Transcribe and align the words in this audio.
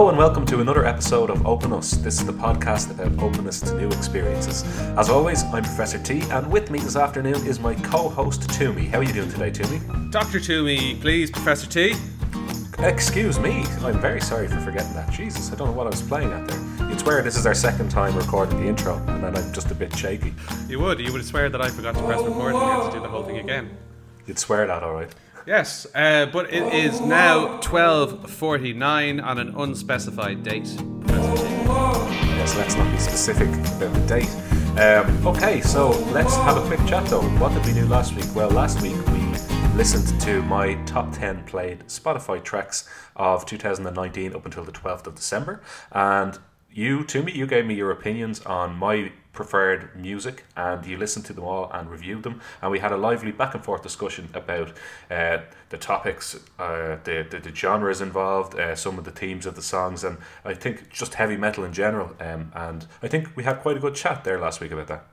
Hello 0.00 0.08
and 0.08 0.16
welcome 0.16 0.46
to 0.46 0.62
another 0.62 0.86
episode 0.86 1.28
of 1.28 1.46
Open 1.46 1.74
Us. 1.74 1.90
This 1.90 2.20
is 2.20 2.24
the 2.24 2.32
podcast 2.32 2.90
about 2.90 3.22
openness 3.22 3.60
to 3.60 3.74
new 3.74 3.88
experiences. 3.88 4.64
As 4.96 5.10
always, 5.10 5.42
I'm 5.52 5.62
Professor 5.62 5.98
T, 5.98 6.22
and 6.30 6.50
with 6.50 6.70
me 6.70 6.78
this 6.78 6.96
afternoon 6.96 7.46
is 7.46 7.60
my 7.60 7.74
co-host 7.74 8.48
Toomey. 8.48 8.86
How 8.86 9.00
are 9.00 9.02
you 9.02 9.12
doing 9.12 9.30
today, 9.30 9.50
Toomey? 9.50 9.78
Dr. 10.08 10.40
Toomey, 10.40 10.94
please, 11.02 11.30
Professor 11.30 11.66
T. 11.66 11.94
Excuse 12.78 13.38
me, 13.38 13.62
I'm 13.82 14.00
very 14.00 14.22
sorry 14.22 14.48
for 14.48 14.58
forgetting 14.60 14.94
that. 14.94 15.12
Jesus, 15.12 15.52
I 15.52 15.56
don't 15.56 15.68
know 15.68 15.74
what 15.74 15.86
I 15.86 15.90
was 15.90 16.00
playing 16.00 16.32
at 16.32 16.48
there. 16.48 16.88
You'd 16.88 16.98
swear 16.98 17.20
this 17.20 17.36
is 17.36 17.44
our 17.44 17.52
second 17.52 17.90
time 17.90 18.16
recording 18.16 18.58
the 18.58 18.68
intro, 18.68 18.96
and 19.06 19.22
then 19.22 19.36
I'm 19.36 19.52
just 19.52 19.70
a 19.70 19.74
bit 19.74 19.94
shaky. 19.94 20.32
You 20.66 20.80
would. 20.80 20.98
You 20.98 21.12
would 21.12 21.26
swear 21.26 21.50
that 21.50 21.60
I 21.60 21.68
forgot 21.68 21.94
to 21.96 22.02
press 22.04 22.22
record 22.22 22.54
and 22.54 22.64
we 22.64 22.70
had 22.70 22.90
to 22.90 22.96
do 22.96 23.02
the 23.02 23.08
whole 23.10 23.22
thing 23.22 23.36
again. 23.36 23.76
You'd 24.26 24.38
swear 24.38 24.66
that, 24.66 24.82
all 24.82 24.94
right. 24.94 25.14
Yes, 25.46 25.86
uh, 25.94 26.26
but 26.26 26.52
it 26.52 26.72
is 26.74 27.00
now 27.00 27.58
12.49 27.60 29.24
on 29.24 29.38
an 29.38 29.54
unspecified 29.56 30.42
date. 30.42 30.68
Yes, 31.06 32.56
let's 32.56 32.76
not 32.76 32.90
be 32.90 32.98
specific 32.98 33.48
about 33.48 33.94
the 33.94 34.06
date. 34.06 34.30
Um, 34.78 35.26
okay, 35.26 35.60
so 35.60 35.90
let's 36.12 36.36
have 36.36 36.56
a 36.56 36.66
quick 36.66 36.86
chat 36.86 37.06
though. 37.06 37.22
What 37.38 37.52
did 37.54 37.66
we 37.66 37.72
do 37.72 37.86
last 37.86 38.14
week? 38.14 38.26
Well, 38.34 38.50
last 38.50 38.80
week 38.82 38.96
we 39.08 39.20
listened 39.76 40.20
to 40.20 40.42
my 40.42 40.74
top 40.84 41.12
10 41.12 41.44
played 41.44 41.80
Spotify 41.80 42.42
tracks 42.42 42.88
of 43.16 43.46
2019 43.46 44.34
up 44.34 44.44
until 44.44 44.64
the 44.64 44.72
12th 44.72 45.06
of 45.06 45.14
December. 45.14 45.62
And 45.90 46.38
you, 46.70 47.04
Toomey, 47.04 47.32
you 47.32 47.46
gave 47.46 47.66
me 47.66 47.74
your 47.74 47.90
opinions 47.90 48.40
on 48.42 48.76
my 48.76 49.12
preferred 49.32 49.94
music 49.94 50.44
and 50.56 50.84
you 50.84 50.96
listened 50.96 51.24
to 51.24 51.32
them 51.32 51.44
all 51.44 51.70
and 51.72 51.88
reviewed 51.88 52.22
them 52.22 52.40
and 52.60 52.70
we 52.70 52.78
had 52.80 52.90
a 52.90 52.96
lively 52.96 53.30
back 53.30 53.54
and 53.54 53.64
forth 53.64 53.82
discussion 53.82 54.28
about 54.34 54.72
uh, 55.10 55.38
the 55.68 55.78
topics 55.78 56.34
uh, 56.58 56.96
the, 57.04 57.26
the, 57.30 57.38
the 57.38 57.54
genres 57.54 58.00
involved 58.00 58.58
uh, 58.58 58.74
some 58.74 58.98
of 58.98 59.04
the 59.04 59.10
themes 59.10 59.46
of 59.46 59.54
the 59.54 59.62
songs 59.62 60.02
and 60.02 60.18
I 60.44 60.54
think 60.54 60.90
just 60.90 61.14
heavy 61.14 61.36
metal 61.36 61.64
in 61.64 61.72
general 61.72 62.14
um, 62.20 62.50
and 62.54 62.86
I 63.02 63.08
think 63.08 63.36
we 63.36 63.44
had 63.44 63.60
quite 63.60 63.76
a 63.76 63.80
good 63.80 63.94
chat 63.94 64.24
there 64.24 64.38
last 64.38 64.60
week 64.60 64.72
about 64.72 64.88
that 64.88 65.06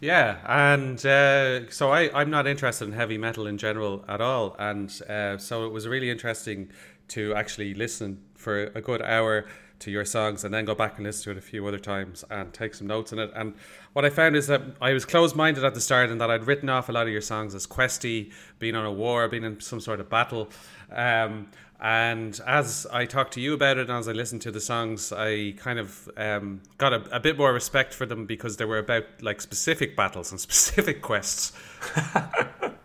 Yeah, 0.00 0.36
and 0.46 1.04
uh, 1.06 1.70
so 1.70 1.90
I, 1.90 2.10
I'm 2.12 2.30
not 2.30 2.46
interested 2.46 2.86
in 2.86 2.92
heavy 2.92 3.16
metal 3.16 3.46
in 3.46 3.56
general 3.56 4.04
at 4.06 4.20
all. 4.20 4.54
And 4.58 4.90
uh, 5.08 5.38
so 5.38 5.64
it 5.64 5.72
was 5.72 5.88
really 5.88 6.10
interesting 6.10 6.70
to 7.08 7.34
actually 7.34 7.72
listen 7.72 8.20
for 8.46 8.70
a 8.76 8.80
good 8.80 9.02
hour 9.02 9.44
to 9.80 9.90
your 9.90 10.04
songs 10.04 10.44
and 10.44 10.54
then 10.54 10.64
go 10.64 10.72
back 10.72 10.98
and 10.98 11.04
listen 11.04 11.24
to 11.24 11.30
it 11.32 11.36
a 11.36 11.40
few 11.40 11.66
other 11.66 11.80
times 11.80 12.24
and 12.30 12.52
take 12.52 12.76
some 12.76 12.86
notes 12.86 13.12
on 13.12 13.18
it. 13.18 13.28
And 13.34 13.54
what 13.92 14.04
I 14.04 14.10
found 14.10 14.36
is 14.36 14.46
that 14.46 14.62
I 14.80 14.92
was 14.92 15.04
closed 15.04 15.34
minded 15.34 15.64
at 15.64 15.74
the 15.74 15.80
start 15.80 16.10
and 16.10 16.20
that 16.20 16.30
I'd 16.30 16.46
written 16.46 16.68
off 16.68 16.88
a 16.88 16.92
lot 16.92 17.08
of 17.08 17.12
your 17.12 17.22
songs 17.22 17.56
as 17.56 17.66
questy, 17.66 18.30
being 18.60 18.76
on 18.76 18.86
a 18.86 18.92
war, 18.92 19.26
being 19.26 19.42
in 19.42 19.60
some 19.60 19.80
sort 19.80 19.98
of 19.98 20.08
battle. 20.08 20.48
Um, 20.92 21.48
and 21.80 22.40
as 22.46 22.86
I 22.92 23.04
talked 23.04 23.34
to 23.34 23.40
you 23.40 23.52
about 23.52 23.78
it 23.78 23.90
and 23.90 23.98
as 23.98 24.06
I 24.06 24.12
listened 24.12 24.42
to 24.42 24.52
the 24.52 24.60
songs, 24.60 25.12
I 25.12 25.54
kind 25.56 25.80
of 25.80 26.08
um, 26.16 26.62
got 26.78 26.92
a, 26.92 27.16
a 27.16 27.18
bit 27.18 27.36
more 27.36 27.52
respect 27.52 27.94
for 27.94 28.06
them 28.06 28.26
because 28.26 28.58
they 28.58 28.64
were 28.64 28.78
about 28.78 29.06
like 29.22 29.40
specific 29.40 29.96
battles 29.96 30.30
and 30.30 30.40
specific 30.48 31.02
quests. 31.02 31.50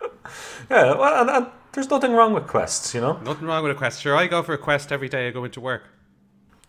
yeah 0.70 0.94
well 0.96 1.22
and, 1.22 1.30
and 1.30 1.48
there's 1.74 1.90
nothing 1.90 2.12
wrong 2.14 2.34
with 2.34 2.48
quests 2.48 2.94
you 2.94 3.02
know 3.02 3.18
Nothing 3.24 3.48
wrong 3.48 3.64
with 3.64 3.72
a 3.72 3.76
quest. 3.76 4.02
Sure, 4.02 4.16
I 4.16 4.28
go 4.28 4.44
for 4.44 4.54
a 4.54 4.58
quest 4.58 4.92
every 4.92 5.08
day 5.10 5.28
I 5.28 5.32
go 5.32 5.44
into 5.46 5.62
work. 5.62 5.84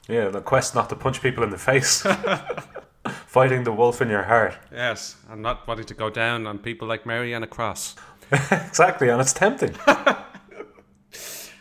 yeah 0.08 0.28
the 0.28 0.40
quest 0.40 0.74
not 0.74 0.88
to 0.90 0.96
punch 0.96 1.20
people 1.22 1.42
in 1.44 1.50
the 1.50 1.58
face 1.58 2.02
fighting 3.26 3.64
the 3.64 3.72
wolf 3.72 4.00
in 4.02 4.08
your 4.08 4.22
heart 4.24 4.56
Yes, 4.70 5.16
and 5.30 5.42
not 5.42 5.66
wanting 5.66 5.86
to 5.86 5.94
go 5.94 6.08
down 6.10 6.46
on 6.46 6.58
people 6.58 6.86
like 6.88 7.04
Mary 7.06 7.32
and 7.32 7.44
a 7.44 7.48
cross. 7.48 7.96
exactly 8.50 9.08
and 9.08 9.20
it's 9.20 9.32
tempting 9.32 9.74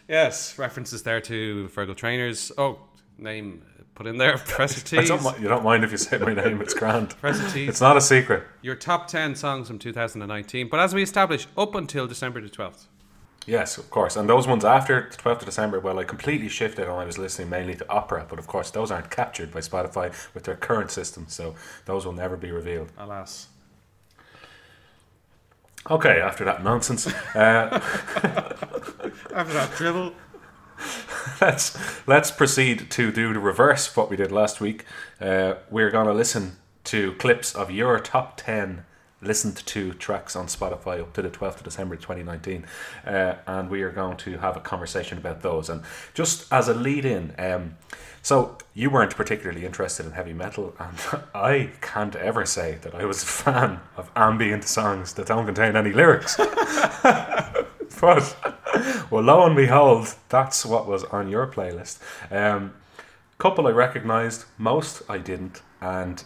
Yes, 0.08 0.58
references 0.60 1.04
there 1.04 1.22
to 1.22 1.70
Virgil 1.70 1.96
Trainers. 1.96 2.52
Oh, 2.58 2.80
name 3.18 3.64
put 4.02 4.10
in 4.10 4.18
there, 4.18 4.38
Professor 4.38 4.98
I 4.98 5.02
T's. 5.02 5.10
don't, 5.10 5.40
you 5.40 5.48
don't 5.48 5.64
mind 5.64 5.84
if 5.84 5.92
you 5.92 5.98
say 5.98 6.18
my 6.18 6.34
name 6.34 6.60
it's 6.62 6.74
grand 6.74 7.10
Professor 7.20 7.48
T's. 7.52 7.70
it's 7.70 7.82
not 7.82 7.98
a 7.98 8.02
secret 8.02 8.44
Your 8.62 8.76
top 8.76 9.08
10 9.08 9.36
songs 9.36 9.68
from 9.68 9.78
2019, 9.78 10.70
but 10.70 10.80
as 10.80 10.94
we 10.96 11.04
established, 11.04 11.48
up 11.56 11.76
until 11.76 12.08
December 12.08 12.42
the 12.42 12.50
12th. 12.50 12.86
Yes, 13.48 13.78
of 13.78 13.90
course. 13.90 14.16
And 14.16 14.30
those 14.30 14.48
ones 14.48 14.64
after 14.64 15.10
the 15.12 15.18
12th 15.18 15.40
of 15.40 15.46
December, 15.46 15.80
well, 15.80 15.98
I 16.00 16.04
completely 16.04 16.48
shifted 16.50 16.88
and 16.88 16.94
I 16.94 17.06
was 17.06 17.18
listening 17.18 17.50
mainly 17.50 17.76
to 17.76 17.90
opera, 17.90 18.26
but 18.30 18.38
of 18.40 18.48
course, 18.48 18.72
those 18.72 18.92
aren't 18.92 19.10
captured 19.10 19.52
by 19.52 19.60
Spotify 19.60 20.14
with 20.34 20.44
their 20.44 20.56
current 20.56 20.92
system, 20.92 21.26
so 21.28 21.56
those 21.86 22.06
will 22.06 22.14
never 22.14 22.38
be 22.38 22.52
revealed. 22.52 22.92
Alas. 22.98 23.48
Okay, 25.90 26.22
after 26.22 26.46
that 26.46 26.64
nonsense, 26.64 27.08
uh, 27.08 27.82
After 29.34 29.54
that 29.54 29.72
dribble. 29.76 30.14
let's 31.42 32.08
let's 32.08 32.32
proceed 32.32 32.90
to 32.92 33.12
do 33.12 33.34
the 33.34 33.40
reverse 33.40 33.88
of 33.88 33.98
what 33.98 34.10
we 34.10 34.16
did 34.16 34.32
last 34.32 34.62
week. 34.62 34.86
Uh, 35.20 35.56
we're 35.70 35.92
going 35.92 36.08
to 36.08 36.14
listen 36.14 36.58
to 36.86 37.14
clips 37.14 37.54
of 37.56 37.70
your 37.70 38.00
top 38.00 38.38
10 38.38 38.86
listened 39.24 39.56
to 39.68 39.94
tracks 39.94 40.36
on 40.36 40.48
Spotify 40.48 41.00
up 41.00 41.14
to 41.14 41.22
the 41.22 41.30
12th 41.30 41.58
of 41.58 41.64
December 41.64 41.96
2019 41.96 42.66
uh, 43.06 43.36
and 43.46 43.70
we 43.70 43.84
are 43.84 43.92
going 43.92 44.18
to 44.18 44.40
have 44.40 44.58
a 44.58 44.60
conversation 44.60 45.18
about 45.20 45.42
those. 45.42 45.70
And 45.70 45.84
just 46.16 46.52
as 46.52 46.68
a 46.68 46.74
lead 46.74 47.06
in 47.06 47.36
um, 47.38 47.76
so 48.24 48.58
you 48.74 48.90
weren't 48.90 49.16
particularly 49.16 49.64
interested 49.64 50.08
in 50.08 50.14
heavy 50.14 50.34
metal 50.34 50.74
and 50.80 50.98
I 51.36 51.70
can't 51.82 52.16
ever 52.16 52.48
say 52.48 52.80
that 52.82 52.96
I 52.96 53.06
was 53.06 53.22
a 53.22 53.28
fan 53.28 53.80
of 53.96 54.10
ambient 54.16 54.64
songs 54.64 55.14
that 55.14 55.28
don't 55.28 55.46
contain 55.46 55.76
any 55.76 55.92
lyrics. 55.92 56.40
But 58.02 58.51
well 59.10 59.24
lo 59.24 59.46
and 59.46 59.56
behold 59.56 60.16
that's 60.30 60.66
what 60.66 60.88
was 60.88 61.04
on 61.06 61.30
your 61.30 61.48
playlist 61.48 62.00
um, 62.32 62.74
couple 63.42 63.66
I 63.66 63.72
recognised, 63.72 64.46
most 64.60 65.02
I 65.10 65.18
didn't, 65.18 65.64
and 65.82 66.24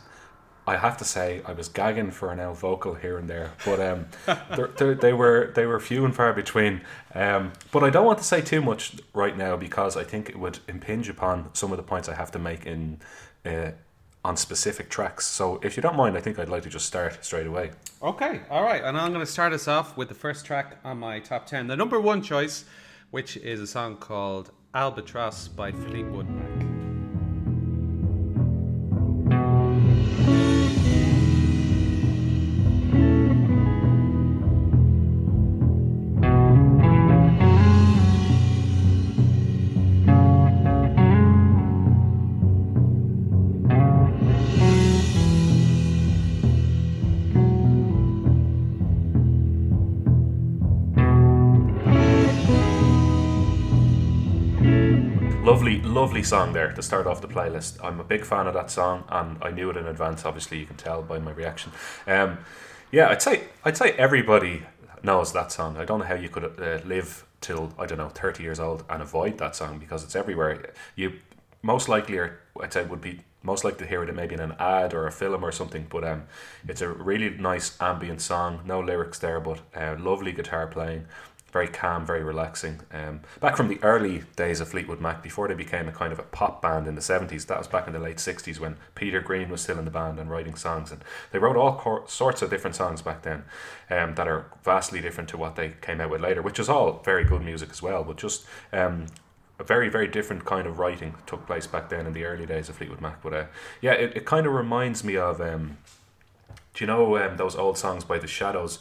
I 0.67 0.75
have 0.75 0.97
to 0.97 1.05
say 1.05 1.41
I 1.45 1.53
was 1.53 1.69
gagging 1.69 2.11
for 2.11 2.29
an 2.29 2.41
L 2.41 2.53
vocal 2.53 2.95
here 2.95 3.17
and 3.17 3.29
there, 3.29 3.53
but 3.63 3.79
um, 3.79 4.07
they're, 4.55 4.67
they're, 4.67 4.95
they 4.95 5.13
were 5.13 5.53
they 5.55 5.65
were 5.65 5.79
few 5.79 6.03
and 6.03 6.13
far 6.13 6.33
between. 6.33 6.81
Um, 7.13 7.53
but 7.71 7.85
I 7.85 7.89
don't 7.89 8.05
want 8.05 8.17
to 8.17 8.25
say 8.25 8.41
too 8.41 8.61
much 8.61 8.97
right 9.13 9.37
now 9.37 9.55
because 9.55 9.95
I 9.95 10.03
think 10.03 10.27
it 10.27 10.37
would 10.37 10.59
impinge 10.67 11.07
upon 11.07 11.51
some 11.53 11.71
of 11.71 11.77
the 11.77 11.83
points 11.83 12.09
I 12.09 12.15
have 12.15 12.31
to 12.31 12.39
make 12.39 12.65
in 12.65 12.99
uh, 13.45 13.71
on 14.25 14.35
specific 14.35 14.89
tracks. 14.89 15.25
So 15.27 15.59
if 15.61 15.77
you 15.77 15.83
don't 15.83 15.95
mind, 15.95 16.17
I 16.17 16.19
think 16.19 16.39
I'd 16.39 16.49
like 16.49 16.63
to 16.63 16.69
just 16.69 16.87
start 16.87 17.23
straight 17.23 17.45
away. 17.45 17.71
Okay, 18.01 18.41
all 18.49 18.63
right. 18.63 18.83
And 18.83 18.97
I'm 18.97 19.13
going 19.13 19.23
to 19.23 19.31
start 19.31 19.53
us 19.53 19.67
off 19.67 19.95
with 19.95 20.09
the 20.09 20.15
first 20.15 20.45
track 20.45 20.79
on 20.83 20.97
my 20.97 21.19
top 21.19 21.45
10. 21.45 21.67
The 21.67 21.75
number 21.75 22.01
one 22.01 22.23
choice, 22.23 22.65
which 23.11 23.37
is 23.37 23.61
a 23.61 23.67
song 23.67 23.97
called 23.97 24.51
Albatross 24.73 25.47
by 25.47 25.71
Fleetwood 25.71 26.27
Mac. 26.27 26.64
Lovely, 55.95 56.23
song 56.23 56.51
there 56.51 56.73
to 56.73 56.81
start 56.81 57.07
off 57.07 57.21
the 57.21 57.27
playlist. 57.29 57.81
I'm 57.81 58.01
a 58.01 58.03
big 58.03 58.25
fan 58.25 58.47
of 58.47 58.53
that 58.53 58.69
song, 58.69 59.05
and 59.07 59.41
I 59.41 59.49
knew 59.49 59.69
it 59.69 59.77
in 59.77 59.87
advance. 59.87 60.25
Obviously, 60.25 60.59
you 60.59 60.65
can 60.65 60.75
tell 60.75 61.01
by 61.01 61.19
my 61.19 61.31
reaction. 61.31 61.71
Um, 62.05 62.39
yeah, 62.91 63.07
I'd 63.07 63.21
say 63.21 63.45
I'd 63.63 63.77
say 63.77 63.93
everybody 63.93 64.63
knows 65.03 65.31
that 65.31 65.53
song. 65.53 65.77
I 65.77 65.85
don't 65.85 65.99
know 65.99 66.05
how 66.05 66.15
you 66.15 66.27
could 66.27 66.43
uh, 66.43 66.79
live 66.83 67.25
till 67.39 67.71
I 67.79 67.85
don't 67.85 67.97
know 67.97 68.09
thirty 68.09 68.43
years 68.43 68.59
old 68.59 68.83
and 68.89 69.01
avoid 69.01 69.37
that 69.37 69.55
song 69.55 69.79
because 69.79 70.03
it's 70.03 70.17
everywhere. 70.17 70.73
You 70.97 71.13
most 71.61 71.87
likely 71.87 72.17
are, 72.17 72.39
I'd 72.61 72.73
say, 72.73 72.83
would 72.83 72.99
be 72.99 73.21
most 73.41 73.63
likely 73.63 73.85
to 73.85 73.87
hear 73.87 74.03
it 74.03 74.13
maybe 74.13 74.33
in 74.33 74.41
an 74.41 74.55
ad 74.59 74.93
or 74.93 75.07
a 75.07 75.13
film 75.13 75.45
or 75.45 75.53
something. 75.53 75.87
But 75.89 76.03
um, 76.03 76.23
it's 76.67 76.81
a 76.81 76.89
really 76.89 77.29
nice 77.29 77.77
ambient 77.79 78.19
song. 78.19 78.59
No 78.65 78.81
lyrics 78.81 79.19
there, 79.19 79.39
but 79.39 79.61
uh, 79.73 79.95
lovely 79.97 80.33
guitar 80.33 80.67
playing. 80.67 81.05
Very 81.55 81.69
calm, 81.69 82.05
very 82.05 82.21
relaxing. 82.21 82.81
Um, 82.91 83.21
back 83.39 83.55
from 83.55 83.69
the 83.69 83.81
early 83.81 84.23
days 84.35 84.59
of 84.59 84.67
Fleetwood 84.67 84.99
Mac, 84.99 85.23
before 85.23 85.47
they 85.47 85.53
became 85.53 85.87
a 85.87 85.91
kind 85.93 86.11
of 86.11 86.19
a 86.19 86.23
pop 86.23 86.61
band 86.61 86.85
in 86.85 86.95
the 86.95 87.01
70s, 87.01 87.45
that 87.45 87.57
was 87.57 87.65
back 87.65 87.87
in 87.87 87.93
the 87.93 87.99
late 87.99 88.17
60s 88.17 88.59
when 88.59 88.75
Peter 88.93 89.21
Green 89.21 89.47
was 89.47 89.61
still 89.61 89.79
in 89.79 89.85
the 89.85 89.89
band 89.89 90.19
and 90.19 90.29
writing 90.29 90.55
songs. 90.55 90.91
And 90.91 91.01
they 91.31 91.39
wrote 91.39 91.55
all 91.55 91.77
cor- 91.77 92.03
sorts 92.09 92.41
of 92.41 92.49
different 92.49 92.75
songs 92.75 93.01
back 93.01 93.21
then 93.21 93.45
um, 93.89 94.15
that 94.15 94.27
are 94.27 94.47
vastly 94.65 94.99
different 94.99 95.29
to 95.29 95.37
what 95.37 95.55
they 95.55 95.75
came 95.79 96.01
out 96.01 96.09
with 96.09 96.19
later, 96.19 96.41
which 96.41 96.59
is 96.59 96.67
all 96.67 97.01
very 97.05 97.23
good 97.23 97.41
music 97.41 97.69
as 97.71 97.81
well, 97.81 98.03
but 98.03 98.17
just 98.17 98.45
um, 98.73 99.05
a 99.57 99.63
very, 99.63 99.87
very 99.87 100.09
different 100.09 100.43
kind 100.43 100.67
of 100.67 100.77
writing 100.77 101.15
took 101.25 101.47
place 101.47 101.67
back 101.67 101.87
then 101.87 102.05
in 102.05 102.11
the 102.11 102.25
early 102.25 102.45
days 102.45 102.67
of 102.67 102.75
Fleetwood 102.75 102.99
Mac. 102.99 103.23
But 103.23 103.33
uh, 103.33 103.45
yeah, 103.79 103.93
it, 103.93 104.17
it 104.17 104.25
kind 104.25 104.45
of 104.45 104.51
reminds 104.51 105.05
me 105.05 105.15
of, 105.15 105.39
um, 105.39 105.77
do 106.73 106.83
you 106.83 106.87
know 106.87 107.17
um, 107.17 107.37
those 107.37 107.55
old 107.55 107.77
songs 107.77 108.03
by 108.03 108.17
The 108.17 108.27
Shadows? 108.27 108.79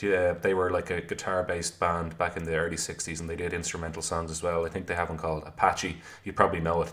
Yeah, 0.00 0.32
they 0.32 0.52
were 0.52 0.70
like 0.70 0.90
a 0.90 1.00
guitar-based 1.00 1.80
band 1.80 2.18
back 2.18 2.36
in 2.36 2.44
the 2.44 2.56
early 2.56 2.76
'60s, 2.76 3.20
and 3.20 3.28
they 3.28 3.36
did 3.36 3.52
instrumental 3.52 4.02
songs 4.02 4.30
as 4.30 4.42
well. 4.42 4.66
I 4.66 4.68
think 4.68 4.86
they 4.86 4.94
have 4.94 5.08
one 5.08 5.18
called 5.18 5.44
Apache. 5.46 5.96
You 6.24 6.32
probably 6.32 6.60
know 6.60 6.82
it. 6.82 6.92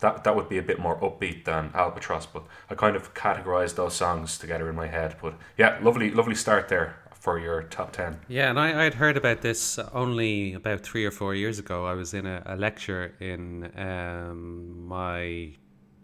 That 0.00 0.24
that 0.24 0.34
would 0.36 0.48
be 0.48 0.58
a 0.58 0.62
bit 0.62 0.78
more 0.78 0.98
upbeat 1.00 1.44
than 1.44 1.70
Albatross, 1.74 2.26
but 2.26 2.44
I 2.70 2.74
kind 2.74 2.96
of 2.96 3.14
categorized 3.14 3.74
those 3.74 3.94
songs 3.94 4.38
together 4.38 4.68
in 4.70 4.76
my 4.76 4.86
head. 4.86 5.16
But 5.20 5.34
yeah, 5.56 5.78
lovely, 5.82 6.10
lovely 6.10 6.34
start 6.36 6.68
there 6.68 6.96
for 7.18 7.38
your 7.38 7.62
top 7.64 7.92
10. 7.92 8.20
Yeah, 8.28 8.48
and 8.50 8.58
I, 8.58 8.86
I'd 8.86 8.94
heard 8.94 9.16
about 9.16 9.42
this 9.42 9.78
only 9.92 10.54
about 10.54 10.80
three 10.80 11.04
or 11.04 11.10
four 11.10 11.34
years 11.34 11.58
ago. 11.58 11.84
I 11.84 11.94
was 11.94 12.14
in 12.14 12.26
a, 12.26 12.42
a 12.46 12.56
lecture 12.56 13.12
in 13.20 13.70
um, 13.76 14.86
my 14.86 15.50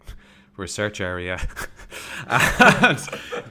research 0.57 0.99
area, 1.01 1.39
and 2.27 2.99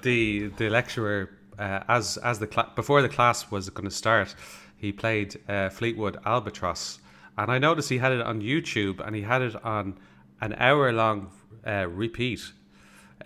the 0.02 0.48
the 0.58 0.68
lecturer, 0.68 1.30
uh, 1.58 1.80
as 1.88 2.16
as 2.18 2.38
the 2.38 2.48
cl- 2.50 2.72
before 2.74 3.02
the 3.02 3.08
class 3.08 3.50
was 3.50 3.68
going 3.70 3.88
to 3.88 3.94
start, 3.94 4.34
he 4.76 4.92
played 4.92 5.40
uh, 5.48 5.68
Fleetwood 5.70 6.18
Albatross, 6.24 6.98
and 7.36 7.50
I 7.50 7.58
noticed 7.58 7.88
he 7.88 7.98
had 7.98 8.12
it 8.12 8.20
on 8.20 8.40
YouTube 8.40 9.04
and 9.04 9.14
he 9.16 9.22
had 9.22 9.42
it 9.42 9.56
on 9.64 9.98
an 10.40 10.54
hour 10.58 10.92
long 10.92 11.30
uh, 11.66 11.86
repeat. 11.88 12.52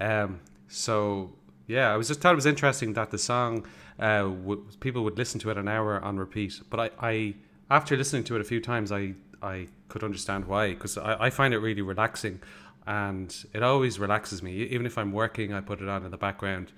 Um, 0.01 0.41
so 0.69 1.33
yeah, 1.67 1.93
I 1.93 1.97
was 1.97 2.09
just 2.09 2.21
thought 2.21 2.33
it 2.33 2.37
was 2.37 2.47
interesting 2.47 2.95
that 2.95 3.11
the 3.11 3.19
song 3.19 3.67
uh, 3.99 4.23
w- 4.23 4.65
people 4.81 5.05
would 5.05 5.19
listen 5.19 5.41
to 5.41 5.51
it 5.51 5.59
an 5.59 5.69
hour 5.69 6.01
on 6.03 6.17
repeat. 6.17 6.61
But 6.71 6.81
I, 6.81 6.91
I 7.01 7.35
after 7.71 7.97
listening 7.97 8.25
to 8.25 8.37
it 8.37 8.41
a 8.41 8.45
few 8.45 8.61
times, 8.61 8.93
I 8.93 9.15
I 9.43 9.69
could 9.89 10.03
understand 10.03 10.47
why 10.47 10.71
because 10.71 10.97
I, 10.99 11.27
I 11.27 11.31
find 11.31 11.53
it 11.53 11.59
really 11.59 11.83
relaxing, 11.83 12.41
and 12.87 13.35
it 13.53 13.63
always 13.63 13.99
relaxes 13.99 14.43
me. 14.43 14.53
Even 14.53 14.87
if 14.87 14.97
I'm 14.97 15.13
working, 15.13 15.53
I 15.53 15.61
put 15.61 15.81
it 15.81 15.89
on 15.89 16.05
in 16.05 16.11
the 16.11 16.17
background. 16.19 16.73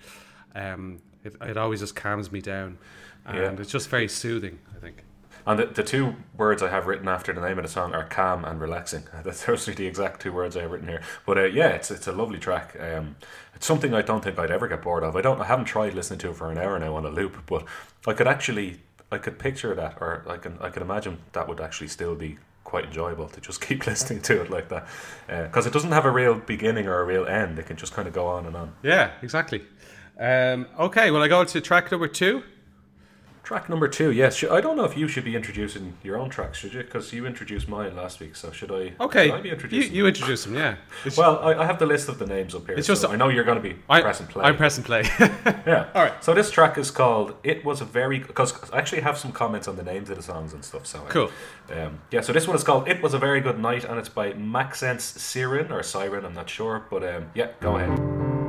Um, 0.55 1.01
it, 1.25 1.35
it 1.41 1.57
always 1.57 1.81
just 1.81 1.97
calms 1.97 2.31
me 2.33 2.41
down, 2.41 2.79
and 3.25 3.37
yeah. 3.37 3.61
it's 3.61 3.71
just 3.71 3.89
very 3.89 4.09
soothing. 4.09 4.59
I 4.75 4.81
think. 4.81 5.05
And 5.47 5.59
the, 5.59 5.67
the 5.67 5.83
two 5.83 6.17
words 6.37 6.63
I 6.63 6.69
have 6.69 6.87
written 6.87 7.09
after 7.09 7.33
the 7.33 7.41
name 7.41 7.59
of 7.59 7.65
the 7.65 7.71
song 7.71 7.95
are 7.95 8.05
calm 8.05 8.45
and 8.45 8.61
relaxing. 8.61 9.05
That's 9.25 9.45
those 9.45 9.69
are 9.69 9.75
the 9.75 9.87
exact 9.87 10.21
two 10.23 10.33
words 10.33 10.57
I 10.57 10.63
have 10.63 10.71
written 10.71 10.89
here. 10.89 11.03
But 11.27 11.39
uh, 11.39 11.45
yeah, 11.45 11.69
it's 11.69 11.91
it's 11.91 12.07
a 12.07 12.13
lovely 12.13 12.39
track. 12.39 12.77
Um, 12.79 13.17
it's 13.55 13.67
something 13.67 13.95
I 13.95 14.03
don't 14.03 14.23
think 14.23 14.39
I'd 14.39 14.51
ever 14.51 14.69
get 14.69 14.83
bored 14.83 15.03
of. 15.03 15.17
I 15.17 15.21
don't. 15.21 15.41
I 15.41 15.45
haven't 15.45 15.67
tried 15.67 15.95
listening 15.95 16.19
to 16.21 16.31
it 16.31 16.37
for 16.37 16.51
an 16.51 16.59
hour 16.59 16.79
now 16.79 16.95
on 16.97 17.05
a 17.05 17.11
loop, 17.11 17.45
but 17.47 17.65
I 18.07 18.13
could 18.13 18.27
actually, 18.27 18.81
I 19.11 19.19
could 19.19 19.39
picture 19.39 19.75
that, 19.75 19.99
or 20.01 20.25
I 20.29 20.37
can, 20.37 20.59
I 20.61 20.69
could 20.69 20.83
imagine 20.83 21.19
that 21.33 21.49
would 21.49 21.61
actually 21.61 21.89
still 21.89 22.15
be 22.15 22.39
quite 22.65 22.85
enjoyable 22.85 23.29
to 23.29 23.41
just 23.41 23.61
keep 23.67 23.87
listening 23.87 24.23
to 24.23 24.41
it 24.43 24.51
like 24.51 24.69
that, 24.69 24.87
because 25.27 25.67
uh, 25.67 25.71
it 25.71 25.73
doesn't 25.73 25.93
have 25.93 26.05
a 26.05 26.11
real 26.11 26.35
beginning 26.35 26.87
or 26.87 27.01
a 27.01 27.05
real 27.05 27.27
end. 27.27 27.59
It 27.59 27.67
can 27.67 27.77
just 27.77 27.93
kind 27.93 28.07
of 28.07 28.15
go 28.15 28.27
on 28.27 28.47
and 28.47 28.57
on. 28.57 28.73
Yeah, 28.83 29.13
exactly. 29.23 29.63
Um, 30.21 30.67
okay, 30.79 31.11
well, 31.11 31.23
I 31.23 31.29
go 31.29 31.45
to 31.45 31.61
track 31.63 31.91
number 31.91 32.07
two. 32.07 32.43
Track 33.43 33.69
number 33.71 33.89
two, 33.89 34.13
yes. 34.13 34.45
I 34.45 34.61
don't 34.61 34.77
know 34.77 34.85
if 34.85 34.97
you 34.97 35.09
should 35.09 35.25
be 35.25 35.35
introducing 35.35 35.95
your 36.05 36.19
own 36.19 36.29
tracks, 36.29 36.59
should 36.59 36.75
you? 36.75 36.83
Because 36.83 37.13
you 37.13 37.27
introduced 37.27 37.69
mine 37.69 37.97
last 37.97 38.21
week, 38.21 38.37
so 38.37 38.53
should 38.53 38.71
I? 38.71 38.93
Okay, 39.01 39.27
should 39.27 39.35
I 39.35 39.41
be 39.41 39.51
introducing. 39.51 39.93
You, 39.93 40.03
you 40.03 40.07
introduce 40.07 40.45
them, 40.45 40.55
yeah. 40.55 40.77
It's 41.05 41.17
well, 41.17 41.39
I, 41.39 41.55
I, 41.55 41.65
have 41.65 41.79
the 41.79 41.87
list 41.87 42.09
of 42.09 42.19
the 42.19 42.27
names 42.27 42.55
up 42.55 42.67
here. 42.67 42.77
It's 42.77 42.87
just 42.87 43.01
so 43.01 43.11
I 43.11 43.17
know 43.17 43.29
you're 43.29 43.43
going 43.45 43.61
to 43.61 43.69
be 43.69 43.77
I, 43.89 44.03
press 44.03 44.21
and 44.21 44.29
play. 44.29 44.45
I'm 44.45 44.57
press 44.57 44.77
and 44.77 44.87
play. 44.87 45.03
yeah. 45.21 45.89
All 45.95 46.05
right. 46.05 46.23
So 46.23 46.35
this 46.35 46.51
track 46.51 46.79
is 46.79 46.93
called 46.93 47.35
"It 47.43 47.65
Was 47.65 47.81
a 47.81 47.87
Very" 47.87 48.21
because 48.21 48.71
I 48.71 48.79
actually 48.79 49.01
have 49.01 49.19
some 49.19 49.33
comments 49.33 49.67
on 49.67 49.75
the 49.75 49.83
names 49.83 50.11
of 50.11 50.17
the 50.17 50.23
songs 50.23 50.53
and 50.53 50.65
stuff. 50.65 50.87
So 50.87 51.01
cool. 51.09 51.31
Um, 51.73 51.99
yeah. 52.13 52.21
So 52.21 52.33
this 52.33 52.47
one 52.47 52.55
is 52.55 52.63
called 52.63 52.87
"It 52.89 53.03
Was 53.03 53.15
a 53.15 53.19
Very 53.19 53.41
Good 53.41 53.59
Night" 53.59 53.85
and 53.85 53.99
it's 53.99 54.11
by 54.11 54.35
Maxence 54.35 55.13
Cyrin 55.15 55.73
or 55.73 55.83
Siren. 55.83 56.25
I'm 56.25 56.35
not 56.35 56.51
sure, 56.51 56.87
but 56.89 57.03
um, 57.03 57.31
yeah, 57.35 57.49
go 57.61 57.79
ahead. 57.79 58.40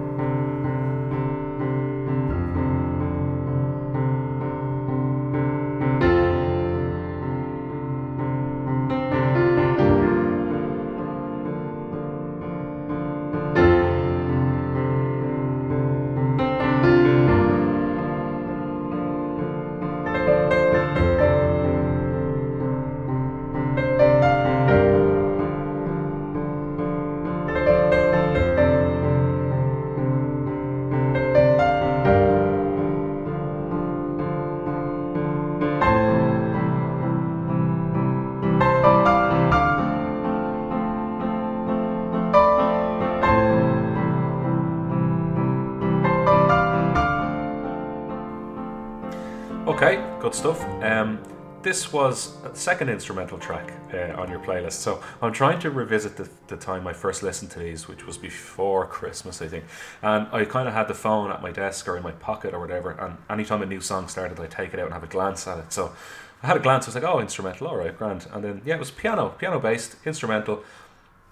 Good 50.31 50.37
stuff. 50.37 50.63
Um, 50.81 51.19
this 51.61 51.91
was 51.91 52.37
a 52.45 52.55
second 52.55 52.89
instrumental 52.89 53.37
track 53.37 53.73
uh, 53.93 54.19
on 54.19 54.31
your 54.31 54.39
playlist. 54.39 54.73
So 54.73 55.03
I'm 55.21 55.33
trying 55.33 55.59
to 55.59 55.69
revisit 55.69 56.15
the, 56.15 56.29
the 56.47 56.55
time 56.55 56.87
I 56.87 56.93
first 56.93 57.21
listened 57.21 57.51
to 57.51 57.59
these, 57.59 57.87
which 57.89 58.07
was 58.07 58.17
before 58.17 58.87
Christmas, 58.87 59.41
I 59.41 59.47
think. 59.47 59.65
And 60.01 60.27
I 60.31 60.45
kind 60.45 60.69
of 60.69 60.73
had 60.73 60.87
the 60.87 60.93
phone 60.93 61.31
at 61.31 61.41
my 61.41 61.51
desk 61.51 61.85
or 61.87 61.97
in 61.97 62.03
my 62.03 62.13
pocket 62.13 62.53
or 62.53 62.61
whatever. 62.61 62.91
And 62.91 63.17
anytime 63.29 63.61
a 63.61 63.65
new 63.65 63.81
song 63.81 64.07
started, 64.07 64.39
I'd 64.39 64.51
take 64.51 64.73
it 64.73 64.79
out 64.79 64.85
and 64.85 64.93
have 64.93 65.03
a 65.03 65.07
glance 65.07 65.45
at 65.47 65.57
it. 65.57 65.73
So 65.73 65.93
I 66.41 66.47
had 66.47 66.55
a 66.55 66.61
glance. 66.61 66.85
I 66.85 66.87
was 66.89 66.95
like, 66.95 67.03
"Oh, 67.03 67.19
instrumental, 67.19 67.67
all 67.67 67.75
right, 67.75 67.95
grand." 67.95 68.25
And 68.31 68.43
then 68.43 68.61
yeah, 68.65 68.75
it 68.75 68.79
was 68.79 68.89
piano, 68.89 69.29
piano 69.37 69.59
based, 69.59 69.97
instrumental. 70.05 70.63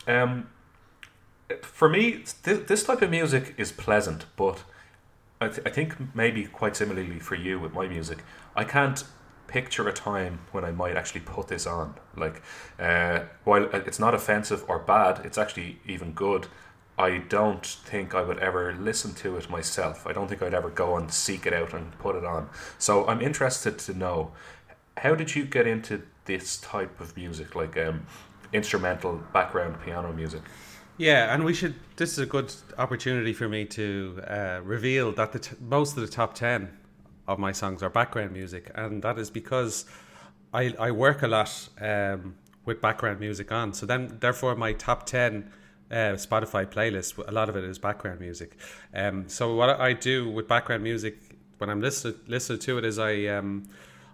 Um, 0.08 0.50
for 1.62 1.88
me, 1.90 2.24
th- 2.44 2.68
this 2.68 2.84
type 2.84 3.02
of 3.02 3.10
music 3.10 3.56
is 3.58 3.72
pleasant, 3.72 4.26
but 4.36 4.64
I, 5.42 5.48
th- 5.48 5.66
I 5.66 5.70
think 5.70 6.16
maybe 6.16 6.46
quite 6.46 6.76
similarly 6.76 7.20
for 7.20 7.36
you 7.36 7.60
with 7.60 7.74
my 7.74 7.88
music, 7.88 8.24
I 8.56 8.64
can't 8.66 9.04
picture 9.48 9.88
a 9.88 9.94
time 9.94 10.40
when 10.52 10.64
I 10.64 10.72
might 10.72 10.96
actually 10.96 11.22
put 11.22 11.48
this 11.48 11.66
on. 11.66 11.96
Like, 12.16 12.42
uh, 12.78 13.22
while 13.46 13.64
it's 13.74 14.00
not 14.00 14.14
offensive 14.14 14.64
or 14.68 14.80
bad, 14.80 15.26
it's 15.26 15.38
actually 15.38 15.80
even 15.88 16.12
good. 16.12 16.48
I 16.98 17.20
don't 17.20 17.66
think 17.66 18.14
I 18.14 18.22
would 18.22 18.40
ever 18.40 18.76
listen 18.76 19.14
to 19.16 19.38
it 19.38 19.50
myself. 19.50 20.06
I 20.06 20.12
don't 20.12 20.28
think 20.28 20.42
I'd 20.42 20.54
ever 20.54 20.70
go 20.70 20.98
and 20.98 21.12
seek 21.12 21.46
it 21.46 21.54
out 21.54 21.74
and 21.74 21.98
put 22.00 22.16
it 22.16 22.26
on. 22.26 22.50
So 22.78 23.08
I'm 23.08 23.22
interested 23.22 23.80
to 23.80 23.94
know 23.94 24.32
how 24.98 25.16
did 25.16 25.34
you 25.34 25.46
get 25.46 25.66
into 25.66 26.02
this 26.26 26.58
type 26.58 27.00
of 27.00 27.16
music, 27.16 27.56
like 27.56 27.78
um, 27.78 28.06
instrumental 28.52 29.24
background 29.34 29.78
piano 29.84 30.12
music? 30.12 30.42
Yeah, 31.00 31.34
and 31.34 31.46
we 31.46 31.54
should. 31.54 31.76
This 31.96 32.12
is 32.12 32.20
a 32.20 32.26
good 32.26 32.54
opportunity 32.78 33.32
for 33.32 33.48
me 33.48 33.64
to 33.68 34.22
uh, 34.28 34.60
reveal 34.66 35.14
that 35.14 35.32
the 35.32 35.40
t- 35.40 35.56
most 35.62 35.96
of 35.96 36.02
the 36.02 36.10
top 36.10 36.34
ten 36.34 36.78
of 37.26 37.40
my 37.40 37.54
songs 37.54 37.82
are 37.82 37.90
background 37.90 38.34
music, 38.34 38.70
and 38.76 39.02
that 39.04 39.18
is 39.18 39.30
because 39.30 39.86
I 40.54 40.76
I 40.78 40.92
work 40.92 41.24
a 41.24 41.28
lot 41.30 41.70
um, 41.80 42.36
with 42.66 42.82
background 42.82 43.22
music 43.22 43.50
on. 43.50 43.72
So 43.72 43.86
then, 43.86 44.18
therefore, 44.20 44.58
my 44.58 44.74
top 44.74 45.06
ten 45.06 45.50
uh, 45.90 46.20
Spotify 46.20 46.66
playlist, 46.66 47.18
a 47.26 47.32
lot 47.32 47.48
of 47.48 47.56
it 47.56 47.64
is 47.64 47.80
background 47.80 48.20
music. 48.20 48.58
Um, 48.94 49.30
so 49.30 49.56
what 49.56 49.80
I 49.80 49.94
do 49.94 50.30
with 50.30 50.50
background 50.50 50.84
music 50.84 51.16
when 51.60 51.70
I'm 51.70 51.80
listening 51.80 52.60
to 52.60 52.78
it 52.78 52.84
is 52.84 53.00
I 53.00 53.26
um, 53.28 53.70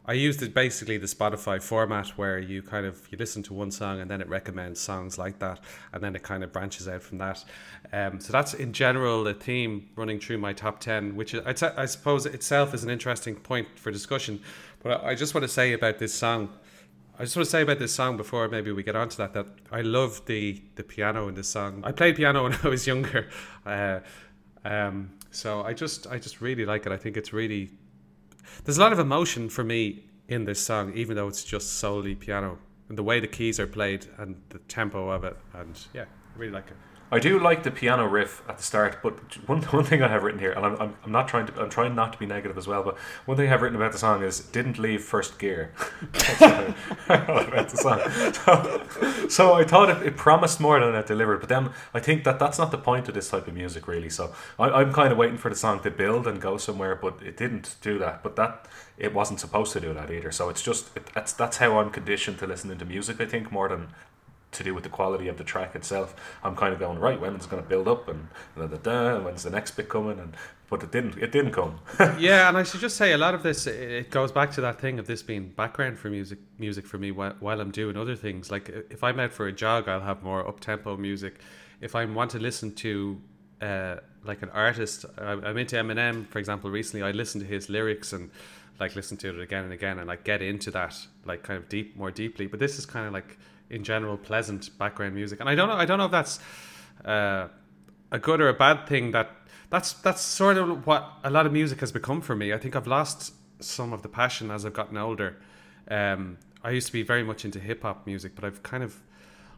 I 0.07 0.13
used 0.13 0.41
it 0.43 0.53
basically 0.53 0.97
the 0.97 1.07
Spotify 1.07 1.61
format 1.61 2.09
where 2.09 2.37
you 2.37 2.61
kind 2.61 2.85
of 2.85 3.07
you 3.11 3.17
listen 3.17 3.41
to 3.43 3.53
one 3.53 3.71
song 3.71 3.99
and 3.99 4.09
then 4.09 4.21
it 4.21 4.29
recommends 4.29 4.79
songs 4.79 5.17
like 5.17 5.39
that, 5.39 5.59
and 5.93 6.03
then 6.03 6.15
it 6.15 6.21
kind 6.21 6.43
of 6.43 6.53
branches 6.53 6.87
out 6.87 7.01
from 7.01 7.17
that. 7.17 7.43
Um, 7.91 8.19
so 8.19 8.31
that's 8.31 8.53
in 8.53 8.71
general 8.71 9.23
the 9.23 9.33
theme 9.33 9.89
running 9.95 10.19
through 10.19 10.37
my 10.37 10.53
top 10.53 10.79
ten, 10.79 11.15
which 11.15 11.33
I, 11.33 11.53
t- 11.53 11.65
I 11.75 11.85
suppose 11.85 12.25
itself 12.27 12.73
is 12.73 12.83
an 12.83 12.89
interesting 12.89 13.35
point 13.35 13.67
for 13.79 13.91
discussion. 13.91 14.41
But 14.83 15.03
I 15.03 15.15
just 15.15 15.33
want 15.33 15.43
to 15.43 15.47
say 15.47 15.73
about 15.73 15.97
this 15.97 16.13
song. 16.13 16.49
I 17.17 17.23
just 17.23 17.35
want 17.35 17.45
to 17.45 17.51
say 17.51 17.61
about 17.61 17.79
this 17.79 17.93
song 17.93 18.17
before 18.17 18.47
maybe 18.49 18.71
we 18.71 18.83
get 18.83 18.95
onto 18.95 19.17
that 19.17 19.33
that 19.33 19.47
I 19.71 19.81
love 19.81 20.23
the 20.27 20.61
the 20.75 20.83
piano 20.83 21.27
in 21.29 21.35
this 21.35 21.47
song. 21.47 21.81
I 21.83 21.91
played 21.91 22.15
piano 22.15 22.43
when 22.47 22.53
I 22.63 22.67
was 22.67 22.85
younger, 22.85 23.29
uh, 23.65 24.01
um, 24.63 25.13
so 25.31 25.63
I 25.63 25.73
just 25.73 26.05
I 26.05 26.19
just 26.19 26.41
really 26.41 26.65
like 26.65 26.85
it. 26.85 26.91
I 26.91 26.97
think 26.97 27.17
it's 27.17 27.33
really 27.33 27.71
there's 28.63 28.77
a 28.77 28.81
lot 28.81 28.93
of 28.93 28.99
emotion 28.99 29.49
for 29.49 29.63
me 29.63 30.05
in 30.27 30.45
this 30.45 30.59
song, 30.59 30.93
even 30.93 31.15
though 31.15 31.27
it's 31.27 31.43
just 31.43 31.73
solely 31.73 32.15
piano 32.15 32.57
and 32.89 32.97
the 32.97 33.03
way 33.03 33.19
the 33.19 33.27
keys 33.27 33.59
are 33.59 33.67
played 33.67 34.05
and 34.17 34.41
the 34.49 34.59
tempo 34.59 35.09
of 35.09 35.23
it. 35.23 35.37
And 35.53 35.79
yeah, 35.93 36.03
I 36.03 36.39
really 36.39 36.53
like 36.53 36.67
it. 36.69 36.77
I 37.11 37.19
do 37.19 37.39
like 37.39 37.63
the 37.63 37.71
piano 37.71 38.07
riff 38.07 38.41
at 38.49 38.57
the 38.57 38.63
start, 38.63 38.97
but 39.03 39.13
one, 39.47 39.61
one 39.77 39.83
thing 39.83 40.01
I 40.01 40.07
have 40.07 40.23
written 40.23 40.39
here, 40.39 40.51
and 40.51 40.65
I'm, 40.65 40.75
I'm, 40.81 40.95
I'm 41.03 41.11
not 41.11 41.27
trying 41.27 41.47
to 41.47 41.61
I'm 41.61 41.69
trying 41.69 41.95
not 41.95 42.13
to 42.13 42.19
be 42.19 42.25
negative 42.25 42.57
as 42.57 42.67
well, 42.67 42.83
but 42.83 42.97
one 43.25 43.37
thing 43.37 43.47
I 43.47 43.49
have 43.49 43.61
written 43.61 43.75
about 43.75 43.91
the 43.91 43.97
song 43.97 44.23
is 44.23 44.39
didn't 44.39 44.79
leave 44.79 45.03
first 45.03 45.37
gear. 45.37 45.71
about 46.39 47.69
the 47.69 47.77
song. 47.77 48.01
So, 48.45 49.27
so 49.27 49.53
I 49.53 49.63
thought 49.63 49.89
it, 49.89 50.07
it, 50.07 50.17
promised 50.17 50.59
more 50.59 50.79
than 50.79 50.93
it 50.95 51.07
delivered, 51.07 51.39
but 51.39 51.49
then 51.49 51.71
I 51.93 51.99
think 51.99 52.23
that 52.23 52.39
that's 52.39 52.57
not 52.57 52.71
the 52.71 52.77
point 52.77 53.07
of 53.07 53.13
this 53.13 53.29
type 53.29 53.47
of 53.47 53.53
music 53.53 53.87
really. 53.87 54.09
So 54.09 54.33
I, 54.59 54.69
I'm 54.69 54.93
kind 54.93 55.11
of 55.11 55.17
waiting 55.17 55.37
for 55.37 55.49
the 55.49 55.55
song 55.55 55.79
to 55.81 55.91
build 55.91 56.27
and 56.27 56.41
go 56.41 56.57
somewhere, 56.57 56.95
but 56.95 57.21
it 57.23 57.37
didn't 57.37 57.75
do 57.81 57.97
that. 57.99 58.23
But 58.23 58.35
that 58.35 58.67
it 58.97 59.13
wasn't 59.13 59.39
supposed 59.39 59.73
to 59.73 59.79
do 59.79 59.93
that 59.93 60.11
either. 60.11 60.31
So 60.31 60.49
it's 60.49 60.61
just 60.61 60.95
it, 60.95 61.05
that's 61.13 61.33
that's 61.33 61.57
how 61.57 61.79
I'm 61.79 61.89
conditioned 61.89 62.39
to 62.39 62.47
listening 62.47 62.77
to 62.79 62.85
music. 62.85 63.19
I 63.21 63.25
think 63.25 63.51
more 63.51 63.69
than 63.69 63.89
to 64.55 64.63
do 64.63 64.73
with 64.73 64.83
the 64.83 64.89
quality 64.89 65.27
of 65.27 65.37
the 65.37 65.43
track 65.43 65.75
itself. 65.75 66.15
I'm 66.43 66.55
kind 66.55 66.73
of 66.73 66.79
going 66.79 66.99
right 66.99 67.19
when 67.19 67.35
it's 67.35 67.45
going 67.45 67.61
to 67.61 67.67
build 67.67 67.87
up 67.87 68.07
and 68.07 68.27
da, 68.57 68.67
da, 68.67 68.77
da, 68.77 69.19
when's 69.19 69.43
the 69.43 69.49
next 69.49 69.71
bit 69.71 69.89
coming 69.89 70.19
and 70.19 70.35
but 70.69 70.81
it 70.81 70.91
didn't 70.91 71.17
it 71.17 71.31
didn't 71.31 71.51
come. 71.51 71.79
yeah, 72.19 72.49
and 72.49 72.57
I 72.57 72.63
should 72.63 72.81
just 72.81 72.97
say 72.97 73.11
a 73.11 73.17
lot 73.17 73.35
of 73.35 73.43
this 73.43 73.67
it 73.67 74.09
goes 74.09 74.31
back 74.31 74.51
to 74.53 74.61
that 74.61 74.79
thing 74.79 74.99
of 74.99 75.07
this 75.07 75.21
being 75.21 75.49
background 75.49 75.99
for 75.99 76.09
music 76.09 76.39
music 76.57 76.87
for 76.87 76.97
me 76.97 77.11
while, 77.11 77.35
while 77.39 77.61
I'm 77.61 77.71
doing 77.71 77.97
other 77.97 78.15
things. 78.15 78.49
Like 78.49 78.69
if 78.89 79.03
I'm 79.03 79.19
out 79.19 79.31
for 79.31 79.47
a 79.47 79.51
jog, 79.51 79.87
I'll 79.87 80.01
have 80.01 80.23
more 80.23 80.47
up 80.47 80.59
tempo 80.59 80.97
music. 80.97 81.39
If 81.81 81.95
I 81.95 82.05
want 82.05 82.31
to 82.31 82.39
listen 82.39 82.73
to 82.75 83.21
uh, 83.61 83.97
like 84.23 84.41
an 84.41 84.49
artist, 84.49 85.05
I'm 85.17 85.57
into 85.57 85.75
Eminem, 85.75 86.27
for 86.27 86.39
example. 86.39 86.69
Recently, 86.71 87.05
I 87.05 87.11
listened 87.11 87.43
to 87.43 87.47
his 87.49 87.69
lyrics 87.69 88.11
and 88.11 88.31
like 88.79 88.95
listen 88.95 89.17
to 89.17 89.29
it 89.29 89.39
again 89.39 89.63
and 89.63 89.71
again 89.71 89.99
and 89.99 90.07
like 90.07 90.23
get 90.23 90.41
into 90.41 90.69
that 90.71 90.97
like 91.25 91.43
kind 91.43 91.57
of 91.57 91.69
deep 91.69 91.95
more 91.95 92.11
deeply. 92.11 92.47
But 92.47 92.59
this 92.59 92.77
is 92.79 92.85
kind 92.85 93.05
of 93.05 93.13
like 93.13 93.37
in 93.75 93.83
general 93.83 94.17
pleasant 94.17 94.75
background 94.79 95.13
music. 95.13 95.39
And 95.39 95.49
I 95.49 95.53
don't 95.53 95.67
know 95.67 95.75
I 95.75 95.85
don't 95.85 95.99
know 95.99 96.05
if 96.05 96.11
that's 96.11 96.39
uh, 97.03 97.47
a 98.11 98.19
good 98.19 98.39
or 98.41 98.49
a 98.49 98.53
bad 98.53 98.87
thing. 98.87 99.11
That 99.11 99.29
that's 99.69 99.93
that's 99.93 100.21
sort 100.21 100.57
of 100.57 100.87
what 100.87 101.03
a 101.23 101.29
lot 101.29 101.45
of 101.45 101.51
music 101.51 101.81
has 101.81 101.91
become 101.91 102.21
for 102.21 102.35
me. 102.35 102.53
I 102.53 102.57
think 102.57 102.75
I've 102.75 102.87
lost 102.87 103.33
some 103.59 103.93
of 103.93 104.01
the 104.01 104.09
passion 104.09 104.49
as 104.49 104.65
I've 104.65 104.73
gotten 104.73 104.97
older. 104.97 105.37
Um, 105.89 106.37
I 106.63 106.71
used 106.71 106.87
to 106.87 106.93
be 106.93 107.03
very 107.03 107.23
much 107.23 107.45
into 107.45 107.59
hip 107.59 107.83
hop 107.83 108.07
music, 108.07 108.33
but 108.33 108.43
I've 108.43 108.63
kind 108.63 108.83
of 108.83 109.01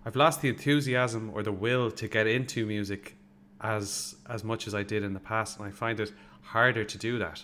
I've 0.06 0.16
lost 0.16 0.42
the 0.42 0.50
enthusiasm 0.50 1.32
or 1.34 1.44
the 1.44 1.52
will 1.52 1.92
to 1.92 2.08
get 2.08 2.28
into 2.28 2.66
music 2.66 3.16
as 3.62 4.16
as 4.28 4.44
much 4.44 4.68
as 4.68 4.74
I 4.74 4.84
did 4.84 5.04
in 5.04 5.14
the 5.14 5.20
past, 5.20 5.60
and 5.60 5.68
I 5.68 5.72
find 5.72 6.00
it 6.00 6.12
harder 6.42 6.84
to 6.84 6.98
do 6.98 7.20
that. 7.20 7.44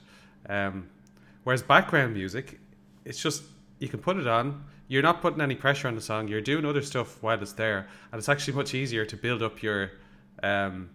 Um, 0.49 0.89
whereas 1.43 1.61
background 1.61 2.13
music, 2.13 2.59
it's 3.05 3.21
just 3.21 3.43
you 3.79 3.89
can 3.89 3.99
put 3.99 4.17
it 4.17 4.27
on, 4.27 4.63
you're 4.87 5.01
not 5.01 5.21
putting 5.21 5.41
any 5.41 5.55
pressure 5.55 5.87
on 5.87 5.95
the 5.95 6.01
song. 6.01 6.27
You're 6.27 6.41
doing 6.41 6.65
other 6.65 6.81
stuff 6.81 7.21
while 7.21 7.41
it's 7.41 7.53
there, 7.53 7.87
and 8.11 8.19
it's 8.19 8.29
actually 8.29 8.53
much 8.53 8.73
easier 8.73 9.05
to 9.05 9.15
build 9.15 9.41
up 9.41 9.63
your 9.63 9.91
um, 10.41 10.89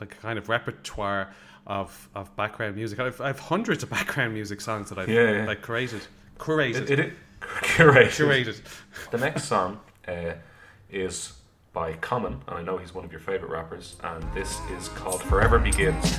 like 0.00 0.14
a 0.14 0.18
kind 0.18 0.38
of 0.38 0.48
repertoire 0.48 1.32
of 1.66 2.08
of 2.14 2.34
background 2.36 2.76
music. 2.76 2.98
I've 3.00 3.20
I've 3.20 3.38
hundreds 3.38 3.82
of 3.82 3.90
background 3.90 4.34
music 4.34 4.60
songs 4.60 4.88
that 4.90 4.98
I've 4.98 5.08
yeah, 5.08 5.30
yeah. 5.30 5.46
like 5.46 5.62
created, 5.62 6.02
curated, 6.38 6.82
it, 6.82 6.90
it, 6.90 6.98
it, 7.00 7.12
curated. 7.42 8.08
curated. 8.08 9.10
The 9.10 9.18
next 9.18 9.44
song 9.44 9.80
uh, 10.06 10.34
is 10.90 11.34
by 11.72 11.94
Common, 11.94 12.40
and 12.46 12.58
I 12.58 12.62
know 12.62 12.76
he's 12.76 12.94
one 12.94 13.04
of 13.04 13.10
your 13.10 13.20
favorite 13.20 13.50
rappers, 13.50 13.96
and 14.04 14.22
this 14.32 14.60
is 14.78 14.88
called 14.90 15.22
"Forever 15.22 15.58
Begins." 15.58 16.16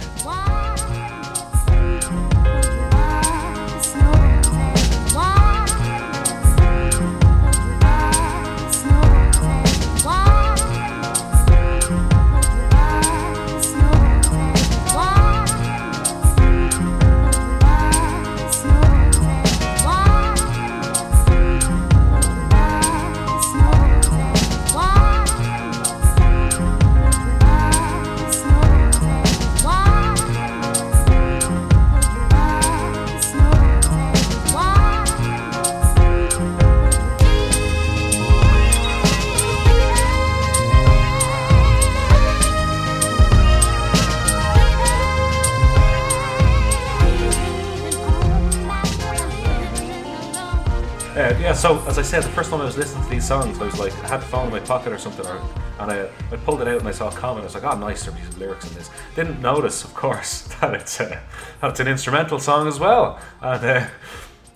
So 51.56 51.84
as 51.88 51.98
I 51.98 52.02
said, 52.02 52.24
the 52.24 52.30
first 52.30 52.50
time 52.50 52.62
I 52.62 52.66
was 52.66 52.78
listening 52.78 53.04
to 53.04 53.10
these 53.10 53.28
songs, 53.28 53.60
I 53.60 53.66
was 53.66 53.80
like, 53.80 53.94
I 54.04 54.08
had 54.08 54.22
the 54.22 54.26
phone 54.26 54.48
in 54.48 54.52
my 54.52 54.60
pocket 54.60 54.92
or 54.92 54.98
something, 54.98 55.26
or, 55.26 55.42
and 55.80 55.92
I, 55.92 56.10
I 56.32 56.38
pulled 56.38 56.62
it 56.62 56.68
out 56.68 56.80
and 56.80 56.88
I 56.88 56.92
saw 56.92 57.10
a 57.10 57.12
comment. 57.12 57.42
I 57.42 57.46
was 57.46 57.56
like, 57.56 57.64
oh, 57.64 57.78
nice, 57.78 58.06
there's 58.06 58.38
lyrics 58.38 58.68
in 58.70 58.76
this. 58.76 58.90
Didn't 59.16 59.42
notice, 59.42 59.84
of 59.84 59.94
course, 59.94 60.42
that 60.62 60.74
it's 60.74 61.00
a, 61.00 61.22
that 61.62 61.72
it's 61.72 61.80
an 61.80 61.88
instrumental 61.88 62.40
song 62.40 62.68
as 62.68 62.80
well. 62.80 63.20
And 63.42 63.66
uh, 63.66 63.88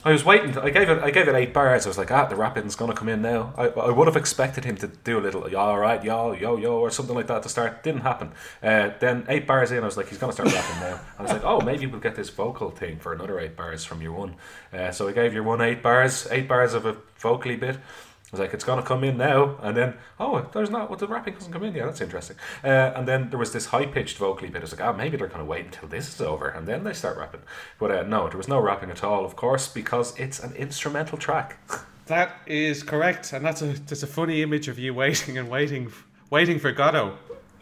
I 0.05 0.13
was 0.13 0.23
waiting. 0.23 0.57
I 0.57 0.69
gave 0.69 0.89
it. 0.89 1.03
I 1.03 1.11
gave 1.11 1.27
it 1.27 1.35
eight 1.35 1.53
bars. 1.53 1.85
I 1.85 1.89
was 1.89 1.97
like, 1.97 2.09
ah, 2.09 2.25
the 2.25 2.35
rapping's 2.37 2.75
gonna 2.75 2.93
come 2.93 3.09
in 3.09 3.21
now. 3.21 3.53
I, 3.57 3.67
I 3.67 3.89
would 3.89 4.07
have 4.07 4.15
expected 4.15 4.63
him 4.63 4.77
to 4.77 4.87
do 4.87 5.19
a 5.19 5.21
little, 5.21 5.49
yeah, 5.49 5.57
all 5.57 5.77
right, 5.77 6.01
yo, 6.01 6.31
yo, 6.31 6.55
yo, 6.55 6.79
or 6.79 6.89
something 6.89 7.15
like 7.15 7.27
that 7.27 7.43
to 7.43 7.49
start. 7.49 7.83
Didn't 7.83 8.01
happen. 8.01 8.31
Uh, 8.63 8.91
then 8.99 9.25
eight 9.27 9.45
bars 9.45 9.71
in, 9.71 9.83
I 9.83 9.85
was 9.85 9.97
like, 9.97 10.07
he's 10.07 10.17
gonna 10.17 10.31
start 10.31 10.53
rapping 10.53 10.79
now. 10.79 11.01
I 11.17 11.21
was 11.21 11.31
like, 11.33 11.43
oh, 11.43 11.59
maybe 11.59 11.85
we'll 11.85 11.99
get 11.99 12.15
this 12.15 12.29
vocal 12.29 12.69
thing 12.69 12.97
for 12.97 13.11
another 13.11 13.39
eight 13.39 13.57
bars 13.57 13.83
from 13.83 14.01
your 14.01 14.13
one. 14.13 14.35
Uh, 14.71 14.91
so 14.91 15.09
I 15.09 15.11
gave 15.11 15.33
your 15.33 15.43
one 15.43 15.59
eight 15.59 15.83
bars, 15.83 16.27
eight 16.31 16.47
bars 16.47 16.73
of 16.73 16.85
a 16.85 16.95
vocally 17.17 17.57
bit. 17.57 17.77
I 18.31 18.35
was 18.35 18.39
like, 18.41 18.53
it's 18.53 18.63
gonna 18.63 18.83
come 18.83 19.03
in 19.03 19.17
now, 19.17 19.57
and 19.63 19.75
then 19.75 19.95
oh, 20.19 20.47
there's 20.53 20.69
not. 20.69 20.87
Well, 20.89 20.99
the 20.99 21.07
rapping 21.07 21.33
hasn't 21.33 21.51
come 21.51 21.63
in 21.63 21.73
yet. 21.73 21.85
That's 21.85 22.01
interesting. 22.01 22.37
Uh, 22.63 22.93
and 22.95 23.07
then 23.07 23.31
there 23.31 23.39
was 23.39 23.53
this 23.53 23.67
high 23.67 23.87
pitched 23.87 24.17
vocally 24.17 24.49
bit. 24.49 24.59
I 24.59 24.65
was 24.65 24.71
like, 24.71 24.81
ah, 24.81 24.91
oh, 24.91 24.93
maybe 24.93 25.17
they're 25.17 25.27
gonna 25.27 25.45
wait 25.45 25.65
until 25.65 25.87
this 25.87 26.07
is 26.13 26.21
over, 26.21 26.47
and 26.47 26.67
then 26.67 26.83
they 26.83 26.93
start 26.93 27.17
rapping. 27.17 27.41
But 27.79 27.91
uh, 27.91 28.03
no, 28.03 28.29
there 28.29 28.37
was 28.37 28.47
no 28.47 28.59
rapping 28.59 28.91
at 28.91 29.03
all, 29.03 29.25
of 29.25 29.35
course, 29.35 29.67
because 29.67 30.17
it's 30.19 30.39
an 30.39 30.53
instrumental 30.53 31.17
track. 31.17 31.57
That 32.09 32.39
is 32.47 32.81
correct, 32.81 33.33
and 33.33 33.45
that's 33.45 33.61
a 33.61 33.67
that's 33.67 34.01
a 34.01 34.07
funny 34.07 34.41
image 34.41 34.67
of 34.67 34.79
you 34.79 34.95
waiting 34.95 35.37
and 35.37 35.47
waiting, 35.47 35.91
waiting 36.31 36.57
for 36.57 36.71
Godot. 36.71 37.15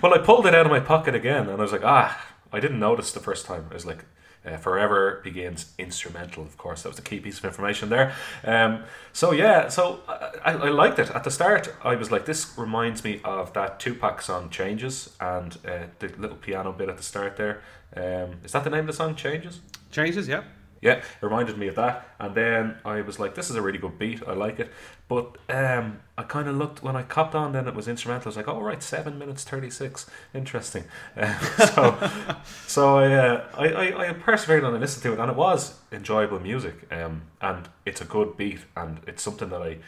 well, 0.00 0.14
I 0.14 0.18
pulled 0.18 0.46
it 0.46 0.54
out 0.54 0.64
of 0.64 0.72
my 0.72 0.80
pocket 0.80 1.14
again, 1.14 1.46
and 1.46 1.58
I 1.58 1.62
was 1.62 1.72
like, 1.72 1.84
ah, 1.84 2.18
I 2.50 2.58
didn't 2.58 2.80
notice 2.80 3.12
the 3.12 3.20
first 3.20 3.44
time. 3.44 3.66
I 3.70 3.74
was 3.74 3.84
like, 3.84 4.06
uh, 4.44 4.56
Forever 4.56 5.20
begins 5.22 5.72
instrumental, 5.78 6.42
of 6.42 6.56
course. 6.58 6.82
That 6.82 6.90
was 6.90 6.96
the 6.96 7.02
key 7.02 7.20
piece 7.20 7.38
of 7.38 7.44
information 7.44 7.88
there. 7.88 8.14
Um, 8.44 8.84
so, 9.12 9.32
yeah, 9.32 9.68
so 9.68 10.00
I, 10.08 10.52
I, 10.52 10.68
liked 10.70 10.98
it. 10.98 11.10
At 11.10 11.24
the 11.24 11.30
start, 11.30 11.72
I 11.82 11.94
was 11.94 12.10
like, 12.10 12.26
this 12.26 12.56
reminds 12.58 13.04
me 13.04 13.20
of 13.24 13.52
that 13.52 13.78
Tupac 13.78 14.20
song 14.22 14.50
Changes 14.50 15.14
and 15.20 15.56
uh, 15.66 15.84
the 16.00 16.08
little 16.18 16.36
piano 16.36 16.72
bit 16.72 16.88
at 16.88 16.96
the 16.96 17.02
start 17.02 17.36
there. 17.36 17.62
Um, 17.96 18.40
is 18.44 18.52
that 18.52 18.64
the 18.64 18.70
name 18.70 18.80
of 18.80 18.86
the 18.88 18.92
song, 18.92 19.14
Changes? 19.14 19.60
Changes, 19.90 20.26
yeah 20.26 20.42
yeah, 20.82 20.94
it 20.94 21.04
reminded 21.22 21.56
me 21.56 21.68
of 21.68 21.76
that. 21.76 22.08
And 22.18 22.34
then 22.34 22.76
I 22.84 23.00
was 23.00 23.18
like, 23.18 23.36
this 23.36 23.48
is 23.48 23.56
a 23.56 23.62
really 23.62 23.78
good 23.78 23.98
beat. 23.98 24.20
I 24.26 24.32
like 24.32 24.58
it. 24.58 24.70
But 25.08 25.38
um, 25.48 26.00
I 26.22 26.24
kind 26.24 26.48
of 26.48 26.56
looked 26.56 26.82
when 26.82 26.94
I 26.94 27.02
copped 27.02 27.34
on. 27.34 27.52
Then 27.52 27.66
it 27.66 27.74
was 27.74 27.88
instrumental. 27.88 28.28
I 28.28 28.30
was 28.30 28.36
like, 28.36 28.48
oh 28.48 28.60
right, 28.60 28.82
seven 28.82 29.18
minutes 29.18 29.42
thirty 29.44 29.70
six. 29.70 30.06
Interesting. 30.34 30.84
Uh, 31.16 31.38
so, 31.66 32.10
so 32.66 32.98
I, 32.98 33.12
uh, 33.12 33.46
I, 33.54 33.68
I 33.68 34.08
I 34.08 34.12
persevered 34.12 34.64
and 34.64 34.76
I 34.76 34.78
listened 34.78 35.02
to 35.02 35.12
it, 35.12 35.18
and 35.18 35.30
it 35.30 35.36
was 35.36 35.78
enjoyable 35.90 36.40
music. 36.40 36.74
Um, 36.92 37.22
and 37.40 37.68
it's 37.84 38.00
a 38.00 38.04
good 38.04 38.36
beat, 38.36 38.60
and 38.76 39.00
it's 39.06 39.22
something 39.22 39.50
that 39.50 39.62
I 39.62 39.78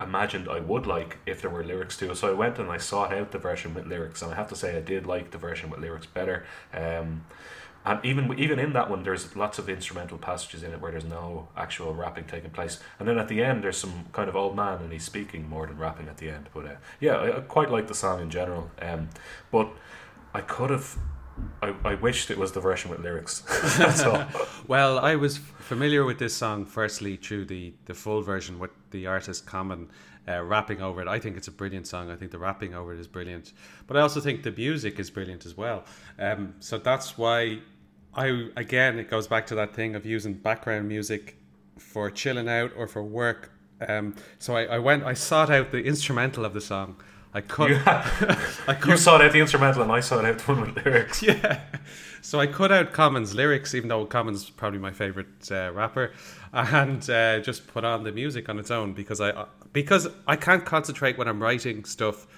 imagined 0.00 0.48
I 0.48 0.60
would 0.60 0.86
like 0.86 1.18
if 1.26 1.40
there 1.40 1.50
were 1.50 1.64
lyrics 1.64 1.96
to 1.98 2.10
it. 2.10 2.16
So 2.16 2.28
I 2.28 2.32
went 2.32 2.58
and 2.58 2.70
I 2.70 2.78
sought 2.78 3.12
out 3.12 3.30
the 3.32 3.38
version 3.38 3.74
with 3.74 3.86
lyrics, 3.86 4.22
and 4.22 4.32
I 4.32 4.36
have 4.36 4.48
to 4.48 4.56
say 4.56 4.76
I 4.76 4.80
did 4.80 5.06
like 5.06 5.30
the 5.30 5.38
version 5.38 5.70
with 5.70 5.80
lyrics 5.80 6.06
better. 6.06 6.44
Um, 6.72 7.24
and 7.84 8.02
even 8.04 8.38
even 8.38 8.58
in 8.58 8.72
that 8.72 8.88
one, 8.88 9.02
there's 9.02 9.36
lots 9.36 9.58
of 9.58 9.68
instrumental 9.68 10.16
passages 10.16 10.62
in 10.62 10.72
it 10.72 10.80
where 10.80 10.90
there's 10.90 11.04
no 11.04 11.48
actual 11.56 11.94
rapping 11.94 12.24
taking 12.24 12.50
place. 12.50 12.80
And 12.98 13.06
then 13.06 13.18
at 13.18 13.28
the 13.28 13.42
end, 13.42 13.62
there's 13.62 13.76
some 13.76 14.06
kind 14.12 14.28
of 14.28 14.36
old 14.36 14.56
man 14.56 14.80
and 14.80 14.92
he's 14.92 15.04
speaking 15.04 15.48
more 15.48 15.66
than 15.66 15.76
rapping 15.76 16.08
at 16.08 16.16
the 16.16 16.30
end. 16.30 16.48
But 16.54 16.66
uh, 16.66 16.74
yeah, 17.00 17.16
I, 17.16 17.36
I, 17.36 17.40
quite 17.40 17.70
like 17.70 17.86
the 17.86 17.94
song 17.94 18.22
in 18.22 18.30
general. 18.30 18.70
Um, 18.80 19.10
but 19.50 19.68
I 20.32 20.40
could 20.40 20.70
have. 20.70 20.96
I, 21.62 21.74
I 21.84 21.94
wished 21.96 22.30
it 22.30 22.38
was 22.38 22.52
the 22.52 22.60
version 22.60 22.90
with 22.90 23.00
lyrics. 23.00 23.42
Well, 24.66 24.98
I 24.98 25.16
was 25.16 25.36
familiar 25.36 26.04
with 26.04 26.18
this 26.18 26.32
song 26.34 26.64
firstly 26.64 27.16
through 27.16 27.44
the, 27.46 27.74
the 27.84 27.92
full 27.92 28.22
version 28.22 28.58
with 28.58 28.70
the 28.92 29.06
artist 29.06 29.44
Common 29.44 29.90
uh, 30.26 30.42
rapping 30.42 30.80
over 30.80 31.02
it. 31.02 31.08
I 31.08 31.18
think 31.18 31.36
it's 31.36 31.48
a 31.48 31.52
brilliant 31.52 31.86
song. 31.86 32.10
I 32.10 32.16
think 32.16 32.30
the 32.30 32.38
rapping 32.38 32.74
over 32.74 32.94
it 32.94 33.00
is 33.00 33.06
brilliant. 33.06 33.52
But 33.86 33.96
I 33.96 34.00
also 34.00 34.20
think 34.20 34.42
the 34.42 34.52
music 34.52 34.98
is 34.98 35.10
brilliant 35.10 35.44
as 35.44 35.56
well. 35.56 35.84
Um, 36.18 36.54
so 36.60 36.78
that's 36.78 37.18
why 37.18 37.58
I 38.16 38.48
again, 38.56 38.98
it 38.98 39.10
goes 39.10 39.26
back 39.26 39.46
to 39.48 39.54
that 39.56 39.74
thing 39.74 39.94
of 39.94 40.06
using 40.06 40.34
background 40.34 40.88
music 40.88 41.36
for 41.78 42.10
chilling 42.10 42.48
out 42.48 42.72
or 42.76 42.86
for 42.86 43.02
work. 43.02 43.50
Um, 43.86 44.14
so 44.38 44.56
I, 44.56 44.64
I 44.64 44.78
went, 44.78 45.04
I 45.04 45.14
sought 45.14 45.50
out 45.50 45.70
the 45.72 45.82
instrumental 45.82 46.44
of 46.44 46.54
the 46.54 46.60
song. 46.60 46.96
I 47.34 47.40
cut. 47.40 47.70
You, 47.70 47.80
I 47.86 48.78
you 48.86 48.96
sought 48.96 49.20
out 49.20 49.32
the 49.32 49.40
instrumental, 49.40 49.82
and 49.82 49.90
I 49.90 49.98
sought 49.98 50.24
out 50.24 50.38
the 50.38 50.52
one 50.52 50.60
with 50.60 50.84
lyrics. 50.84 51.20
yeah. 51.22 51.60
So 52.22 52.38
I 52.38 52.46
cut 52.46 52.70
out 52.70 52.92
Common's 52.92 53.34
lyrics, 53.34 53.74
even 53.74 53.88
though 53.88 54.06
Common's 54.06 54.48
probably 54.48 54.78
my 54.78 54.92
favorite 54.92 55.50
uh, 55.50 55.72
rapper, 55.72 56.12
and 56.52 57.10
uh, 57.10 57.40
just 57.40 57.66
put 57.66 57.84
on 57.84 58.04
the 58.04 58.12
music 58.12 58.48
on 58.48 58.60
its 58.60 58.70
own 58.70 58.92
because 58.92 59.20
I 59.20 59.46
because 59.72 60.06
I 60.28 60.36
can't 60.36 60.64
concentrate 60.64 61.18
when 61.18 61.26
I'm 61.26 61.42
writing 61.42 61.84
stuff. 61.84 62.28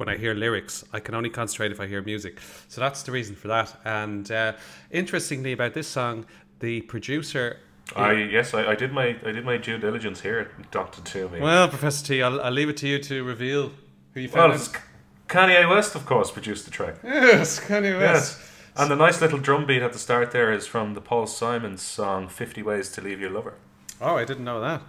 When 0.00 0.08
I 0.08 0.16
hear 0.16 0.32
lyrics, 0.32 0.82
I 0.94 1.00
can 1.00 1.14
only 1.14 1.28
concentrate 1.28 1.72
if 1.72 1.78
I 1.78 1.86
hear 1.86 2.00
music. 2.00 2.40
So 2.68 2.80
that's 2.80 3.02
the 3.02 3.12
reason 3.12 3.36
for 3.36 3.48
that. 3.48 3.76
And 3.84 4.32
uh, 4.32 4.54
interestingly, 4.90 5.52
about 5.52 5.74
this 5.74 5.86
song, 5.88 6.24
the 6.60 6.80
producer 6.80 7.58
I 7.94 8.12
yes, 8.12 8.54
I, 8.54 8.64
I 8.70 8.74
did 8.76 8.92
my 8.94 9.08
I 9.26 9.32
did 9.32 9.44
my 9.44 9.58
due 9.58 9.76
diligence 9.76 10.22
here. 10.22 10.52
Doctor 10.70 11.02
Toomey. 11.02 11.40
Well, 11.40 11.68
Professor 11.68 12.06
T, 12.06 12.22
I'll, 12.22 12.40
I'll 12.40 12.50
leave 12.50 12.70
it 12.70 12.78
to 12.78 12.88
you 12.88 12.98
to 12.98 13.22
reveal 13.24 13.72
who 14.14 14.20
you 14.20 14.30
Well, 14.32 14.48
found. 14.48 14.54
it's 14.54 14.70
Kanye 15.28 15.68
West, 15.68 15.94
of 15.94 16.06
course, 16.06 16.30
produced 16.30 16.64
the 16.64 16.70
track. 16.70 16.94
yes, 17.04 17.60
Kanye 17.60 17.98
West. 18.00 18.38
Yes. 18.40 18.50
And 18.76 18.90
the 18.90 18.96
nice 18.96 19.20
little 19.20 19.38
drum 19.38 19.66
beat 19.66 19.82
at 19.82 19.92
the 19.92 19.98
start 19.98 20.30
there 20.30 20.50
is 20.50 20.66
from 20.66 20.94
the 20.94 21.02
Paul 21.02 21.26
Simon 21.26 21.76
song 21.76 22.26
50 22.26 22.62
Ways 22.62 22.88
to 22.92 23.02
Leave 23.02 23.20
Your 23.20 23.30
Lover. 23.30 23.52
Oh, 24.00 24.16
I 24.16 24.24
didn't 24.24 24.44
know 24.44 24.62
that. 24.62 24.80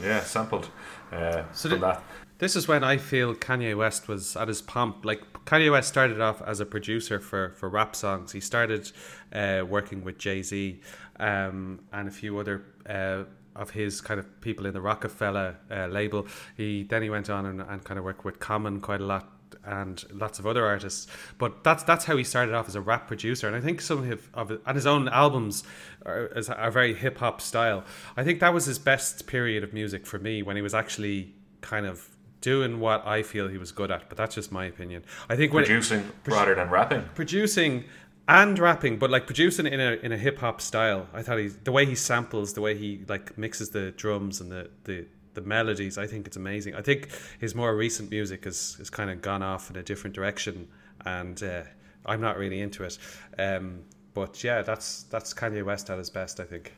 Yeah, 0.00 0.20
sampled 0.20 0.68
uh, 1.10 1.42
So 1.52 1.68
from 1.68 1.80
did- 1.80 1.80
that. 1.88 2.02
This 2.40 2.56
is 2.56 2.66
when 2.66 2.82
I 2.82 2.96
feel 2.96 3.34
Kanye 3.34 3.76
West 3.76 4.08
was 4.08 4.34
at 4.34 4.48
his 4.48 4.62
pomp. 4.62 5.04
Like 5.04 5.20
Kanye 5.44 5.70
West 5.70 5.90
started 5.90 6.22
off 6.22 6.40
as 6.40 6.58
a 6.58 6.64
producer 6.64 7.20
for, 7.20 7.50
for 7.50 7.68
rap 7.68 7.94
songs. 7.94 8.32
He 8.32 8.40
started 8.40 8.90
uh, 9.30 9.62
working 9.68 10.02
with 10.02 10.16
Jay 10.16 10.40
Z 10.40 10.80
um, 11.18 11.80
and 11.92 12.08
a 12.08 12.10
few 12.10 12.38
other 12.38 12.64
uh, 12.88 13.24
of 13.54 13.68
his 13.72 14.00
kind 14.00 14.18
of 14.18 14.40
people 14.40 14.64
in 14.64 14.72
the 14.72 14.80
Rockefeller 14.80 15.58
uh, 15.70 15.88
label. 15.88 16.26
He 16.56 16.84
then 16.84 17.02
he 17.02 17.10
went 17.10 17.28
on 17.28 17.44
and, 17.44 17.60
and 17.60 17.84
kind 17.84 17.98
of 17.98 18.06
worked 18.06 18.24
with 18.24 18.40
Common 18.40 18.80
quite 18.80 19.02
a 19.02 19.04
lot 19.04 19.28
and 19.66 20.02
lots 20.10 20.38
of 20.38 20.46
other 20.46 20.64
artists. 20.64 21.08
But 21.36 21.62
that's 21.62 21.82
that's 21.82 22.06
how 22.06 22.16
he 22.16 22.24
started 22.24 22.54
off 22.54 22.66
as 22.68 22.74
a 22.74 22.80
rap 22.80 23.06
producer. 23.06 23.48
And 23.48 23.54
I 23.54 23.60
think 23.60 23.82
some 23.82 23.98
of 23.98 24.04
his, 24.06 24.18
of 24.32 24.50
and 24.50 24.76
his 24.76 24.86
own 24.86 25.10
albums 25.10 25.62
are, 26.06 26.32
are 26.56 26.70
very 26.70 26.94
hip 26.94 27.18
hop 27.18 27.42
style. 27.42 27.84
I 28.16 28.24
think 28.24 28.40
that 28.40 28.54
was 28.54 28.64
his 28.64 28.78
best 28.78 29.26
period 29.26 29.62
of 29.62 29.74
music 29.74 30.06
for 30.06 30.18
me 30.18 30.42
when 30.42 30.56
he 30.56 30.62
was 30.62 30.72
actually 30.72 31.34
kind 31.60 31.84
of 31.84 32.08
doing 32.40 32.80
what 32.80 33.06
I 33.06 33.22
feel 33.22 33.48
he 33.48 33.58
was 33.58 33.72
good 33.72 33.90
at. 33.90 34.08
But 34.08 34.16
that's 34.18 34.34
just 34.34 34.50
my 34.52 34.64
opinion. 34.66 35.04
I 35.28 35.36
think 35.36 35.52
when 35.52 35.64
Producing 35.64 36.10
rather 36.26 36.54
than 36.54 36.70
rapping. 36.70 37.04
producing 37.14 37.84
and 38.28 38.58
rapping, 38.58 38.98
but 38.98 39.10
like 39.10 39.26
producing 39.26 39.66
in 39.66 39.80
a 39.80 39.92
in 40.02 40.12
a 40.12 40.16
hip 40.16 40.38
hop 40.38 40.60
style. 40.60 41.08
I 41.12 41.22
thought 41.22 41.38
he 41.38 41.48
the 41.48 41.72
way 41.72 41.84
he 41.86 41.94
samples, 41.94 42.52
the 42.54 42.60
way 42.60 42.76
he 42.76 43.04
like 43.08 43.36
mixes 43.36 43.70
the 43.70 43.90
drums 43.92 44.40
and 44.40 44.50
the 44.52 44.70
the 44.84 45.06
the 45.34 45.40
melodies. 45.40 45.98
I 45.98 46.06
think 46.06 46.26
it's 46.26 46.36
amazing. 46.36 46.74
I 46.74 46.82
think 46.82 47.08
his 47.40 47.54
more 47.54 47.74
recent 47.74 48.10
music 48.10 48.44
has 48.44 48.74
has 48.78 48.90
kind 48.90 49.10
of 49.10 49.20
gone 49.22 49.42
off 49.42 49.70
in 49.70 49.76
a 49.76 49.82
different 49.82 50.14
direction, 50.14 50.68
and 51.04 51.42
uh, 51.42 51.62
I'm 52.06 52.20
not 52.20 52.36
really 52.38 52.60
into 52.60 52.84
it. 52.84 52.98
Um, 53.38 53.80
but 54.14 54.42
yeah, 54.44 54.62
that's 54.62 55.04
that's 55.04 55.34
Kanye 55.34 55.64
West 55.64 55.90
at 55.90 55.98
his 55.98 56.10
best. 56.10 56.40
I 56.40 56.44
think. 56.44 56.72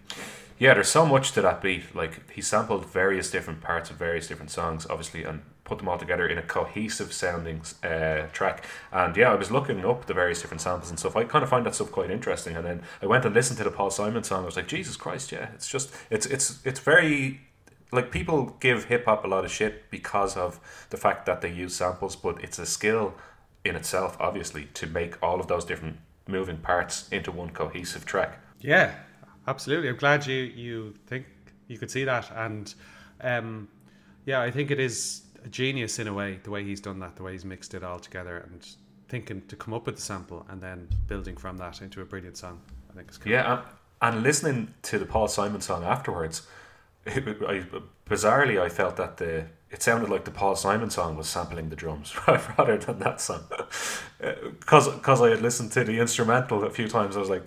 Yeah, 0.58 0.74
there's 0.74 0.88
so 0.88 1.04
much 1.04 1.32
to 1.32 1.42
that 1.42 1.60
beat. 1.60 1.94
Like 1.94 2.30
he 2.30 2.40
sampled 2.40 2.86
various 2.86 3.30
different 3.30 3.60
parts 3.60 3.90
of 3.90 3.96
various 3.96 4.26
different 4.26 4.50
songs, 4.50 4.86
obviously, 4.88 5.24
and 5.24 5.42
put 5.64 5.78
them 5.78 5.88
all 5.88 5.98
together 5.98 6.26
in 6.26 6.38
a 6.38 6.42
cohesive 6.42 7.12
sounding 7.12 7.62
uh, 7.82 8.26
track. 8.32 8.64
And 8.92 9.16
yeah, 9.16 9.30
I 9.30 9.34
was 9.34 9.50
looking 9.50 9.84
up 9.84 10.06
the 10.06 10.14
various 10.14 10.40
different 10.40 10.60
samples 10.60 10.90
and 10.90 10.98
stuff. 10.98 11.16
I 11.16 11.24
kind 11.24 11.42
of 11.42 11.48
find 11.48 11.64
that 11.66 11.74
stuff 11.74 11.92
quite 11.92 12.10
interesting. 12.10 12.56
And 12.56 12.64
then 12.64 12.82
I 13.00 13.06
went 13.06 13.24
and 13.24 13.34
listened 13.34 13.58
to 13.58 13.64
the 13.64 13.70
Paul 13.70 13.90
Simon 13.90 14.24
song. 14.24 14.42
I 14.42 14.46
was 14.46 14.56
like, 14.56 14.68
Jesus 14.68 14.96
Christ, 14.96 15.32
yeah, 15.32 15.50
it's 15.54 15.68
just 15.68 15.94
it's 16.10 16.26
it's 16.26 16.58
it's 16.64 16.80
very 16.80 17.40
like 17.92 18.10
people 18.10 18.56
give 18.58 18.86
hip 18.86 19.04
hop 19.04 19.24
a 19.24 19.28
lot 19.28 19.44
of 19.44 19.50
shit 19.50 19.90
because 19.90 20.36
of 20.36 20.58
the 20.90 20.96
fact 20.96 21.26
that 21.26 21.42
they 21.42 21.52
use 21.52 21.76
samples, 21.76 22.16
but 22.16 22.42
it's 22.42 22.58
a 22.58 22.66
skill 22.66 23.14
in 23.64 23.76
itself, 23.76 24.16
obviously, 24.18 24.64
to 24.74 24.86
make 24.86 25.22
all 25.22 25.38
of 25.38 25.46
those 25.46 25.64
different 25.64 25.96
moving 26.26 26.56
parts 26.56 27.08
into 27.10 27.30
one 27.30 27.50
cohesive 27.50 28.04
track. 28.04 28.38
Yeah, 28.60 28.94
absolutely. 29.46 29.88
I'm 29.88 29.96
glad 29.96 30.26
you 30.26 30.36
you 30.36 30.94
think 31.06 31.26
you 31.68 31.78
could 31.78 31.90
see 31.90 32.04
that, 32.04 32.30
and 32.34 32.74
um, 33.20 33.68
yeah, 34.24 34.40
I 34.40 34.50
think 34.50 34.70
it 34.70 34.80
is 34.80 35.22
a 35.44 35.48
genius 35.48 35.98
in 35.98 36.08
a 36.08 36.12
way 36.12 36.40
the 36.42 36.50
way 36.50 36.64
he's 36.64 36.80
done 36.80 36.98
that, 37.00 37.16
the 37.16 37.22
way 37.22 37.32
he's 37.32 37.44
mixed 37.44 37.74
it 37.74 37.82
all 37.82 37.98
together, 37.98 38.38
and 38.38 38.66
thinking 39.08 39.42
to 39.48 39.56
come 39.56 39.74
up 39.74 39.86
with 39.86 39.96
the 39.96 40.02
sample 40.02 40.46
and 40.48 40.60
then 40.60 40.88
building 41.06 41.36
from 41.36 41.56
that 41.58 41.82
into 41.82 42.00
a 42.00 42.04
brilliant 42.04 42.36
song. 42.36 42.60
I 42.90 42.94
think 42.94 43.08
it's 43.08 43.18
cool. 43.18 43.32
Yeah, 43.32 43.62
and, 44.00 44.22
listening 44.22 44.74
to 44.82 44.98
the 44.98 45.06
Paul 45.06 45.28
Simon 45.28 45.60
song 45.60 45.84
afterwards, 45.84 46.46
I, 47.06 47.64
bizarrely 48.08 48.60
I 48.60 48.68
felt 48.68 48.96
that 48.96 49.16
the 49.18 49.46
it 49.70 49.82
sounded 49.82 50.10
like 50.10 50.24
the 50.24 50.30
Paul 50.30 50.54
Simon 50.54 50.90
song 50.90 51.16
was 51.16 51.28
sampling 51.28 51.70
the 51.70 51.76
drums 51.76 52.14
rather 52.28 52.76
than 52.76 52.98
that 52.98 53.20
song. 53.20 53.44
Because 54.18 54.88
because 54.88 55.20
I 55.20 55.30
had 55.30 55.40
listened 55.40 55.72
to 55.72 55.84
the 55.84 55.98
instrumental 55.98 56.64
a 56.64 56.70
few 56.70 56.88
times, 56.88 57.16
I 57.16 57.20
was 57.20 57.30
like, 57.30 57.44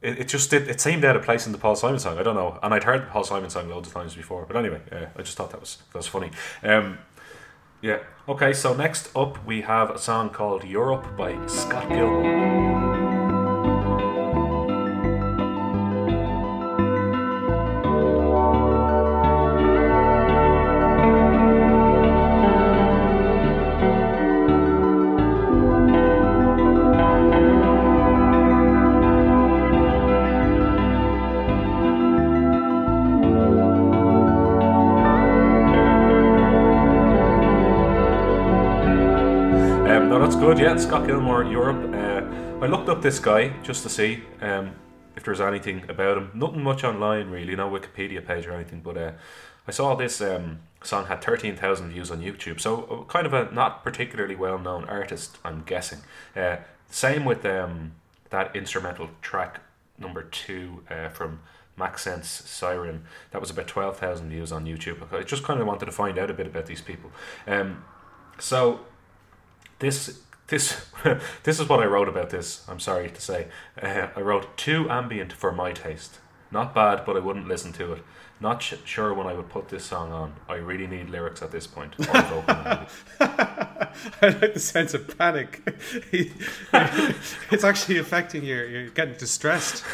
it, 0.00 0.20
it 0.20 0.28
just 0.28 0.50
did. 0.50 0.68
It 0.68 0.80
seemed 0.80 1.04
out 1.04 1.16
of 1.16 1.22
place 1.22 1.46
in 1.46 1.52
the 1.52 1.58
Paul 1.58 1.74
Simon 1.74 1.98
song. 1.98 2.18
I 2.18 2.22
don't 2.22 2.36
know, 2.36 2.58
and 2.62 2.72
I'd 2.72 2.84
heard 2.84 3.02
the 3.02 3.06
Paul 3.06 3.24
Simon 3.24 3.50
song 3.50 3.68
loads 3.68 3.88
of 3.88 3.94
times 3.94 4.14
before. 4.14 4.44
But 4.46 4.56
anyway, 4.56 4.80
uh, 4.92 5.06
I 5.16 5.22
just 5.22 5.36
thought 5.36 5.50
that 5.50 5.60
was 5.60 5.78
that 5.92 5.98
was 5.98 6.06
funny. 6.06 6.30
Um, 6.62 6.98
yeah. 7.82 7.98
Okay. 8.28 8.52
So 8.52 8.74
next 8.74 9.14
up, 9.16 9.44
we 9.46 9.62
have 9.62 9.90
a 9.90 9.98
song 9.98 10.30
called 10.30 10.64
"Europe" 10.64 11.16
by 11.16 11.46
Scott 11.46 11.88
Gilmore. 11.88 12.85
No. 40.56 40.62
Yeah, 40.62 40.76
Scott 40.78 41.06
Gilmore, 41.06 41.44
Europe. 41.44 41.92
Uh, 41.94 42.64
I 42.64 42.66
looked 42.66 42.88
up 42.88 43.02
this 43.02 43.18
guy 43.18 43.52
just 43.62 43.82
to 43.82 43.90
see 43.90 44.22
um, 44.40 44.74
if 45.14 45.22
there's 45.22 45.40
anything 45.40 45.84
about 45.86 46.16
him. 46.16 46.30
Nothing 46.32 46.62
much 46.62 46.82
online, 46.82 47.28
really. 47.28 47.54
No 47.54 47.68
Wikipedia 47.68 48.26
page 48.26 48.46
or 48.46 48.52
anything. 48.52 48.80
But 48.80 48.96
uh, 48.96 49.12
I 49.68 49.70
saw 49.70 49.94
this 49.94 50.22
um, 50.22 50.60
song 50.82 51.06
had 51.06 51.20
thirteen 51.20 51.56
thousand 51.56 51.90
views 51.90 52.10
on 52.10 52.22
YouTube. 52.22 52.58
So 52.58 52.84
uh, 52.84 53.04
kind 53.04 53.26
of 53.26 53.34
a 53.34 53.52
not 53.52 53.84
particularly 53.84 54.34
well-known 54.34 54.84
artist, 54.84 55.36
I'm 55.44 55.62
guessing. 55.66 55.98
Uh, 56.34 56.56
same 56.88 57.26
with 57.26 57.44
um, 57.44 57.92
that 58.30 58.56
instrumental 58.56 59.10
track 59.20 59.60
number 59.98 60.22
two 60.22 60.84
uh, 60.88 61.10
from 61.10 61.40
Maxence 61.76 62.40
Cyrin. 62.46 63.00
That 63.32 63.42
was 63.42 63.50
about 63.50 63.66
twelve 63.66 63.98
thousand 63.98 64.30
views 64.30 64.52
on 64.52 64.64
YouTube. 64.64 65.12
I 65.12 65.22
just 65.22 65.42
kind 65.42 65.60
of 65.60 65.66
wanted 65.66 65.84
to 65.84 65.92
find 65.92 66.16
out 66.18 66.30
a 66.30 66.34
bit 66.34 66.46
about 66.46 66.64
these 66.64 66.80
people. 66.80 67.10
Um, 67.46 67.84
so 68.38 68.80
this 69.80 70.22
this 70.48 70.86
this 71.42 71.60
is 71.60 71.68
what 71.68 71.80
I 71.80 71.86
wrote 71.86 72.08
about 72.08 72.30
this. 72.30 72.64
I'm 72.68 72.80
sorry 72.80 73.10
to 73.10 73.20
say. 73.20 73.48
Uh, 73.80 74.08
I 74.14 74.20
wrote 74.20 74.56
too 74.56 74.88
ambient 74.90 75.32
for 75.32 75.52
my 75.52 75.72
taste. 75.72 76.18
Not 76.50 76.74
bad, 76.74 77.04
but 77.04 77.16
I 77.16 77.20
wouldn't 77.20 77.48
listen 77.48 77.72
to 77.74 77.94
it. 77.94 78.02
Not 78.38 78.62
sh- 78.62 78.74
sure 78.84 79.14
when 79.14 79.26
I 79.26 79.32
would 79.32 79.48
put 79.48 79.68
this 79.68 79.84
song 79.84 80.12
on. 80.12 80.34
I 80.48 80.54
really 80.56 80.86
need 80.86 81.08
lyrics 81.10 81.42
at 81.42 81.50
this 81.50 81.66
point. 81.66 81.94
Or 81.98 82.04
vocal 82.04 82.54
melody. 82.54 82.86
I 83.20 83.88
like 84.22 84.54
the 84.54 84.60
sense 84.60 84.94
of 84.94 85.16
panic. 85.18 85.62
it's 86.12 87.64
actually 87.64 87.98
affecting 87.98 88.44
you. 88.44 88.56
You're 88.56 88.90
getting 88.90 89.16
distressed. 89.16 89.84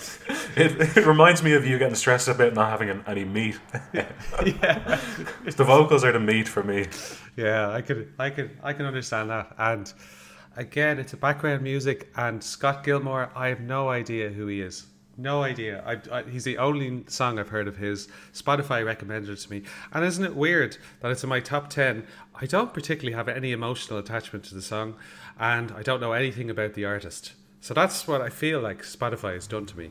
it, 0.56 0.96
it 0.96 1.06
reminds 1.06 1.42
me 1.42 1.52
of 1.54 1.66
you 1.66 1.78
getting 1.78 1.94
stressed 1.94 2.28
about 2.28 2.54
not 2.54 2.70
having 2.70 2.90
an, 2.90 3.04
any 3.06 3.24
meat. 3.24 3.58
yeah. 3.92 5.00
the 5.44 5.64
vocals 5.64 6.04
are 6.04 6.12
the 6.12 6.20
meat 6.20 6.48
for 6.48 6.62
me. 6.62 6.86
Yeah, 7.36 7.70
I 7.70 7.82
could, 7.82 8.12
I 8.18 8.30
could, 8.30 8.50
I 8.62 8.72
can 8.72 8.86
understand 8.86 9.30
that. 9.30 9.54
And 9.58 9.92
again, 10.56 10.98
it's 10.98 11.12
a 11.12 11.16
background 11.16 11.62
music. 11.62 12.10
And 12.16 12.42
Scott 12.42 12.84
Gilmore, 12.84 13.30
I 13.34 13.48
have 13.48 13.60
no 13.60 13.88
idea 13.88 14.30
who 14.30 14.46
he 14.46 14.60
is. 14.60 14.86
No 15.16 15.42
idea. 15.42 15.82
I, 15.84 16.18
I, 16.18 16.22
he's 16.22 16.44
the 16.44 16.56
only 16.56 17.04
song 17.08 17.38
I've 17.38 17.50
heard 17.50 17.68
of 17.68 17.76
his. 17.76 18.08
Spotify 18.32 18.84
recommended 18.84 19.30
it 19.30 19.36
to 19.36 19.50
me. 19.50 19.62
And 19.92 20.04
isn't 20.04 20.24
it 20.24 20.34
weird 20.34 20.78
that 21.00 21.10
it's 21.10 21.22
in 21.22 21.28
my 21.28 21.40
top 21.40 21.68
10? 21.68 22.06
I 22.34 22.46
don't 22.46 22.72
particularly 22.72 23.14
have 23.14 23.28
any 23.28 23.52
emotional 23.52 23.98
attachment 23.98 24.46
to 24.46 24.54
the 24.54 24.62
song, 24.62 24.96
and 25.38 25.72
I 25.72 25.82
don't 25.82 26.00
know 26.00 26.12
anything 26.12 26.48
about 26.48 26.72
the 26.72 26.86
artist. 26.86 27.34
So 27.60 27.74
that's 27.74 28.08
what 28.08 28.20
I 28.20 28.30
feel 28.30 28.60
like 28.60 28.82
Spotify 28.82 29.34
has 29.34 29.46
done 29.46 29.66
to 29.66 29.76
me. 29.76 29.90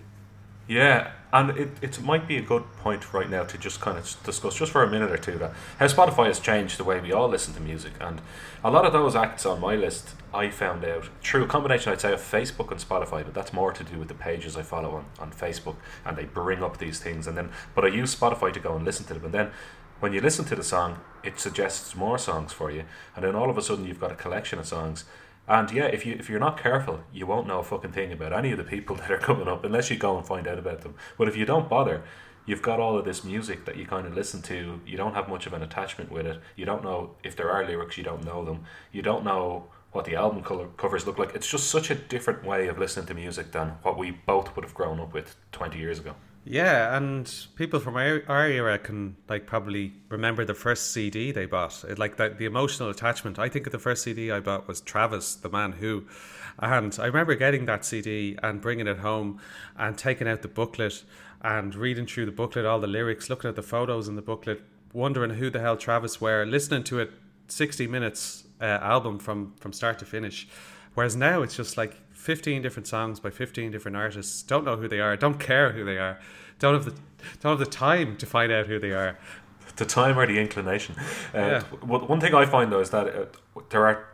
Yeah, 0.67 1.13
and 1.33 1.57
it, 1.57 1.69
it 1.81 1.99
might 2.03 2.27
be 2.27 2.37
a 2.37 2.43
good 2.43 2.63
point 2.77 3.11
right 3.11 3.27
now 3.27 3.43
to 3.43 3.57
just 3.57 3.81
kind 3.81 3.97
of 3.97 4.15
discuss, 4.23 4.55
just 4.55 4.71
for 4.71 4.83
a 4.83 4.89
minute 4.89 5.11
or 5.11 5.17
two, 5.17 5.37
that 5.39 5.53
how 5.79 5.87
Spotify 5.87 6.27
has 6.27 6.39
changed 6.39 6.77
the 6.77 6.83
way 6.83 6.99
we 6.99 7.11
all 7.11 7.27
listen 7.27 7.55
to 7.55 7.59
music. 7.59 7.93
And 7.99 8.21
a 8.63 8.69
lot 8.69 8.85
of 8.85 8.93
those 8.93 9.15
acts 9.15 9.47
on 9.47 9.59
my 9.59 9.75
list, 9.75 10.09
I 10.31 10.49
found 10.51 10.85
out 10.85 11.09
through 11.23 11.45
a 11.45 11.47
combination, 11.47 11.91
I'd 11.91 12.01
say, 12.01 12.13
of 12.13 12.19
Facebook 12.19 12.69
and 12.69 12.79
Spotify, 12.79 13.25
but 13.25 13.33
that's 13.33 13.51
more 13.51 13.73
to 13.73 13.83
do 13.83 13.97
with 13.97 14.09
the 14.09 14.13
pages 14.13 14.55
I 14.55 14.61
follow 14.61 14.91
on, 14.91 15.05
on 15.17 15.31
Facebook, 15.31 15.77
and 16.05 16.15
they 16.15 16.25
bring 16.25 16.61
up 16.61 16.77
these 16.77 16.99
things. 16.99 17.25
And 17.25 17.35
then, 17.35 17.49
but 17.73 17.83
I 17.83 17.87
use 17.87 18.15
Spotify 18.15 18.53
to 18.53 18.59
go 18.59 18.75
and 18.75 18.85
listen 18.85 19.07
to 19.07 19.15
them. 19.15 19.25
And 19.25 19.33
then 19.33 19.51
when 19.99 20.13
you 20.13 20.21
listen 20.21 20.45
to 20.45 20.55
the 20.55 20.63
song, 20.63 20.99
it 21.23 21.39
suggests 21.39 21.95
more 21.95 22.19
songs 22.19 22.53
for 22.53 22.69
you, 22.69 22.83
and 23.15 23.25
then 23.25 23.35
all 23.35 23.49
of 23.49 23.57
a 23.57 23.61
sudden 23.63 23.85
you've 23.85 23.99
got 23.99 24.11
a 24.11 24.15
collection 24.15 24.59
of 24.59 24.67
songs. 24.67 25.03
And 25.49 25.71
yeah, 25.71 25.85
if 25.85 26.05
you 26.05 26.13
if 26.13 26.29
you're 26.29 26.39
not 26.39 26.61
careful, 26.61 27.01
you 27.11 27.25
won't 27.25 27.47
know 27.47 27.59
a 27.59 27.63
fucking 27.63 27.91
thing 27.91 28.11
about 28.13 28.33
any 28.33 28.51
of 28.51 28.59
the 28.59 28.63
people 28.63 28.95
that 28.97 29.11
are 29.11 29.17
coming 29.17 29.47
up 29.47 29.65
unless 29.65 29.89
you 29.89 29.97
go 29.97 30.15
and 30.15 30.25
find 30.25 30.47
out 30.47 30.59
about 30.59 30.81
them. 30.81 30.93
But 31.17 31.27
if 31.27 31.35
you 31.35 31.45
don't 31.45 31.67
bother, 31.67 32.03
you've 32.45 32.61
got 32.61 32.79
all 32.79 32.97
of 32.97 33.03
this 33.03 33.23
music 33.23 33.65
that 33.65 33.75
you 33.75 33.85
kind 33.87 34.05
of 34.05 34.13
listen 34.13 34.43
to. 34.43 34.79
You 34.85 34.95
don't 34.95 35.15
have 35.15 35.27
much 35.27 35.47
of 35.47 35.53
an 35.53 35.63
attachment 35.63 36.11
with 36.11 36.27
it. 36.27 36.39
You 36.55 36.65
don't 36.65 36.83
know 36.83 37.15
if 37.23 37.35
there 37.35 37.49
are 37.49 37.65
lyrics. 37.65 37.97
You 37.97 38.03
don't 38.03 38.23
know 38.23 38.45
them. 38.45 38.63
You 38.91 39.01
don't 39.01 39.25
know 39.25 39.65
what 39.91 40.05
the 40.05 40.15
album 40.15 40.43
color 40.43 40.67
covers 40.77 41.07
look 41.07 41.17
like. 41.17 41.33
It's 41.33 41.49
just 41.49 41.67
such 41.67 41.89
a 41.89 41.95
different 41.95 42.45
way 42.45 42.67
of 42.67 42.77
listening 42.77 43.07
to 43.07 43.15
music 43.15 43.51
than 43.51 43.69
what 43.81 43.97
we 43.97 44.11
both 44.11 44.55
would 44.55 44.63
have 44.63 44.75
grown 44.75 44.99
up 44.99 45.13
with 45.13 45.35
twenty 45.51 45.79
years 45.79 45.97
ago. 45.97 46.13
Yeah, 46.51 46.97
and 46.97 47.31
people 47.53 47.79
from 47.79 47.95
our, 47.95 48.23
era 48.27 48.79
can 48.79 49.17
like 49.29 49.45
probably 49.45 49.93
remember 50.09 50.43
the 50.45 50.55
first 50.55 50.91
CD 50.91 51.31
they 51.31 51.45
bought. 51.45 51.83
It, 51.87 51.99
like 51.99 52.17
that, 52.17 52.39
the 52.39 52.45
emotional 52.45 52.89
attachment. 52.89 53.37
I 53.37 53.49
think 53.49 53.69
the 53.69 53.77
first 53.77 54.01
CD 54.01 54.31
I 54.31 54.39
bought 54.39 54.67
was 54.67 54.81
Travis, 54.81 55.35
the 55.35 55.49
Man 55.49 55.73
Who, 55.73 56.05
and 56.57 56.97
I 56.99 57.05
remember 57.05 57.35
getting 57.35 57.65
that 57.65 57.85
CD 57.85 58.35
and 58.41 58.61
bringing 58.61 58.87
it 58.87 58.97
home 58.97 59.39
and 59.77 59.95
taking 59.95 60.27
out 60.27 60.41
the 60.41 60.47
booklet 60.47 61.03
and 61.43 61.75
reading 61.75 62.07
through 62.07 62.25
the 62.25 62.31
booklet, 62.31 62.65
all 62.65 62.79
the 62.79 62.87
lyrics, 62.87 63.29
looking 63.29 63.47
at 63.47 63.55
the 63.55 63.61
photos 63.61 64.07
in 64.07 64.15
the 64.15 64.23
booklet, 64.23 64.59
wondering 64.91 65.35
who 65.35 65.51
the 65.51 65.59
hell 65.59 65.77
Travis 65.77 66.19
were, 66.19 66.45
listening 66.45 66.83
to 66.85 66.99
it 66.99 67.11
sixty 67.47 67.85
minutes 67.85 68.45
uh, 68.59 68.79
album 68.81 69.19
from 69.19 69.53
from 69.59 69.71
start 69.71 69.99
to 69.99 70.05
finish. 70.05 70.47
Whereas 70.95 71.15
now 71.15 71.43
it's 71.43 71.55
just 71.55 71.77
like 71.77 71.95
15 72.19 72.61
different 72.61 72.85
songs 72.85 73.19
by 73.19 73.29
15 73.29 73.71
different 73.71 73.95
artists. 73.95 74.43
Don't 74.43 74.65
know 74.65 74.75
who 74.75 74.87
they 74.89 74.99
are. 74.99 75.15
Don't 75.15 75.39
care 75.39 75.71
who 75.71 75.85
they 75.85 75.97
are. 75.97 76.19
Don't 76.59 76.73
have 76.73 76.85
the 76.85 76.93
don't 77.41 77.57
have 77.57 77.59
the 77.59 77.65
time 77.65 78.17
to 78.17 78.25
find 78.25 78.51
out 78.51 78.67
who 78.67 78.77
they 78.77 78.91
are. 78.91 79.17
The 79.77 79.85
time 79.85 80.19
or 80.19 80.27
the 80.27 80.37
inclination. 80.37 80.95
Uh, 81.33 81.37
Yeah. 81.37 81.61
One 81.81 82.19
thing 82.19 82.35
I 82.35 82.45
find 82.45 82.71
though 82.71 82.81
is 82.81 82.89
that 82.89 83.07
uh, 83.07 83.25
there 83.69 83.87
are 83.87 84.05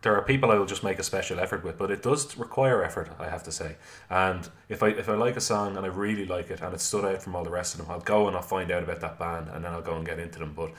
there 0.00 0.16
are 0.16 0.22
people 0.22 0.50
I 0.50 0.56
will 0.56 0.66
just 0.66 0.82
make 0.82 0.98
a 0.98 1.02
special 1.02 1.38
effort 1.38 1.62
with, 1.62 1.78
but 1.78 1.90
it 1.90 2.02
does 2.02 2.36
require 2.36 2.82
effort, 2.82 3.08
I 3.20 3.28
have 3.28 3.44
to 3.44 3.52
say. 3.52 3.76
And 4.08 4.48
if 4.68 4.82
I 4.82 4.88
if 4.88 5.08
I 5.10 5.14
like 5.14 5.36
a 5.36 5.40
song 5.40 5.76
and 5.76 5.84
I 5.84 5.90
really 5.90 6.24
like 6.24 6.50
it 6.50 6.62
and 6.62 6.74
it 6.74 6.80
stood 6.80 7.04
out 7.04 7.22
from 7.22 7.36
all 7.36 7.44
the 7.44 7.50
rest 7.50 7.74
of 7.74 7.80
them, 7.80 7.90
I'll 7.90 8.00
go 8.00 8.26
and 8.28 8.34
I'll 8.34 8.42
find 8.42 8.70
out 8.70 8.82
about 8.82 9.00
that 9.00 9.18
band 9.18 9.48
and 9.52 9.62
then 9.64 9.72
I'll 9.72 9.82
go 9.82 9.96
and 9.96 10.06
get 10.06 10.18
into 10.18 10.38
them. 10.38 10.54
But 10.56 10.70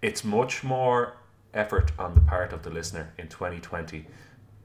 it's 0.00 0.22
much 0.24 0.62
more 0.62 1.16
effort 1.52 1.90
on 1.98 2.14
the 2.14 2.20
part 2.20 2.52
of 2.52 2.62
the 2.62 2.70
listener 2.70 3.12
in 3.18 3.26
2020 3.28 4.06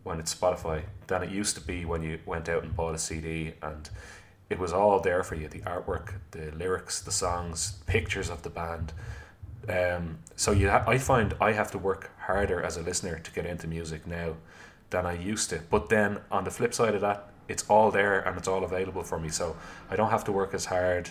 when 0.08 0.20
it's 0.20 0.34
Spotify 0.34 0.84
than 1.08 1.22
it 1.22 1.30
used 1.30 1.56
to 1.56 1.62
be 1.62 1.86
when 1.86 2.02
you 2.02 2.20
went 2.26 2.50
out 2.50 2.63
and 2.63 2.76
bought 2.76 2.96
a 2.96 2.98
CD 2.98 3.54
and 3.62 3.89
it 4.50 4.58
was 4.58 4.72
all 4.72 5.00
there 5.02 5.24
for 5.24 5.36
you 5.36 5.48
the 5.50 5.60
artwork, 5.60 6.13
the 6.32 6.52
lyrics, 6.56 7.02
the 7.02 7.12
songs, 7.12 7.80
pictures 7.86 8.30
of 8.30 8.43
the 8.43 8.50
band. 8.50 8.93
Um, 9.67 10.20
so 10.36 10.52
you 10.52 10.70
ha- 10.70 10.86
I 10.88 10.98
find 10.98 11.36
I 11.41 11.52
have 11.52 11.72
to 11.72 11.78
work 11.78 12.12
harder 12.20 12.62
as 12.62 12.78
a 12.78 12.82
listener 12.82 13.20
to 13.20 13.32
get 13.32 13.46
into 13.46 13.67
music 13.67 14.08
now 14.08 14.36
than 14.89 15.06
I 15.06 15.13
used 15.13 15.50
to. 15.50 15.62
But 15.70 15.89
then 15.89 16.20
on 16.32 16.46
the 16.46 16.52
flip 16.52 16.74
side 16.74 16.96
of 16.96 17.02
that, 17.02 17.30
it's 17.50 17.65
all 17.70 17.91
there 17.91 18.20
and 18.20 18.38
it's 18.38 18.48
all 18.48 18.63
available 18.63 19.04
for 19.04 19.20
me. 19.20 19.30
So 19.30 19.58
I 19.89 19.98
don't 19.98 20.12
have 20.12 20.24
to 20.26 20.32
work 20.32 20.54
as 20.54 20.65
hard 20.65 21.10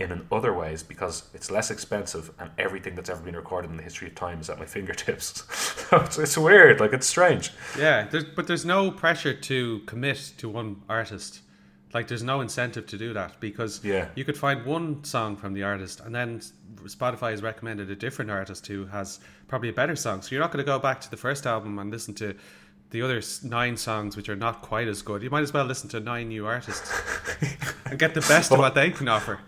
in 0.00 0.10
an 0.12 0.26
other 0.32 0.52
ways 0.52 0.82
because 0.82 1.28
it's 1.34 1.50
less 1.50 1.70
expensive 1.70 2.30
and 2.38 2.50
everything 2.58 2.94
that's 2.94 3.10
ever 3.10 3.22
been 3.22 3.36
recorded 3.36 3.70
in 3.70 3.76
the 3.76 3.82
history 3.82 4.08
of 4.08 4.14
time 4.14 4.40
is 4.40 4.48
at 4.50 4.58
my 4.58 4.64
fingertips. 4.64 5.44
so 5.88 5.98
it's, 5.98 6.18
it's 6.18 6.36
weird, 6.38 6.80
like 6.80 6.92
it's 6.92 7.06
strange. 7.06 7.52
Yeah, 7.78 8.06
there's, 8.10 8.24
but 8.24 8.46
there's 8.46 8.64
no 8.64 8.90
pressure 8.90 9.34
to 9.34 9.80
commit 9.86 10.32
to 10.38 10.48
one 10.48 10.82
artist. 10.88 11.40
Like 11.92 12.06
there's 12.08 12.22
no 12.22 12.40
incentive 12.40 12.86
to 12.86 12.96
do 12.98 13.12
that 13.14 13.40
because 13.40 13.84
Yeah. 13.84 14.08
you 14.14 14.24
could 14.24 14.38
find 14.38 14.64
one 14.64 15.02
song 15.04 15.36
from 15.36 15.52
the 15.54 15.64
artist 15.64 16.00
and 16.00 16.14
then 16.14 16.40
Spotify 16.84 17.32
has 17.32 17.42
recommended 17.42 17.90
a 17.90 17.96
different 17.96 18.30
artist 18.30 18.66
who 18.68 18.86
has 18.86 19.18
probably 19.48 19.68
a 19.70 19.72
better 19.72 19.96
song. 19.96 20.22
So 20.22 20.30
you're 20.30 20.40
not 20.40 20.52
going 20.52 20.64
to 20.64 20.70
go 20.70 20.78
back 20.78 21.00
to 21.02 21.10
the 21.10 21.16
first 21.16 21.46
album 21.46 21.78
and 21.78 21.90
listen 21.90 22.14
to 22.14 22.36
the 22.90 23.02
other 23.02 23.20
nine 23.44 23.76
songs 23.76 24.16
which 24.16 24.28
are 24.28 24.36
not 24.36 24.62
quite 24.62 24.88
as 24.88 25.02
good. 25.02 25.22
You 25.22 25.30
might 25.30 25.42
as 25.42 25.52
well 25.52 25.64
listen 25.64 25.88
to 25.90 26.00
nine 26.00 26.28
new 26.28 26.46
artists 26.46 26.92
and 27.86 27.98
get 27.98 28.14
the 28.14 28.20
best 28.22 28.50
of 28.52 28.58
what 28.58 28.74
they 28.74 28.90
can 28.90 29.06
offer. 29.08 29.38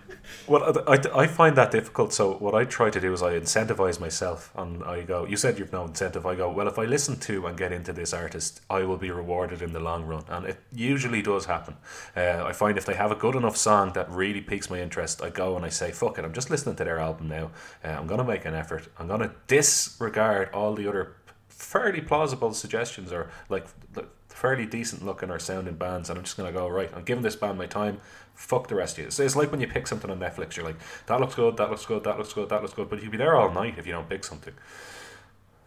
Well, 0.49 0.83
I, 0.89 0.99
I 1.15 1.27
find 1.27 1.57
that 1.57 1.71
difficult. 1.71 2.13
So 2.13 2.35
what 2.35 2.55
I 2.55 2.65
try 2.65 2.91
to 2.91 3.01
do 3.01 3.13
is 3.13 3.23
I 3.23 3.39
incentivize 3.39 4.01
myself, 4.01 4.51
and 4.57 4.83
I 4.85 5.03
go. 5.03 5.25
You 5.25 5.37
said 5.37 5.59
you've 5.59 5.73
no 5.73 5.85
incentive. 5.85 6.27
I 6.27 6.35
go. 6.35 6.51
Well, 6.51 6.69
if 6.69 6.79
I 6.79 6.85
listen 6.85 7.19
to 7.21 7.47
and 7.47 7.57
get 7.57 7.73
into 7.73 7.93
this 7.93 8.13
artist, 8.13 8.61
I 8.69 8.83
will 8.83 8.97
be 8.97 9.11
rewarded 9.11 9.63
in 9.63 9.73
the 9.73 9.81
long 9.81 10.05
run, 10.05 10.25
and 10.29 10.47
it 10.47 10.59
usually 10.73 11.23
does 11.23 11.47
happen. 11.47 11.77
Uh, 12.17 12.45
I 12.45 12.53
find 12.53 12.77
if 12.77 12.85
they 12.85 12.95
have 12.95 13.13
a 13.13 13.17
good 13.17 13.37
enough 13.37 13.57
song 13.57 13.93
that 13.93 14.11
really 14.11 14.41
piques 14.41 14.69
my 14.69 14.81
interest, 14.81 15.23
I 15.23 15.31
go 15.31 15.57
and 15.57 15.65
I 15.65 15.69
say, 15.69 15.93
"Fuck 15.93 16.19
it, 16.19 16.25
I'm 16.25 16.33
just 16.33 16.51
listening 16.51 16.77
to 16.77 16.85
their 16.85 16.99
album 16.99 17.29
now. 17.29 17.51
Uh, 17.85 17.89
I'm 17.89 18.07
gonna 18.07 18.25
make 18.25 18.45
an 18.45 18.55
effort. 18.55 18.89
I'm 18.99 19.09
gonna 19.09 19.33
disregard 19.47 20.51
all 20.53 20.75
the 20.75 20.89
other 20.89 21.17
fairly 21.49 22.01
plausible 22.01 22.53
suggestions 22.55 23.13
or 23.13 23.31
like." 23.49 23.67
like 23.95 24.09
fairly 24.43 24.67
decent 24.67 25.05
looking 25.05 25.31
or 25.31 25.39
sounding 25.39 25.77
bands 25.77 26.11
and 26.11 26.19
I'm 26.19 26.25
just 26.25 26.37
gonna 26.37 26.51
go 26.51 26.67
right 26.67 26.91
I'm 26.97 27.05
giving 27.05 27.23
this 27.23 27.37
band 27.37 27.57
my 27.59 27.67
time. 27.67 28.01
Fuck 28.35 28.67
the 28.67 28.75
rest 28.75 28.95
of 28.95 29.03
you. 29.03 29.07
It's, 29.07 29.21
it's 29.21 29.37
like 29.37 29.53
when 29.53 29.61
you 29.61 29.69
pick 29.69 29.87
something 29.87 30.11
on 30.11 30.19
Netflix 30.19 30.57
you're 30.57 30.67
like 30.67 30.79
that 31.07 31.21
looks 31.21 31.37
good 31.37 31.57
that 31.59 31.71
looks 31.71 31.87
good 31.87 32.03
that 32.03 32.19
looks 32.19 32.33
good 32.33 32.49
that 32.49 32.61
looks 32.61 32.75
good 32.75 32.91
but 32.91 33.01
you'll 33.01 33.13
be 33.13 33.19
there 33.19 33.37
all 33.37 33.53
night 33.53 33.77
if 33.79 33.87
you 33.87 33.93
don't 33.93 34.09
pick 34.09 34.25
something. 34.25 34.53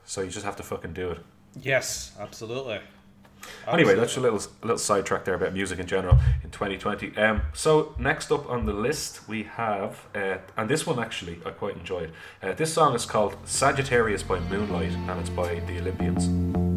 So 0.04 0.22
you 0.22 0.30
just 0.30 0.46
have 0.46 0.58
to 0.58 0.64
fucking 0.64 0.92
do 0.92 1.12
it. 1.12 1.20
Yes, 1.62 2.12
absolutely. 2.20 2.82
anyway 3.66 3.96
that's 3.96 4.18
a 4.18 4.20
little 4.20 4.40
a 4.40 4.66
little 4.66 4.78
sidetrack 4.78 5.24
there 5.24 5.36
about 5.36 5.54
music 5.54 5.80
in 5.80 5.88
general 5.88 6.18
in 6.44 6.50
2020 6.50 7.16
um, 7.18 7.44
so 7.54 7.96
next 7.98 8.32
up 8.32 8.50
on 8.50 8.66
the 8.66 8.74
list 8.74 9.28
we 9.30 9.44
have 9.44 10.06
uh, 10.16 10.38
and 10.58 10.68
this 10.68 10.86
one 10.86 11.00
actually 11.00 11.40
I 11.46 11.52
quite 11.52 11.78
enjoyed. 11.78 12.12
Uh, 12.44 12.52
this 12.52 12.74
song 12.74 12.94
is 12.94 13.06
called 13.06 13.38
Sagittarius 13.46 14.24
by 14.24 14.40
Moonlight 14.42 14.92
and 14.92 15.18
it's 15.22 15.30
by 15.30 15.62
the 15.62 15.80
Olympians 15.80 16.75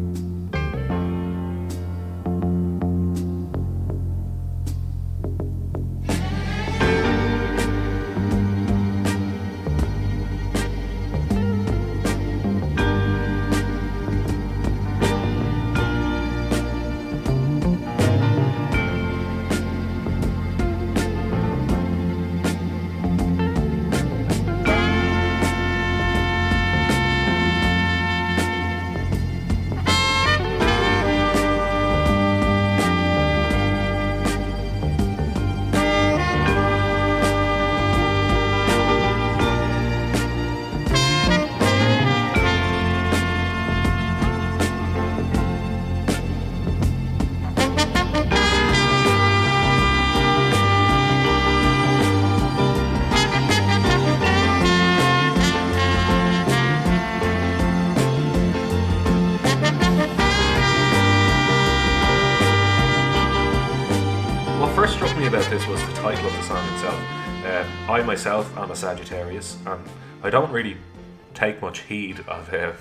I 67.99 68.03
myself 68.03 68.57
am 68.57 68.71
a 68.71 68.75
Sagittarius, 68.77 69.57
and 69.65 69.81
I 70.23 70.29
don't 70.29 70.49
really 70.53 70.77
take 71.33 71.61
much 71.61 71.79
heed 71.81 72.21
of 72.29 72.53
uh, 72.53 72.71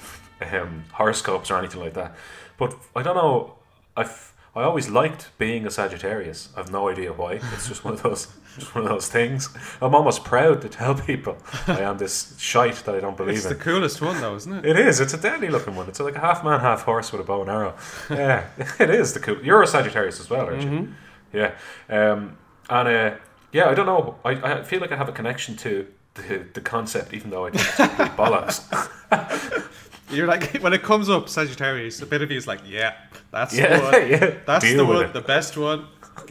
um, 0.56 0.84
horoscopes 0.92 1.50
or 1.50 1.58
anything 1.58 1.80
like 1.80 1.94
that. 1.94 2.14
But 2.56 2.76
I 2.94 3.02
don't 3.02 3.16
know. 3.16 3.54
I've 3.96 4.32
I 4.54 4.62
always 4.62 4.88
liked 4.88 5.30
being 5.36 5.66
a 5.66 5.70
Sagittarius. 5.72 6.50
I've 6.56 6.70
no 6.70 6.88
idea 6.88 7.12
why. 7.12 7.40
It's 7.52 7.66
just 7.66 7.84
one 7.84 7.94
of 7.94 8.02
those, 8.02 8.28
just 8.58 8.72
one 8.76 8.84
of 8.84 8.90
those 8.90 9.08
things. 9.08 9.48
I'm 9.82 9.92
almost 9.92 10.22
proud 10.22 10.62
to 10.62 10.68
tell 10.68 10.94
people 10.94 11.36
I 11.66 11.80
am 11.80 11.98
this 11.98 12.36
shite 12.38 12.76
that 12.84 12.94
I 12.94 13.00
don't 13.00 13.16
believe 13.16 13.38
It's 13.38 13.44
in. 13.46 13.54
the 13.54 13.58
coolest 13.58 14.00
one 14.00 14.20
though, 14.20 14.36
isn't 14.36 14.52
it? 14.52 14.64
It 14.66 14.78
is. 14.78 15.00
It's 15.00 15.14
a 15.14 15.18
deadly 15.18 15.48
looking 15.48 15.74
one. 15.74 15.88
It's 15.88 15.98
like 15.98 16.14
a 16.14 16.20
half 16.20 16.44
man, 16.44 16.60
half 16.60 16.82
horse 16.82 17.10
with 17.10 17.20
a 17.20 17.24
bow 17.24 17.40
and 17.40 17.50
arrow. 17.50 17.74
Yeah, 18.08 18.46
it 18.78 18.90
is 18.90 19.14
the 19.14 19.20
cool. 19.20 19.42
You're 19.42 19.62
a 19.64 19.66
Sagittarius 19.66 20.20
as 20.20 20.30
well, 20.30 20.46
aren't 20.46 20.62
you? 20.62 20.94
Yeah. 21.32 21.54
Um, 21.88 22.38
and 22.70 22.88
uh, 22.88 23.14
yeah, 23.52 23.68
I 23.68 23.74
don't 23.74 23.86
know. 23.86 24.16
I, 24.24 24.30
I 24.30 24.62
feel 24.62 24.80
like 24.80 24.92
I 24.92 24.96
have 24.96 25.08
a 25.08 25.12
connection 25.12 25.56
to 25.58 25.86
the, 26.14 26.46
the 26.54 26.60
concept, 26.60 27.14
even 27.14 27.30
though 27.30 27.46
I 27.46 27.50
think 27.50 27.62
it's 27.66 28.14
bollocks. 28.16 28.64
You're 30.10 30.26
like 30.26 30.58
when 30.62 30.72
it 30.72 30.82
comes 30.82 31.10
up 31.10 31.28
Sagittarius, 31.28 32.00
a 32.00 32.06
bit 32.06 32.22
of 32.22 32.30
you 32.30 32.38
is 32.38 32.46
like, 32.46 32.60
yeah, 32.66 32.94
that's 33.30 33.54
Yeah, 33.54 33.76
the 33.78 33.82
one. 33.84 33.92
yeah, 34.10 34.34
That's 34.46 34.64
the 34.74 34.84
one, 34.84 35.04
it. 35.04 35.12
the 35.12 35.20
best 35.20 35.56
one. 35.56 35.86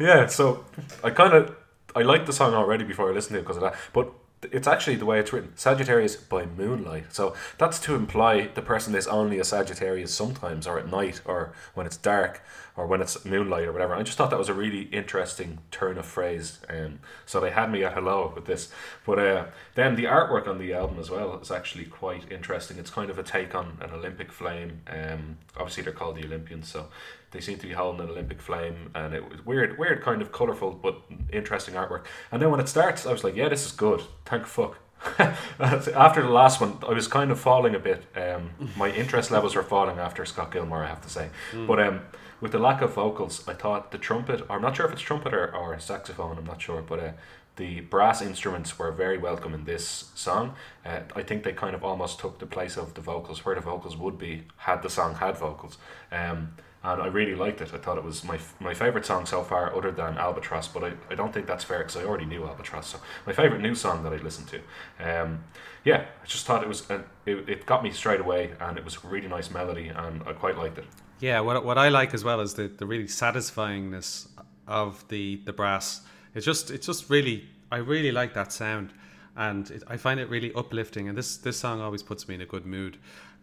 yeah. 0.00 0.26
So 0.26 0.64
I 1.02 1.10
kind 1.10 1.32
of 1.34 1.56
I 1.94 2.02
liked 2.02 2.26
the 2.26 2.32
song 2.32 2.54
already 2.54 2.84
before 2.84 3.08
I 3.10 3.14
listened 3.14 3.34
to 3.34 3.38
it 3.38 3.42
because 3.42 3.56
of 3.56 3.62
that. 3.62 3.74
But 3.92 4.12
it's 4.52 4.66
actually 4.66 4.96
the 4.96 5.06
way 5.06 5.18
it's 5.18 5.32
written 5.32 5.52
Sagittarius 5.56 6.16
by 6.16 6.46
moonlight. 6.46 7.06
So 7.10 7.34
that's 7.58 7.78
to 7.80 7.94
imply 7.94 8.48
the 8.54 8.62
person 8.62 8.94
is 8.94 9.06
only 9.06 9.38
a 9.38 9.44
Sagittarius 9.44 10.14
sometimes, 10.14 10.66
or 10.66 10.78
at 10.78 10.90
night, 10.90 11.20
or 11.24 11.52
when 11.74 11.86
it's 11.86 11.96
dark, 11.96 12.42
or 12.76 12.86
when 12.86 13.00
it's 13.00 13.24
moonlight, 13.24 13.66
or 13.66 13.72
whatever. 13.72 13.94
I 13.94 14.02
just 14.02 14.18
thought 14.18 14.30
that 14.30 14.38
was 14.38 14.48
a 14.48 14.54
really 14.54 14.82
interesting 14.82 15.58
turn 15.70 15.98
of 15.98 16.06
phrase. 16.06 16.58
Um, 16.68 17.00
so 17.24 17.40
they 17.40 17.50
had 17.50 17.70
me 17.70 17.84
at 17.84 17.94
hello 17.94 18.32
with 18.34 18.46
this. 18.46 18.70
But 19.04 19.18
uh, 19.18 19.46
then 19.74 19.96
the 19.96 20.04
artwork 20.04 20.46
on 20.46 20.58
the 20.58 20.74
album 20.74 20.98
as 20.98 21.10
well 21.10 21.38
is 21.40 21.50
actually 21.50 21.84
quite 21.84 22.30
interesting. 22.30 22.78
It's 22.78 22.90
kind 22.90 23.10
of 23.10 23.18
a 23.18 23.22
take 23.22 23.54
on 23.54 23.78
an 23.80 23.90
Olympic 23.90 24.32
flame. 24.32 24.80
Um, 24.86 25.38
obviously, 25.56 25.82
they're 25.82 25.92
called 25.92 26.16
the 26.16 26.24
Olympians, 26.24 26.68
so 26.68 26.88
they 27.30 27.40
seem 27.40 27.58
to 27.58 27.66
be 27.66 27.72
holding 27.72 28.00
an 28.00 28.10
Olympic 28.10 28.40
flame, 28.40 28.90
and 28.94 29.14
it 29.14 29.28
was 29.28 29.44
weird, 29.44 29.78
weird, 29.78 30.02
kind 30.02 30.22
of 30.22 30.32
colorful 30.32 30.72
but 30.72 31.00
interesting 31.32 31.74
artwork. 31.74 32.04
And 32.30 32.40
then 32.40 32.50
when 32.50 32.60
it 32.60 32.68
starts, 32.68 33.06
I 33.06 33.12
was 33.12 33.24
like, 33.24 33.36
yeah, 33.36 33.48
this 33.48 33.66
is 33.66 33.72
good. 33.72 34.02
Thank 34.24 34.46
fuck. 34.46 34.78
after 35.58 36.22
the 36.22 36.30
last 36.30 36.60
one, 36.60 36.78
I 36.86 36.92
was 36.92 37.06
kind 37.06 37.30
of 37.30 37.38
falling 37.38 37.74
a 37.74 37.78
bit. 37.78 38.04
Um, 38.16 38.50
my 38.76 38.90
interest 38.90 39.30
levels 39.30 39.54
were 39.54 39.62
falling 39.62 39.98
after 39.98 40.24
Scott 40.24 40.52
Gilmore, 40.52 40.84
I 40.84 40.88
have 40.88 41.02
to 41.02 41.10
say. 41.10 41.28
Mm. 41.52 41.66
But 41.66 41.80
um, 41.80 42.00
with 42.40 42.52
the 42.52 42.58
lack 42.58 42.82
of 42.82 42.94
vocals, 42.94 43.46
I 43.48 43.54
thought 43.54 43.92
the 43.92 43.98
trumpet, 43.98 44.42
I'm 44.48 44.62
not 44.62 44.76
sure 44.76 44.86
if 44.86 44.92
it's 44.92 45.02
trumpet 45.02 45.34
or, 45.34 45.54
or 45.54 45.78
saxophone, 45.78 46.38
I'm 46.38 46.46
not 46.46 46.60
sure, 46.60 46.82
but 46.82 47.00
uh, 47.00 47.12
the 47.56 47.80
brass 47.80 48.20
instruments 48.20 48.78
were 48.78 48.92
very 48.92 49.18
welcome 49.18 49.54
in 49.54 49.64
this 49.64 50.10
song. 50.14 50.54
Uh, 50.84 51.00
I 51.14 51.22
think 51.22 51.42
they 51.42 51.52
kind 51.52 51.74
of 51.74 51.84
almost 51.84 52.20
took 52.20 52.38
the 52.38 52.46
place 52.46 52.76
of 52.76 52.94
the 52.94 53.00
vocals, 53.00 53.44
where 53.44 53.54
the 53.54 53.60
vocals 53.60 53.96
would 53.96 54.18
be 54.18 54.44
had 54.58 54.82
the 54.82 54.90
song 54.90 55.14
had 55.14 55.36
vocals. 55.36 55.78
Um, 56.12 56.54
and 56.86 57.02
I 57.02 57.06
really 57.06 57.34
liked 57.34 57.60
it. 57.60 57.74
I 57.74 57.78
thought 57.78 57.98
it 57.98 58.04
was 58.04 58.22
my 58.22 58.38
my 58.60 58.72
favorite 58.72 59.04
song 59.04 59.26
so 59.26 59.42
far, 59.42 59.74
other 59.76 59.90
than 59.90 60.16
Albatross. 60.18 60.68
But 60.68 60.84
I, 60.84 60.92
I 61.10 61.14
don't 61.16 61.32
think 61.34 61.46
that's 61.46 61.64
fair 61.64 61.78
because 61.78 61.96
I 61.96 62.04
already 62.04 62.26
knew 62.26 62.46
Albatross. 62.46 62.86
So 62.86 62.98
my 63.26 63.32
favorite 63.32 63.60
new 63.60 63.74
song 63.74 64.04
that 64.04 64.12
I 64.12 64.16
listened 64.18 64.48
to. 64.48 64.60
Um, 65.00 65.44
yeah, 65.84 66.04
I 66.22 66.26
just 66.26 66.46
thought 66.46 66.62
it 66.62 66.68
was 66.68 66.88
uh, 66.88 67.02
it, 67.26 67.48
it 67.48 67.66
got 67.66 67.82
me 67.82 67.90
straight 67.90 68.20
away, 68.20 68.52
and 68.60 68.78
it 68.78 68.84
was 68.84 68.98
a 69.02 69.08
really 69.08 69.26
nice 69.26 69.50
melody, 69.50 69.88
and 69.88 70.22
I 70.26 70.32
quite 70.32 70.56
liked 70.56 70.78
it. 70.78 70.84
Yeah, 71.18 71.40
what 71.40 71.64
what 71.64 71.76
I 71.76 71.88
like 71.88 72.14
as 72.14 72.22
well 72.22 72.40
is 72.40 72.54
the 72.54 72.68
the 72.68 72.86
really 72.86 73.08
satisfyingness 73.08 74.28
of 74.68 75.06
the 75.08 75.40
the 75.44 75.52
brass. 75.52 76.02
It's 76.34 76.46
just 76.46 76.70
it's 76.70 76.86
just 76.86 77.10
really 77.10 77.48
I 77.72 77.78
really 77.78 78.12
like 78.12 78.32
that 78.34 78.52
sound, 78.52 78.92
and 79.36 79.68
it, 79.72 79.82
I 79.88 79.96
find 79.96 80.20
it 80.20 80.28
really 80.30 80.52
uplifting. 80.54 81.08
And 81.08 81.18
this 81.18 81.36
this 81.36 81.58
song 81.58 81.80
always 81.80 82.04
puts 82.04 82.28
me 82.28 82.36
in 82.36 82.42
a 82.42 82.46
good 82.46 82.64
mood. 82.64 82.98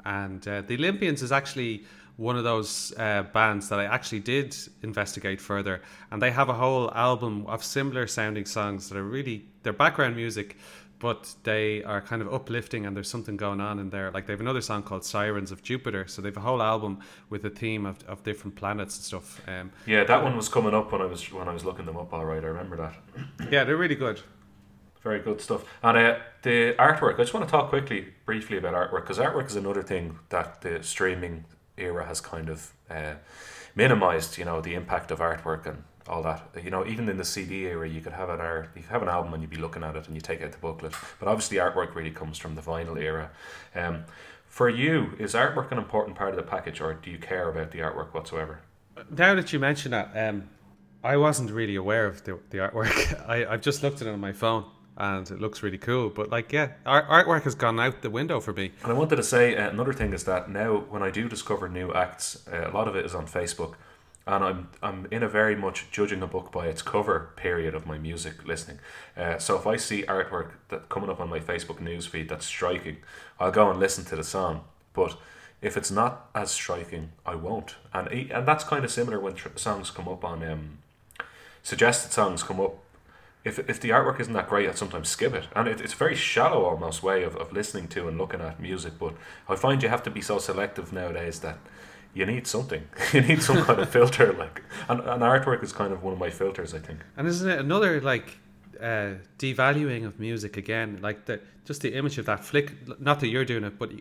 And 0.05 0.45
uh, 0.47 0.61
the 0.61 0.75
Olympians 0.75 1.21
is 1.21 1.31
actually 1.31 1.85
one 2.17 2.37
of 2.37 2.43
those 2.43 2.93
uh, 2.97 3.23
bands 3.23 3.69
that 3.69 3.79
I 3.79 3.85
actually 3.85 4.19
did 4.19 4.55
investigate 4.83 5.41
further, 5.41 5.81
and 6.11 6.21
they 6.21 6.31
have 6.31 6.49
a 6.49 6.53
whole 6.53 6.91
album 6.93 7.45
of 7.47 7.63
similar 7.63 8.07
sounding 8.07 8.45
songs 8.45 8.89
that 8.89 8.97
are 8.97 9.03
really 9.03 9.45
their 9.63 9.73
background 9.73 10.15
music, 10.15 10.57
but 10.99 11.33
they 11.43 11.83
are 11.83 12.01
kind 12.01 12.21
of 12.21 12.33
uplifting 12.33 12.85
and 12.85 12.95
there's 12.95 13.09
something 13.09 13.35
going 13.35 13.59
on 13.59 13.77
in 13.77 13.89
there. 13.89 14.11
Like 14.11 14.25
they 14.25 14.33
have 14.33 14.39
another 14.39 14.61
song 14.61 14.83
called 14.83 15.03
Sirens 15.03 15.51
of 15.51 15.63
Jupiter, 15.63 16.07
so 16.07 16.21
they 16.21 16.29
have 16.29 16.37
a 16.37 16.41
whole 16.41 16.61
album 16.61 16.99
with 17.29 17.43
a 17.45 17.49
theme 17.49 17.85
of, 17.85 18.01
of 18.07 18.23
different 18.23 18.55
planets 18.55 18.95
and 18.95 19.03
stuff. 19.03 19.41
Um, 19.47 19.71
yeah, 19.85 20.03
that 20.05 20.23
one 20.23 20.37
was 20.37 20.47
coming 20.47 20.73
up 20.73 20.91
when 20.91 21.01
I 21.01 21.05
was 21.05 21.29
when 21.31 21.49
I 21.49 21.53
was 21.53 21.65
looking 21.65 21.85
them 21.85 21.97
up. 21.97 22.13
All 22.13 22.25
right, 22.25 22.43
I 22.43 22.47
remember 22.47 22.77
that. 22.77 22.93
yeah, 23.51 23.63
they're 23.63 23.75
really 23.75 23.95
good. 23.95 24.21
Very 25.01 25.19
good 25.19 25.41
stuff. 25.41 25.65
And 25.81 25.97
uh, 25.97 26.19
the 26.43 26.75
artwork, 26.79 27.15
I 27.15 27.23
just 27.23 27.33
want 27.33 27.45
to 27.45 27.51
talk 27.51 27.67
quickly, 27.67 28.13
briefly 28.25 28.57
about 28.57 28.73
artwork 28.73 29.01
because 29.01 29.17
artwork 29.17 29.47
is 29.47 29.57
another 29.57 29.83
thing 29.83 30.19
that 30.29 30.61
the 30.61 30.81
streaming 30.83 31.43
era 31.77 32.05
has 32.05 32.21
kind 32.21 32.49
of 32.49 32.71
uh, 32.89 33.15
minimized, 33.75 34.37
you 34.37 34.45
know, 34.45 34.61
the 34.61 34.75
impact 34.75 35.11
of 35.11 35.19
artwork 35.19 35.65
and 35.65 35.83
all 36.07 36.21
that. 36.23 36.49
You 36.63 36.69
know, 36.69 36.85
even 36.85 37.09
in 37.09 37.17
the 37.17 37.25
CD 37.25 37.65
era, 37.65 37.87
you 37.87 38.01
could 38.01 38.13
have 38.13 38.29
an 38.29 38.39
art, 38.39 38.69
you 38.75 38.83
have 38.89 39.01
an 39.01 39.09
album 39.09 39.33
and 39.33 39.41
you'd 39.41 39.49
be 39.49 39.57
looking 39.57 39.83
at 39.83 39.95
it 39.95 40.07
and 40.07 40.15
you 40.15 40.21
take 40.21 40.41
out 40.41 40.51
the 40.51 40.57
booklet. 40.57 40.93
But 41.19 41.27
obviously, 41.27 41.57
artwork 41.57 41.95
really 41.95 42.11
comes 42.11 42.37
from 42.37 42.55
the 42.55 42.61
vinyl 42.61 42.99
era. 42.99 43.31
Um, 43.75 44.05
for 44.45 44.69
you, 44.69 45.13
is 45.17 45.33
artwork 45.33 45.71
an 45.71 45.79
important 45.79 46.15
part 46.15 46.29
of 46.29 46.35
the 46.35 46.43
package, 46.43 46.79
or 46.79 46.93
do 46.93 47.09
you 47.09 47.17
care 47.17 47.49
about 47.49 47.71
the 47.71 47.79
artwork 47.79 48.13
whatsoever? 48.13 48.59
Now 49.09 49.33
that 49.33 49.51
you 49.51 49.59
mention 49.59 49.91
that, 49.91 50.11
um, 50.15 50.49
I 51.03 51.17
wasn't 51.17 51.49
really 51.49 51.75
aware 51.75 52.05
of 52.05 52.23
the, 52.23 52.37
the 52.51 52.59
artwork. 52.59 53.25
I, 53.27 53.45
I've 53.45 53.61
just 53.61 53.81
looked 53.81 54.01
at 54.01 54.07
it 54.07 54.11
on 54.11 54.19
my 54.19 54.31
phone 54.31 54.65
and 54.97 55.29
it 55.29 55.39
looks 55.39 55.63
really 55.63 55.77
cool. 55.77 56.09
But 56.09 56.29
like, 56.29 56.51
yeah, 56.51 56.73
art, 56.85 57.07
artwork 57.07 57.43
has 57.43 57.55
gone 57.55 57.79
out 57.79 58.01
the 58.01 58.09
window 58.09 58.39
for 58.39 58.53
me. 58.53 58.71
And 58.83 58.91
I 58.91 58.95
wanted 58.95 59.15
to 59.17 59.23
say 59.23 59.55
uh, 59.55 59.69
another 59.69 59.93
thing 59.93 60.13
is 60.13 60.23
that 60.25 60.49
now 60.49 60.77
when 60.89 61.01
I 61.01 61.09
do 61.09 61.27
discover 61.27 61.67
new 61.69 61.91
acts, 61.93 62.47
uh, 62.51 62.69
a 62.69 62.71
lot 62.71 62.87
of 62.87 62.95
it 62.95 63.05
is 63.05 63.15
on 63.15 63.27
Facebook, 63.27 63.75
and 64.25 64.43
I'm 64.43 64.69
I'm 64.81 65.07
in 65.11 65.23
a 65.23 65.27
very 65.27 65.55
much 65.55 65.89
judging 65.91 66.21
a 66.21 66.27
book 66.27 66.51
by 66.51 66.67
its 66.67 66.81
cover 66.81 67.31
period 67.35 67.75
of 67.75 67.85
my 67.85 67.97
music 67.97 68.45
listening. 68.45 68.79
Uh, 69.17 69.37
so 69.37 69.57
if 69.57 69.67
I 69.67 69.77
see 69.77 70.03
artwork 70.03 70.51
that 70.69 70.89
coming 70.89 71.09
up 71.09 71.19
on 71.19 71.29
my 71.29 71.39
Facebook 71.39 71.79
newsfeed 71.79 72.29
that's 72.29 72.45
striking, 72.45 72.97
I'll 73.39 73.51
go 73.51 73.69
and 73.69 73.79
listen 73.79 74.05
to 74.05 74.15
the 74.15 74.23
song. 74.23 74.63
But 74.93 75.17
if 75.61 75.75
it's 75.75 75.89
not 75.91 76.29
as 76.35 76.51
striking, 76.51 77.09
I 77.25 77.35
won't. 77.35 77.75
And 77.93 78.07
and 78.07 78.47
that's 78.47 78.63
kind 78.63 78.85
of 78.85 78.91
similar 78.91 79.19
when 79.19 79.33
tr- 79.33 79.49
songs 79.55 79.89
come 79.89 80.07
up 80.07 80.23
on 80.23 80.43
um, 80.43 80.77
suggested 81.63 82.11
songs 82.11 82.43
come 82.43 82.59
up 82.59 82.82
if, 83.43 83.59
if 83.69 83.79
the 83.79 83.89
artwork 83.89 84.19
isn't 84.19 84.33
that 84.33 84.47
great, 84.47 84.69
I 84.69 84.73
sometimes 84.73 85.09
skip 85.09 85.33
it. 85.33 85.47
And 85.55 85.67
it, 85.67 85.81
it's 85.81 85.93
a 85.93 85.97
very 85.97 86.15
shallow 86.15 86.63
almost 86.63 87.03
way 87.03 87.23
of, 87.23 87.35
of 87.35 87.51
listening 87.51 87.87
to 87.89 88.07
and 88.07 88.17
looking 88.17 88.41
at 88.41 88.59
music. 88.59 88.93
But 88.97 89.15
I 89.49 89.55
find 89.55 89.83
you 89.83 89.89
have 89.89 90.03
to 90.03 90.11
be 90.11 90.21
so 90.21 90.37
selective 90.39 90.93
nowadays 90.93 91.39
that 91.39 91.57
you 92.13 92.25
need 92.25 92.47
something. 92.47 92.87
you 93.13 93.21
need 93.21 93.41
some 93.41 93.63
kind 93.65 93.79
of 93.79 93.89
filter. 93.97 94.31
Like, 94.33 94.63
and, 94.87 95.01
and 95.01 95.21
artwork 95.21 95.63
is 95.63 95.73
kind 95.73 95.91
of 95.91 96.03
one 96.03 96.13
of 96.13 96.19
my 96.19 96.29
filters, 96.29 96.73
I 96.73 96.79
think. 96.79 96.99
And 97.17 97.27
isn't 97.27 97.49
it 97.49 97.59
another 97.59 97.99
like 97.99 98.39
uh, 98.83 99.13
devaluing 99.39 100.05
of 100.05 100.19
music 100.19 100.57
again? 100.57 100.99
Like 101.01 101.25
the 101.25 101.39
just 101.65 101.81
the 101.81 101.93
image 101.95 102.17
of 102.17 102.25
that 102.25 102.43
flick. 102.43 102.73
Not 102.99 103.21
that 103.21 103.27
you're 103.27 103.45
doing 103.45 103.63
it, 103.63 103.79
but 103.79 103.91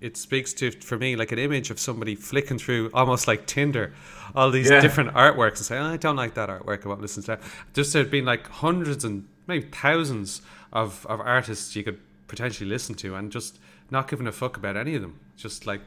it 0.00 0.16
speaks 0.16 0.52
to 0.54 0.72
for 0.72 0.98
me 0.98 1.14
like 1.16 1.32
an 1.32 1.38
image 1.38 1.70
of 1.70 1.78
somebody 1.78 2.14
flicking 2.14 2.58
through 2.58 2.90
almost 2.92 3.28
like 3.28 3.46
Tinder, 3.46 3.94
all 4.34 4.50
these 4.50 4.70
yeah. 4.70 4.80
different 4.80 5.14
artworks 5.14 5.58
and 5.58 5.66
say, 5.66 5.78
oh, 5.78 5.84
I 5.84 5.96
don't 5.96 6.16
like 6.16 6.34
that 6.34 6.48
artwork. 6.48 6.84
I 6.84 6.88
won't 6.88 7.00
listen 7.00 7.22
to 7.22 7.26
that. 7.28 7.42
Just 7.72 7.92
there'd 7.92 8.10
been 8.10 8.24
like 8.24 8.48
hundreds 8.48 9.04
and 9.04 9.28
maybe 9.46 9.66
thousands 9.66 10.42
of 10.72 11.06
of 11.06 11.20
artists 11.20 11.76
you 11.76 11.84
could 11.84 12.00
potentially 12.26 12.68
listen 12.68 12.94
to, 12.96 13.14
and 13.14 13.30
just 13.30 13.58
not 13.90 14.08
giving 14.08 14.26
a 14.26 14.32
fuck 14.32 14.56
about 14.56 14.76
any 14.76 14.96
of 14.96 15.02
them. 15.02 15.20
Just 15.36 15.66
like 15.66 15.82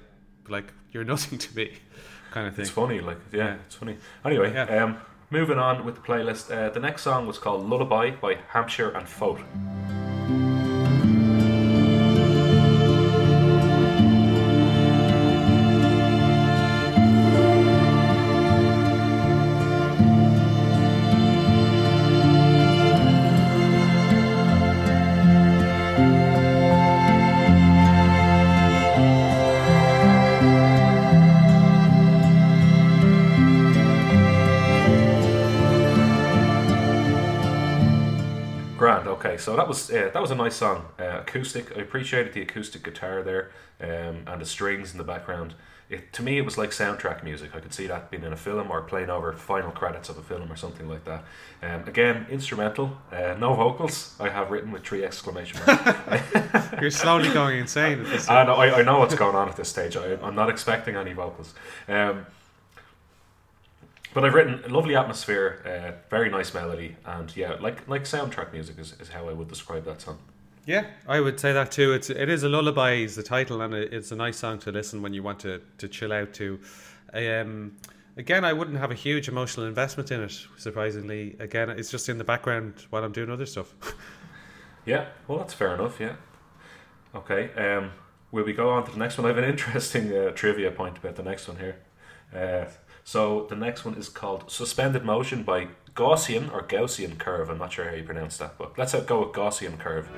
like 0.48 0.74
you're 0.92 1.04
nothing 1.04 1.38
to 1.46 1.56
me, 1.56 1.74
kind 2.32 2.48
of 2.48 2.56
thing. 2.56 2.64
It's 2.64 2.72
funny, 2.72 3.02
like 3.02 3.18
yeah, 3.34 3.46
yeah. 3.46 3.56
it's 3.66 3.76
funny. 3.76 3.98
Anyway, 4.24 4.54
yeah. 4.54 4.84
um, 4.84 4.98
moving 5.30 5.58
on 5.58 5.86
with 5.86 5.96
the 5.96 6.02
playlist. 6.02 6.52
Uh, 6.52 6.70
the 6.70 6.80
next 6.80 7.02
song 7.02 7.28
was 7.28 7.38
called 7.38 7.68
Lullaby 7.68 8.12
by 8.12 8.36
Hampshire 8.50 8.90
and 8.90 9.08
Foat. 9.08 9.42
Was 39.76 39.92
uh, 39.92 40.10
that 40.14 40.22
was 40.22 40.32
a 40.32 40.36
nice 40.36 40.56
song. 40.56 40.86
Uh, 41.00 41.20
acoustic. 41.20 41.76
I 41.78 41.82
appreciated 41.82 42.34
the 42.34 42.42
acoustic 42.42 42.84
guitar 42.84 43.22
there 43.24 43.52
um, 43.82 44.24
and 44.28 44.42
the 44.42 44.46
strings 44.46 44.92
in 44.92 44.98
the 44.98 45.04
background. 45.04 45.54
It, 45.88 46.12
to 46.14 46.24
me, 46.24 46.40
it 46.40 46.42
was 46.42 46.58
like 46.58 46.72
soundtrack 46.72 47.24
music. 47.24 47.56
I 47.56 47.60
could 47.60 47.74
see 47.74 47.86
that 47.86 48.10
being 48.10 48.24
in 48.24 48.34
a 48.34 48.38
film 48.38 48.72
or 48.72 48.82
playing 48.82 49.12
over 49.12 49.32
final 49.34 49.70
credits 49.70 50.10
of 50.10 50.18
a 50.18 50.24
film 50.24 50.52
or 50.52 50.56
something 50.56 50.90
like 50.90 51.06
that. 51.06 51.24
Um, 51.62 51.88
again, 51.88 52.26
instrumental, 52.32 52.98
uh, 53.12 53.36
no 53.40 53.54
vocals. 53.54 54.16
I 54.20 54.30
have 54.30 54.50
written 54.50 54.72
with 54.72 54.84
three 54.84 55.06
exclamation 55.06 55.60
marks. 55.68 56.72
You're 56.82 56.90
slowly 56.90 57.32
going 57.32 57.60
insane. 57.60 58.00
At 58.00 58.08
this 58.08 58.28
I 58.30 58.46
know, 58.46 58.56
I, 58.56 58.80
I, 58.80 58.82
know 58.82 58.98
what's 58.98 59.14
going 59.14 59.36
on 59.36 59.48
at 59.48 59.58
this 59.58 59.70
stage. 59.70 59.96
I, 59.96 60.14
am 60.14 60.34
not 60.34 60.50
expecting 60.50 60.96
any 60.96 61.14
vocals. 61.14 61.54
Um, 61.88 62.26
but 64.16 64.24
I've 64.24 64.34
written 64.34 64.64
a 64.64 64.70
lovely 64.70 64.96
atmosphere, 64.96 65.62
uh, 65.66 66.00
very 66.10 66.30
nice 66.30 66.54
melody, 66.54 66.96
and 67.06 67.36
yeah, 67.36 67.58
like 67.60 67.86
like 67.90 68.06
soundtrack 68.06 68.54
music 68.54 68.80
is, 68.80 68.94
is 68.94 69.10
how 69.10 69.28
I 69.28 69.34
would 69.34 69.50
describe 69.50 69.84
that 69.84 70.00
song. 70.00 70.18
Yeah, 70.66 70.86
I 71.06 71.20
would 71.20 71.38
say 71.38 71.52
that 71.52 71.74
too. 71.74 71.92
It's 71.92 72.10
it 72.10 72.30
is 72.30 72.44
a 72.44 72.50
lullaby 72.50 72.94
is 72.94 73.18
the 73.18 73.24
title, 73.24 73.62
and 73.62 73.74
it's 73.74 74.14
a 74.14 74.16
nice 74.16 74.38
song 74.38 74.58
to 74.60 74.72
listen 74.72 75.02
when 75.02 75.14
you 75.14 75.22
want 75.22 75.42
to, 75.42 75.62
to 75.80 75.90
chill 75.90 76.14
out 76.14 76.34
to. 76.36 76.58
Um, 77.14 77.76
again, 78.16 78.46
I 78.46 78.54
wouldn't 78.54 78.78
have 78.78 78.90
a 78.90 78.96
huge 78.96 79.28
emotional 79.28 79.68
investment 79.68 80.10
in 80.12 80.22
it. 80.22 80.48
Surprisingly, 80.58 81.36
again, 81.40 81.70
it's 81.70 81.92
just 81.92 82.08
in 82.08 82.18
the 82.18 82.24
background 82.24 82.86
while 82.92 83.04
I'm 83.04 83.12
doing 83.12 83.30
other 83.30 83.46
stuff. 83.46 83.76
yeah, 84.86 85.08
well, 85.28 85.40
that's 85.40 85.54
fair 85.54 85.76
enough. 85.76 86.00
Yeah. 86.00 86.16
Okay. 87.14 87.54
Um, 87.56 87.92
will 88.32 88.46
we 88.46 88.54
go 88.54 88.70
on 88.70 88.86
to 88.86 88.92
the 88.94 88.98
next 88.98 89.18
one? 89.18 89.26
I 89.26 89.36
have 89.36 89.38
an 89.38 89.44
interesting 89.50 90.16
uh, 90.16 90.32
trivia 90.32 90.72
point 90.72 91.00
about 91.00 91.18
the 91.18 91.24
next 91.24 91.50
one 91.50 91.58
here. 91.58 91.80
Uh, 92.34 92.66
so 93.06 93.46
the 93.50 93.56
next 93.56 93.86
one 93.86 93.94
is 93.96 94.10
called 94.10 94.52
Suspended 94.52 95.06
Motion 95.06 95.44
by 95.44 95.68
Gaussian 95.94 96.52
or 96.52 96.64
Gaussian 96.64 97.18
curve. 97.18 97.50
I'm 97.50 97.60
not 97.60 97.72
sure 97.72 97.88
how 97.88 97.96
you 97.96 98.04
pronounce 98.04 98.38
that, 98.38 98.58
but 98.58 98.78
let's 98.78 98.94
go 98.94 99.22
with 99.22 99.30
Gaussian 99.30 99.80
curve. 99.80 100.10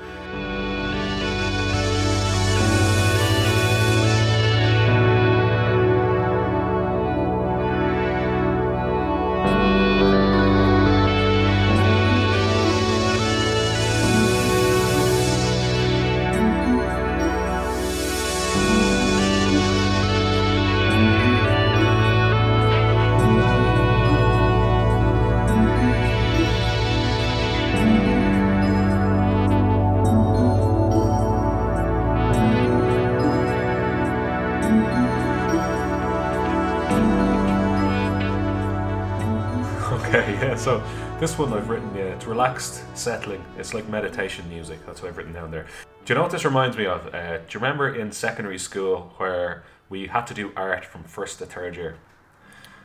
Relaxed, 42.28 42.84
settling. 42.96 43.44
It's 43.58 43.74
like 43.74 43.88
meditation 43.90 44.48
music. 44.50 44.86
That's 44.86 45.02
what 45.02 45.10
I've 45.10 45.18
written 45.18 45.34
down 45.34 45.50
there. 45.50 45.66
Do 46.06 46.14
you 46.14 46.16
know 46.16 46.24
what 46.24 46.32
this 46.32 46.46
reminds 46.46 46.78
me 46.78 46.86
of? 46.86 47.14
Uh, 47.14 47.38
do 47.38 47.44
you 47.50 47.60
remember 47.60 47.96
in 47.96 48.12
secondary 48.12 48.60
school 48.60 49.14
where 49.18 49.64
we 49.90 50.08
had 50.08 50.28
to 50.28 50.34
do 50.34 50.52
art 50.56 50.86
from 50.86 51.04
first 51.04 51.40
to 51.40 51.46
third 51.46 51.76
year? 51.76 51.98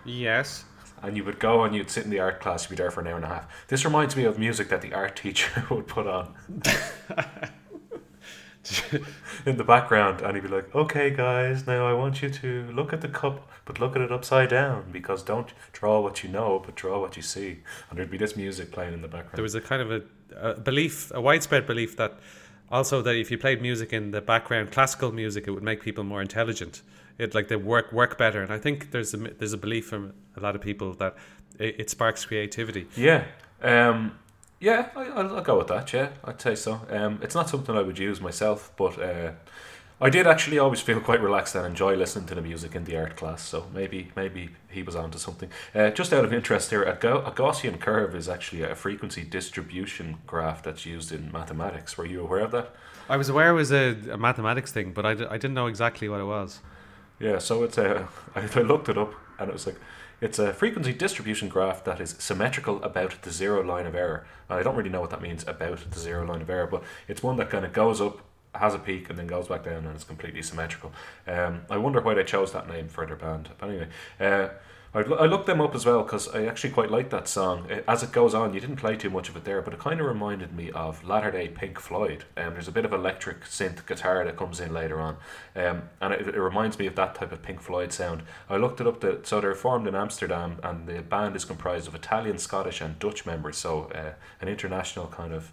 Yes. 0.05 0.65
And 1.03 1.17
you 1.17 1.25
would 1.25 1.39
go 1.39 1.65
and 1.65 1.75
you'd 1.75 1.91
sit 1.91 2.05
in 2.05 2.11
the 2.11 2.21
art 2.21 2.41
class, 2.41 2.65
you'd 2.65 2.71
be 2.71 2.77
there 2.77 2.91
for 2.91 3.01
an 3.01 3.09
hour 3.09 3.17
and 3.17 3.25
a 3.25 3.29
half. 3.29 3.49
This 3.69 3.85
reminds 3.85 4.17
me 4.17 4.25
of 4.25 4.39
music 4.39 4.69
that 4.69 4.83
the 4.83 4.95
art 4.95 5.17
teacher 5.23 5.65
would 5.71 5.87
put 5.87 6.07
on 6.07 6.35
in 9.47 9.57
the 9.57 9.65
background, 9.65 10.21
and 10.21 10.35
he'd 10.35 10.43
be 10.43 10.49
like, 10.49 10.75
"Okay, 10.75 11.11
guys, 11.11 11.67
now 11.67 11.87
I 11.87 11.93
want 11.93 12.23
you 12.23 12.31
to 12.31 12.71
look 12.73 12.93
at 12.93 13.01
the 13.01 13.09
cup, 13.09 13.49
but 13.65 13.81
look 13.81 13.97
at 13.97 14.03
it 14.03 14.13
upside 14.13 14.51
down 14.51 14.85
because 14.93 15.23
don't 15.23 15.53
draw 15.73 16.01
what 16.01 16.23
you 16.23 16.31
know, 16.31 16.63
but 16.65 16.77
draw 16.77 17.01
what 17.01 17.17
you 17.17 17.23
see." 17.23 17.59
And 17.91 17.99
there'd 17.99 18.11
be 18.11 18.19
this 18.19 18.37
music 18.37 18.71
playing 18.71 18.95
in 18.95 19.03
the 19.03 19.09
background. 19.09 19.37
There 19.37 19.43
was 19.43 19.55
a 19.55 19.61
kind 19.61 19.83
of 19.83 19.91
a, 19.91 20.03
a 20.37 20.61
belief, 20.61 21.11
a 21.15 21.21
widespread 21.21 21.67
belief 21.67 21.97
that 21.97 22.19
also 22.71 23.03
that 23.03 23.17
if 23.17 23.31
you 23.31 23.39
played 23.39 23.61
music 23.61 23.93
in 23.93 24.13
the 24.13 24.21
background, 24.21 24.71
classical 24.71 25.13
music, 25.13 25.47
it 25.47 25.51
would 25.51 25.63
make 25.63 25.83
people 25.83 26.05
more 26.05 26.23
intelligent. 26.23 26.83
It 27.19 27.35
like 27.35 27.49
they 27.49 27.57
work 27.57 27.93
work 27.93 28.17
better, 28.17 28.43
and 28.43 28.53
I 28.53 28.59
think 28.59 28.93
there's 28.93 29.13
a 29.13 29.19
there's 29.19 29.53
a 29.53 29.59
belief 29.59 29.87
from 29.87 30.13
a 30.37 30.41
lot 30.41 30.55
of 30.55 30.61
people 30.61 30.95
that 30.95 31.17
it, 31.59 31.81
it 31.81 31.91
sparks 31.91 32.25
creativity. 32.25 32.87
Yeah, 32.97 33.25
um, 33.63 34.19
yeah, 34.63 34.89
I, 34.97 35.07
I'll, 35.09 35.37
I'll 35.37 35.43
go 35.43 35.59
with 35.59 35.67
that. 35.69 35.93
Yeah, 35.93 36.11
I'd 36.25 36.41
say 36.41 36.55
so. 36.55 36.81
Um, 36.89 37.19
it's 37.23 37.35
not 37.35 37.51
something 37.51 37.77
I 37.77 37.83
would 37.83 37.99
use 37.99 38.21
myself, 38.21 38.71
but 38.77 38.99
uh, 39.03 39.33
I 40.01 40.09
did 40.09 40.27
actually 40.27 40.59
always 40.59 40.81
feel 40.81 41.01
quite 41.01 41.21
relaxed 41.21 41.55
and 41.57 41.67
enjoy 41.67 41.97
listening 41.97 42.27
to 42.29 42.35
the 42.37 42.43
music 42.43 42.75
in 42.77 42.85
the 42.85 42.97
art 42.97 43.17
class. 43.17 43.43
So 43.43 43.67
maybe 43.75 44.13
maybe 44.17 44.51
he 44.71 44.83
was 44.83 44.95
onto 44.97 45.19
something. 45.19 45.51
Uh, 45.75 45.91
just 45.91 46.13
out 46.13 46.25
of 46.25 46.33
interest 46.33 46.71
here, 46.71 46.85
a, 46.85 46.95
Ga- 46.95 47.27
a 47.27 47.33
Gaussian 47.33 47.79
curve 47.81 48.15
is 48.15 48.29
actually 48.29 48.63
a 48.63 48.75
frequency 48.77 49.25
distribution 49.25 50.19
graph 50.27 50.63
that's 50.63 50.87
used 50.87 51.11
in 51.13 51.31
mathematics. 51.33 51.99
Were 51.99 52.07
you 52.07 52.21
aware 52.23 52.41
of 52.45 52.53
that? 52.53 52.71
I 53.09 53.17
was 53.17 53.29
aware 53.29 53.51
it 53.51 53.55
was 53.55 53.73
a, 53.73 53.97
a 54.13 54.17
mathematics 54.17 54.71
thing, 54.71 54.93
but 54.93 55.05
I, 55.05 55.15
d- 55.15 55.27
I 55.29 55.37
didn't 55.39 55.55
know 55.55 55.67
exactly 55.67 56.09
what 56.09 56.21
it 56.21 56.25
was. 56.27 56.61
Yeah, 57.19 57.39
so 57.39 57.65
it's 57.65 57.79
a. 57.79 58.09
I, 58.37 58.49
I 58.55 58.61
looked 58.63 58.89
it 58.89 58.97
up 58.97 59.13
and 59.41 59.49
it 59.51 59.53
was 59.53 59.67
like 59.67 59.77
it's 60.23 60.39
a 60.39 60.55
frequency 60.55 60.93
distribution 60.93 61.49
graph 61.49 61.83
that 61.83 62.01
is 62.01 62.15
symmetrical 62.19 62.83
about 62.85 63.21
the 63.23 63.31
zero 63.33 63.61
line 63.61 63.87
of 63.87 63.97
error. 63.97 64.25
I 64.49 64.63
don't 64.63 64.77
really 64.77 64.89
know 64.89 65.01
what 65.01 65.11
that 65.11 65.21
means 65.21 65.47
about 65.49 65.91
the 65.91 65.99
zero 65.99 66.25
line 66.25 66.41
of 66.41 66.49
error, 66.49 66.69
but 66.69 66.85
it's 67.09 67.25
one 67.25 67.37
that 67.39 67.51
kind 67.51 67.65
of 67.65 67.73
goes 67.73 68.01
up, 68.01 68.21
has 68.55 68.73
a 68.73 68.79
peak, 68.79 69.11
and 69.11 69.19
then 69.19 69.27
goes 69.27 69.49
back 69.49 69.65
down, 69.65 69.85
and 69.85 69.95
it's 69.97 70.05
completely 70.05 70.41
symmetrical. 70.41 70.93
Um, 71.27 71.63
I 71.69 71.77
wonder 71.77 72.01
why 72.01 72.15
they 72.15 72.23
chose 72.23 72.53
that 72.53 72.69
name 72.69 72.89
for 72.89 73.05
their 73.05 73.17
band. 73.17 73.49
But 73.59 73.69
anyway, 73.69 73.89
uh, 74.21 74.49
I, 74.95 75.25
looked 75.25 75.47
them 75.47 75.63
up 75.63 75.75
as 75.75 75.87
well 75.87 76.03
because 76.03 76.29
I 76.29 76.45
actually 76.45 76.69
quite 76.71 76.91
like 76.91 77.09
that 77.11 77.27
song. 77.27 77.67
It, 77.71 77.83
as 77.89 78.03
it 78.03 78.13
goes 78.13 78.35
on, 78.35 78.53
you 78.53 78.61
didn't 78.61 78.77
play 78.77 78.95
too 78.95 79.09
much 79.09 79.31
of 79.31 79.37
it 79.37 79.45
there, 79.45 79.63
but 79.63 79.73
it 79.73 79.81
kind 79.81 80.01
of 80.01 80.07
reminded 80.07 80.55
me 80.55 80.71
of 80.71 81.03
latter 81.03 81.31
day 81.31 81.49
Pink 81.49 81.79
Floyd. 81.79 82.25
Um, 82.37 82.53
there's 82.53 82.69
a 82.69 82.73
bit 82.73 82.85
of 82.85 82.93
electric 82.93 83.45
synth 83.45 83.87
guitar 83.87 84.23
that 84.23 84.37
comes 84.37 84.61
in 84.61 84.75
later 84.75 85.01
on, 85.01 85.17
um, 85.57 85.85
and 86.03 86.13
it, 86.13 86.29
it 86.29 86.39
reminds 86.39 86.79
me 86.79 86.87
of 86.87 86.95
that 86.97 87.15
type 87.15 87.33
of 87.33 87.43
Pink 87.43 87.63
Floyd 87.63 87.91
sound. 87.91 88.23
I 88.51 88.59
looked 88.59 88.83
it 88.83 88.87
up. 88.87 89.01
The, 89.01 89.21
so 89.23 89.41
they're 89.41 89.55
formed 89.55 89.87
in 89.87 89.95
Amsterdam, 89.95 90.59
and 90.63 90.87
the 90.87 91.01
band 91.01 91.37
is 91.37 91.47
comprised 91.47 91.89
of 91.89 91.95
Italian, 91.95 92.37
Scottish, 92.37 92.83
and 92.83 92.99
Dutch 92.99 93.25
members. 93.25 93.57
So 93.57 93.91
uh, 93.95 94.13
an 94.43 94.49
international 94.49 95.07
kind 95.07 95.33
of 95.33 95.53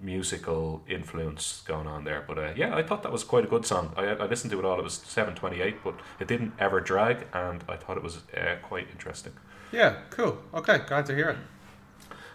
musical 0.00 0.82
influence 0.88 1.62
going 1.66 1.86
on 1.86 2.04
there. 2.04 2.24
But 2.26 2.38
uh, 2.38 2.52
yeah, 2.56 2.74
I 2.74 2.82
thought 2.82 3.02
that 3.02 3.12
was 3.12 3.24
quite 3.24 3.44
a 3.44 3.48
good 3.48 3.66
song. 3.66 3.92
I, 3.96 4.04
I 4.06 4.26
listened 4.26 4.50
to 4.52 4.58
it 4.58 4.64
all. 4.64 4.78
It 4.78 4.84
was 4.84 4.94
seven 4.94 5.34
twenty 5.34 5.60
eight, 5.60 5.82
but 5.84 5.94
it 6.18 6.28
didn't 6.28 6.52
ever 6.58 6.80
drag, 6.80 7.26
and 7.32 7.64
I 7.68 7.76
thought 7.76 7.96
it 7.96 8.02
was 8.02 8.18
uh, 8.36 8.56
quite 8.62 8.88
interesting. 8.90 9.32
Yeah, 9.72 9.96
cool. 10.10 10.38
Okay, 10.52 10.80
glad 10.86 11.06
to 11.06 11.14
hear 11.14 11.30
it. 11.30 11.36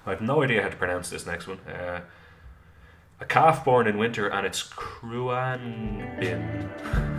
I 0.05 0.11
have 0.11 0.21
no 0.21 0.41
idea 0.41 0.63
how 0.63 0.69
to 0.69 0.77
pronounce 0.77 1.09
this 1.09 1.25
next 1.25 1.47
one. 1.47 1.59
Uh, 1.59 2.01
a 3.19 3.25
calf 3.25 3.65
born 3.65 3.87
in 3.87 3.97
winter, 3.97 4.27
and 4.27 4.45
it's 4.45 4.63
Khruangbin. 4.63 6.69
Okay, 6.79 7.16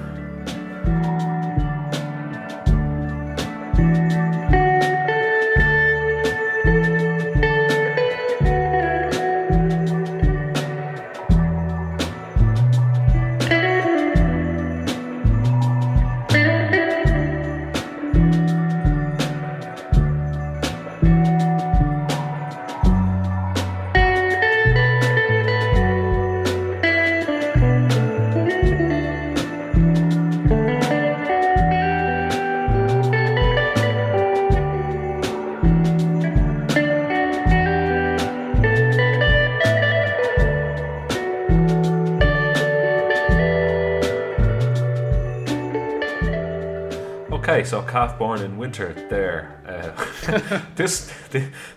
so 47.98 48.06
calf 48.06 48.18
born 48.18 48.42
in 48.42 48.56
winter 48.58 48.92
there. 49.08 49.60
Uh, 49.66 50.60
this 50.76 51.10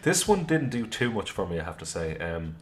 this 0.03 0.27
one 0.27 0.43
didn't 0.43 0.69
do 0.69 0.85
too 0.85 1.11
much 1.11 1.31
for 1.31 1.47
me, 1.47 1.59
I 1.59 1.63
have 1.63 1.77
to 1.79 1.85
say. 1.85 2.17
Um, 2.17 2.55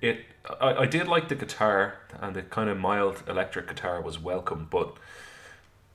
it 0.00 0.24
I, 0.60 0.74
I 0.74 0.86
did 0.86 1.06
like 1.06 1.28
the 1.28 1.34
guitar 1.34 1.98
and 2.20 2.34
the 2.34 2.42
kind 2.42 2.70
of 2.70 2.78
mild 2.78 3.22
electric 3.28 3.68
guitar 3.68 4.00
was 4.00 4.18
welcome, 4.18 4.66
but 4.70 4.96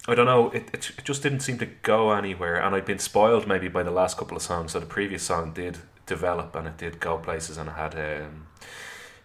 I 0.07 0.15
don't 0.15 0.25
know, 0.25 0.49
it, 0.51 0.69
it, 0.73 0.91
it 0.97 1.05
just 1.05 1.23
didn't 1.23 1.39
seem 1.39 1.57
to 1.59 1.65
go 1.65 2.11
anywhere. 2.11 2.61
And 2.61 2.75
I'd 2.75 2.85
been 2.85 2.99
spoiled 2.99 3.47
maybe 3.47 3.69
by 3.69 3.83
the 3.83 3.91
last 3.91 4.17
couple 4.17 4.35
of 4.35 4.43
songs. 4.43 4.73
So 4.73 4.79
the 4.79 4.85
previous 4.85 5.23
song 5.23 5.53
did 5.53 5.79
develop 6.05 6.55
and 6.55 6.67
it 6.67 6.77
did 6.77 6.99
go 6.99 7.17
places 7.17 7.57
and 7.57 7.69
it 7.69 7.73
had, 7.73 7.95
um, 7.95 8.47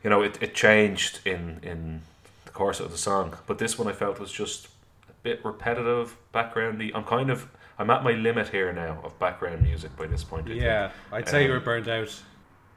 you 0.02 0.10
know, 0.10 0.22
it, 0.22 0.38
it 0.40 0.54
changed 0.54 1.20
in 1.24 1.60
in 1.62 2.02
the 2.44 2.52
course 2.52 2.80
of 2.80 2.90
the 2.90 2.98
song. 2.98 3.36
But 3.46 3.58
this 3.58 3.78
one 3.78 3.88
I 3.88 3.92
felt 3.92 4.18
was 4.18 4.32
just 4.32 4.66
a 5.08 5.12
bit 5.22 5.44
repetitive, 5.44 6.16
backgroundy. 6.32 6.92
I'm 6.94 7.04
kind 7.04 7.30
of 7.30 7.48
I'm 7.78 7.90
at 7.90 8.02
my 8.02 8.12
limit 8.12 8.48
here 8.48 8.72
now 8.72 9.00
of 9.04 9.18
background 9.18 9.62
music 9.62 9.96
by 9.96 10.06
this 10.06 10.24
point. 10.24 10.46
I 10.46 10.50
think. 10.50 10.62
Yeah, 10.62 10.90
I'd 11.12 11.28
say 11.28 11.44
you 11.44 11.50
Um, 11.50 11.54
were 11.54 11.64
burned 11.64 11.88
out. 11.88 12.20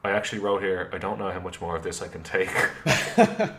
I 0.03 0.11
actually 0.11 0.39
wrote 0.39 0.61
here. 0.61 0.89
I 0.93 0.97
don't 0.97 1.19
know 1.19 1.31
how 1.31 1.39
much 1.39 1.59
more 1.61 1.75
of 1.75 1.83
this 1.83 2.01
I 2.01 2.07
can 2.07 2.23
take. 2.23 2.49
and 3.17 3.51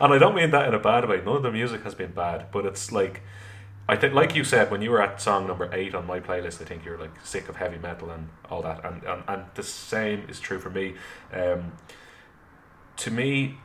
I 0.00 0.18
don't 0.18 0.34
mean 0.34 0.50
that 0.50 0.68
in 0.68 0.74
a 0.74 0.78
bad 0.78 1.08
way. 1.08 1.22
None 1.24 1.36
of 1.36 1.42
the 1.42 1.50
music 1.52 1.82
has 1.84 1.94
been 1.94 2.12
bad, 2.12 2.46
but 2.52 2.64
it's 2.66 2.90
like 2.92 3.22
I 3.86 3.96
think, 3.96 4.14
like 4.14 4.34
you 4.34 4.44
said, 4.44 4.70
when 4.70 4.80
you 4.80 4.90
were 4.90 5.02
at 5.02 5.20
song 5.20 5.46
number 5.46 5.68
eight 5.72 5.94
on 5.94 6.06
my 6.06 6.18
playlist, 6.20 6.60
I 6.62 6.64
think 6.64 6.84
you're 6.86 6.98
like 6.98 7.14
sick 7.22 7.48
of 7.50 7.56
heavy 7.56 7.78
metal 7.78 8.10
and 8.10 8.28
all 8.50 8.62
that, 8.62 8.82
and 8.84 9.02
and, 9.04 9.22
and 9.28 9.44
the 9.54 9.62
same 9.62 10.24
is 10.28 10.40
true 10.40 10.58
for 10.58 10.70
me. 10.70 10.94
Um, 11.32 11.72
to 12.96 13.10
me, 13.10 13.58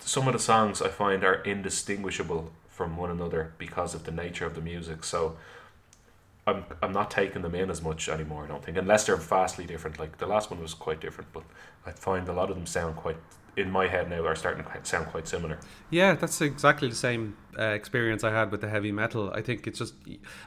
some 0.00 0.26
of 0.26 0.32
the 0.32 0.40
songs 0.40 0.82
I 0.82 0.88
find 0.88 1.22
are 1.22 1.34
indistinguishable 1.34 2.52
from 2.68 2.96
one 2.96 3.10
another 3.10 3.52
because 3.58 3.94
of 3.94 4.04
the 4.04 4.10
nature 4.12 4.46
of 4.46 4.54
the 4.54 4.60
music. 4.60 5.04
So. 5.04 5.36
I'm 6.46 6.64
I'm 6.82 6.92
not 6.92 7.10
taking 7.10 7.42
them 7.42 7.54
in 7.54 7.70
as 7.70 7.82
much 7.82 8.08
anymore. 8.08 8.44
I 8.44 8.48
don't 8.48 8.64
think, 8.64 8.76
unless 8.76 9.06
they're 9.06 9.16
vastly 9.16 9.66
different. 9.66 9.98
Like 9.98 10.18
the 10.18 10.26
last 10.26 10.50
one 10.50 10.60
was 10.60 10.74
quite 10.74 11.00
different, 11.00 11.32
but 11.32 11.44
I 11.86 11.92
find 11.92 12.28
a 12.28 12.32
lot 12.32 12.50
of 12.50 12.56
them 12.56 12.66
sound 12.66 12.96
quite 12.96 13.16
in 13.56 13.70
my 13.70 13.86
head 13.86 14.10
now 14.10 14.24
are 14.24 14.34
starting 14.34 14.64
to 14.64 14.70
sound 14.82 15.06
quite 15.06 15.28
similar. 15.28 15.58
Yeah, 15.90 16.14
that's 16.14 16.40
exactly 16.40 16.88
the 16.88 16.94
same 16.94 17.36
uh, 17.58 17.66
experience 17.66 18.24
I 18.24 18.32
had 18.32 18.50
with 18.50 18.60
the 18.60 18.68
heavy 18.68 18.92
metal. 18.92 19.30
I 19.32 19.42
think 19.42 19.66
it's 19.66 19.78
just 19.78 19.94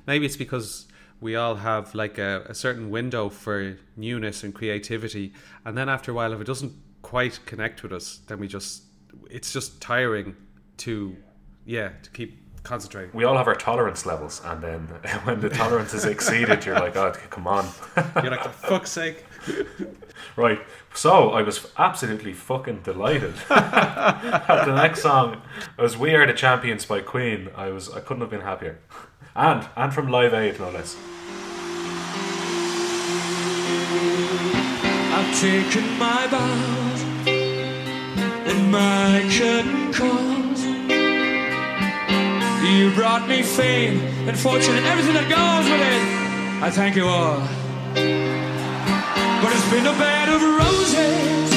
maybe 0.06 0.26
it's 0.26 0.38
because 0.38 0.88
we 1.20 1.36
all 1.36 1.56
have 1.56 1.96
like 1.96 2.18
a, 2.18 2.46
a 2.48 2.54
certain 2.54 2.90
window 2.90 3.30
for 3.30 3.78
newness 3.96 4.44
and 4.44 4.54
creativity, 4.54 5.34
and 5.66 5.78
then 5.78 5.90
after 5.90 6.12
a 6.12 6.14
while, 6.14 6.34
if 6.34 6.42
it 6.42 6.48
doesn't 6.48 6.74
quite 7.02 7.40
connect 7.46 7.84
with 7.84 7.94
us, 7.94 8.20
then 8.28 8.40
we 8.40 8.48
just 8.48 8.84
it's 9.30 9.52
just 9.52 9.82
tiring 9.82 10.36
to 10.78 11.16
yeah 11.66 11.90
to 12.04 12.10
keep 12.12 12.40
concentrating. 12.68 13.12
We 13.14 13.24
all 13.24 13.38
have 13.38 13.48
our 13.48 13.56
tolerance 13.56 14.06
levels, 14.06 14.42
and 14.46 14.62
then 14.62 14.82
when 15.24 15.40
the 15.40 15.50
tolerance 15.50 15.94
is 15.94 16.06
exceeded, 16.06 16.66
you're 16.66 16.76
like, 16.80 16.96
"Oh, 16.96 17.12
come 17.30 17.48
on!" 17.48 17.68
You're 18.22 18.32
like, 18.32 18.44
"For 18.44 18.50
fuck's 18.50 18.92
sake!" 18.92 19.26
Right. 20.36 20.60
So 20.94 21.32
I 21.32 21.42
was 21.44 21.68
absolutely 21.78 22.34
fucking 22.34 22.82
delighted. 22.82 23.36
At 23.50 24.66
the 24.66 24.74
next 24.76 25.02
song 25.02 25.42
was 25.78 25.98
"We 25.98 26.14
Are 26.16 26.26
the 26.28 26.34
Champions" 26.34 26.86
by 26.86 27.02
Queen. 27.02 27.50
I 27.56 27.70
was 27.70 27.90
I 27.90 28.00
couldn't 28.00 28.22
have 28.22 28.30
been 28.30 28.42
happier, 28.42 28.80
and 29.36 29.68
and 29.76 29.94
from 29.94 30.10
Live 30.10 30.34
Aid 30.34 30.60
no 30.60 30.70
less. 30.70 30.96
I've 35.18 35.40
taken 35.40 35.98
my 35.98 36.28
vows 36.28 37.02
and 38.50 38.72
my 38.72 39.22
curtain 39.36 39.94
calls. 39.94 40.37
You 42.68 42.92
brought 42.92 43.28
me 43.30 43.44
fame 43.44 44.02
and 44.28 44.38
fortune 44.38 44.76
and 44.76 44.86
everything 44.86 45.14
that 45.14 45.30
goes 45.30 45.72
with 45.72 45.82
it. 45.82 46.62
I 46.62 46.70
thank 46.70 46.98
you 46.98 47.08
all. 47.08 47.40
But 49.42 49.54
it's 49.56 49.70
been 49.72 49.88
a 49.88 49.98
bed 49.98 50.30
of 50.30 50.42
roses. 50.42 51.57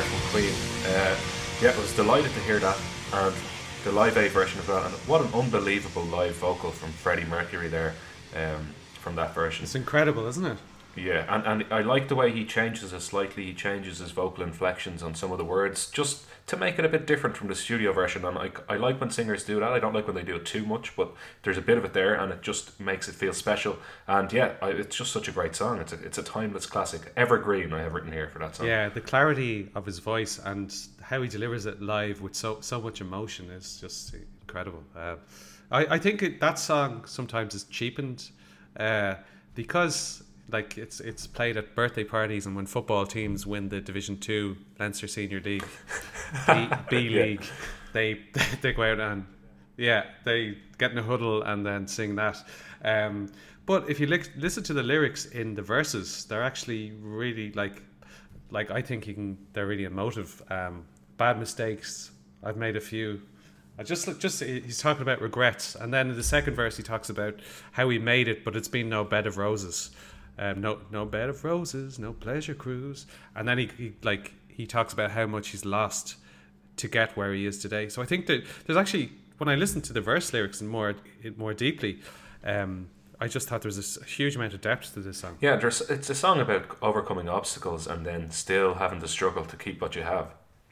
There 0.00 0.08
from 0.08 0.30
Queen. 0.30 0.54
Uh, 0.86 1.16
yeah, 1.60 1.72
I 1.76 1.78
was 1.78 1.94
delighted 1.94 2.32
to 2.32 2.40
hear 2.40 2.58
that, 2.58 2.78
and 3.12 3.34
the 3.84 3.92
Live 3.92 4.16
Aid 4.16 4.30
version 4.30 4.58
of 4.58 4.66
that. 4.66 4.86
And 4.86 4.94
what 5.06 5.20
an 5.20 5.32
unbelievable 5.34 6.04
live 6.04 6.36
vocal 6.36 6.70
from 6.70 6.90
Freddie 6.90 7.24
Mercury 7.24 7.68
there, 7.68 7.94
um, 8.34 8.68
from 8.94 9.14
that 9.16 9.34
version. 9.34 9.64
It's 9.64 9.74
incredible, 9.74 10.26
isn't 10.26 10.44
it? 10.44 10.58
Yeah, 10.96 11.24
and, 11.28 11.62
and 11.62 11.72
I 11.72 11.82
like 11.82 12.08
the 12.08 12.14
way 12.14 12.32
he 12.32 12.44
changes 12.44 12.92
it 12.92 13.00
slightly. 13.00 13.44
He 13.44 13.54
changes 13.54 13.98
his 13.98 14.10
vocal 14.10 14.44
inflections 14.44 15.02
on 15.02 15.14
some 15.14 15.32
of 15.32 15.38
the 15.38 15.44
words 15.44 15.90
just 15.90 16.26
to 16.50 16.56
make 16.56 16.80
it 16.80 16.84
a 16.84 16.88
bit 16.88 17.06
different 17.06 17.36
from 17.36 17.46
the 17.46 17.54
studio 17.54 17.92
version. 17.92 18.24
And 18.24 18.36
I, 18.36 18.50
I 18.68 18.76
like 18.76 19.00
when 19.00 19.10
singers 19.10 19.44
do 19.44 19.60
that. 19.60 19.72
I 19.72 19.78
don't 19.78 19.94
like 19.94 20.08
when 20.08 20.16
they 20.16 20.24
do 20.24 20.34
it 20.34 20.44
too 20.44 20.66
much, 20.66 20.96
but 20.96 21.12
there's 21.44 21.56
a 21.56 21.62
bit 21.62 21.78
of 21.78 21.84
it 21.84 21.92
there 21.92 22.14
and 22.14 22.32
it 22.32 22.42
just 22.42 22.80
makes 22.80 23.08
it 23.08 23.14
feel 23.14 23.32
special. 23.32 23.78
And 24.08 24.32
yeah, 24.32 24.54
I, 24.60 24.70
it's 24.70 24.96
just 24.96 25.12
such 25.12 25.28
a 25.28 25.32
great 25.32 25.54
song. 25.54 25.78
It's 25.78 25.92
a, 25.92 26.02
it's 26.02 26.18
a 26.18 26.24
timeless 26.24 26.66
classic. 26.66 27.12
Evergreen, 27.16 27.72
I 27.72 27.82
have 27.82 27.94
written 27.94 28.10
here 28.10 28.28
for 28.28 28.40
that 28.40 28.56
song. 28.56 28.66
Yeah, 28.66 28.88
the 28.88 29.00
clarity 29.00 29.68
of 29.76 29.86
his 29.86 30.00
voice 30.00 30.40
and 30.44 30.74
how 31.00 31.22
he 31.22 31.28
delivers 31.28 31.66
it 31.66 31.80
live 31.80 32.20
with 32.20 32.34
so 32.34 32.58
so 32.60 32.80
much 32.80 33.00
emotion 33.00 33.48
is 33.50 33.80
just 33.80 34.14
incredible. 34.42 34.82
Uh, 34.96 35.16
I 35.70 35.86
I 35.86 35.98
think 35.98 36.22
it, 36.22 36.40
that 36.40 36.58
song 36.58 37.04
sometimes 37.06 37.54
is 37.54 37.62
cheapened 37.64 38.28
uh, 38.76 39.14
because 39.54 40.24
like 40.52 40.78
it's 40.78 41.00
it's 41.00 41.26
played 41.26 41.56
at 41.56 41.74
birthday 41.74 42.04
parties 42.04 42.46
and 42.46 42.54
when 42.56 42.66
football 42.66 43.06
teams 43.06 43.46
win 43.46 43.68
the 43.68 43.80
Division 43.80 44.18
Two 44.18 44.56
Leinster 44.78 45.06
Senior 45.08 45.40
League, 45.40 45.64
B, 46.46 46.68
B 46.90 46.98
Yeah. 46.98 47.22
League, 47.22 47.44
they 47.92 48.20
they 48.62 48.72
go 48.72 48.82
out 48.82 49.00
and 49.00 49.26
yeah 49.76 50.04
they 50.24 50.58
get 50.78 50.92
in 50.92 50.98
a 50.98 51.02
huddle 51.02 51.42
and 51.42 51.64
then 51.64 51.86
sing 51.86 52.14
that. 52.16 52.36
Um, 52.84 53.30
but 53.66 53.88
if 53.88 54.00
you 54.00 54.06
li- 54.06 54.22
listen 54.36 54.62
to 54.64 54.72
the 54.72 54.82
lyrics 54.82 55.26
in 55.26 55.54
the 55.54 55.62
verses, 55.62 56.24
they're 56.24 56.42
actually 56.42 56.92
really 57.00 57.52
like 57.52 57.82
like 58.50 58.70
I 58.70 58.82
think 58.82 59.04
he 59.04 59.14
can. 59.14 59.38
They're 59.52 59.66
really 59.66 59.84
emotive. 59.84 60.42
Um, 60.50 60.84
bad 61.16 61.38
mistakes. 61.38 62.10
I've 62.42 62.56
made 62.56 62.76
a 62.76 62.80
few. 62.80 63.20
I 63.78 63.82
just. 63.84 64.18
Just 64.18 64.42
he's 64.42 64.78
talking 64.80 65.02
about 65.02 65.20
regrets, 65.20 65.76
and 65.76 65.94
then 65.94 66.10
in 66.10 66.16
the 66.16 66.22
second 66.22 66.54
verse 66.54 66.76
he 66.76 66.82
talks 66.82 67.10
about 67.10 67.34
how 67.72 67.88
he 67.88 67.98
made 67.98 68.26
it, 68.28 68.44
but 68.44 68.56
it's 68.56 68.66
been 68.68 68.88
no 68.88 69.04
bed 69.04 69.26
of 69.26 69.36
roses. 69.36 69.90
Um, 70.40 70.62
no, 70.62 70.78
no 70.90 71.04
bed 71.04 71.28
of 71.28 71.44
roses, 71.44 71.98
no 71.98 72.14
pleasure 72.14 72.54
cruise, 72.54 73.06
and 73.36 73.46
then 73.46 73.58
he, 73.58 73.70
he 73.76 73.92
like 74.02 74.32
he 74.48 74.66
talks 74.66 74.94
about 74.94 75.10
how 75.10 75.26
much 75.26 75.48
he's 75.48 75.66
lost 75.66 76.16
to 76.78 76.88
get 76.88 77.14
where 77.14 77.34
he 77.34 77.44
is 77.44 77.58
today. 77.58 77.90
So 77.90 78.00
I 78.00 78.06
think 78.06 78.26
that 78.26 78.44
there's 78.66 78.78
actually 78.78 79.12
when 79.36 79.50
I 79.50 79.54
listen 79.54 79.82
to 79.82 79.92
the 79.92 80.00
verse 80.00 80.32
lyrics 80.32 80.62
and 80.62 80.70
more 80.70 80.94
more 81.36 81.52
deeply, 81.52 82.00
um, 82.42 82.88
I 83.20 83.28
just 83.28 83.48
thought 83.48 83.60
there 83.60 83.68
was 83.68 83.76
this 83.76 84.02
huge 84.04 84.34
amount 84.34 84.54
of 84.54 84.62
depth 84.62 84.94
to 84.94 85.00
this 85.00 85.18
song. 85.18 85.36
Yeah, 85.42 85.60
it's 85.62 86.08
a 86.08 86.14
song 86.14 86.40
about 86.40 86.74
overcoming 86.80 87.28
obstacles 87.28 87.86
and 87.86 88.06
then 88.06 88.30
still 88.30 88.74
having 88.74 89.00
to 89.00 89.08
struggle 89.08 89.44
to 89.44 89.56
keep 89.56 89.82
what 89.82 89.94
you 89.94 90.02
have, 90.02 90.28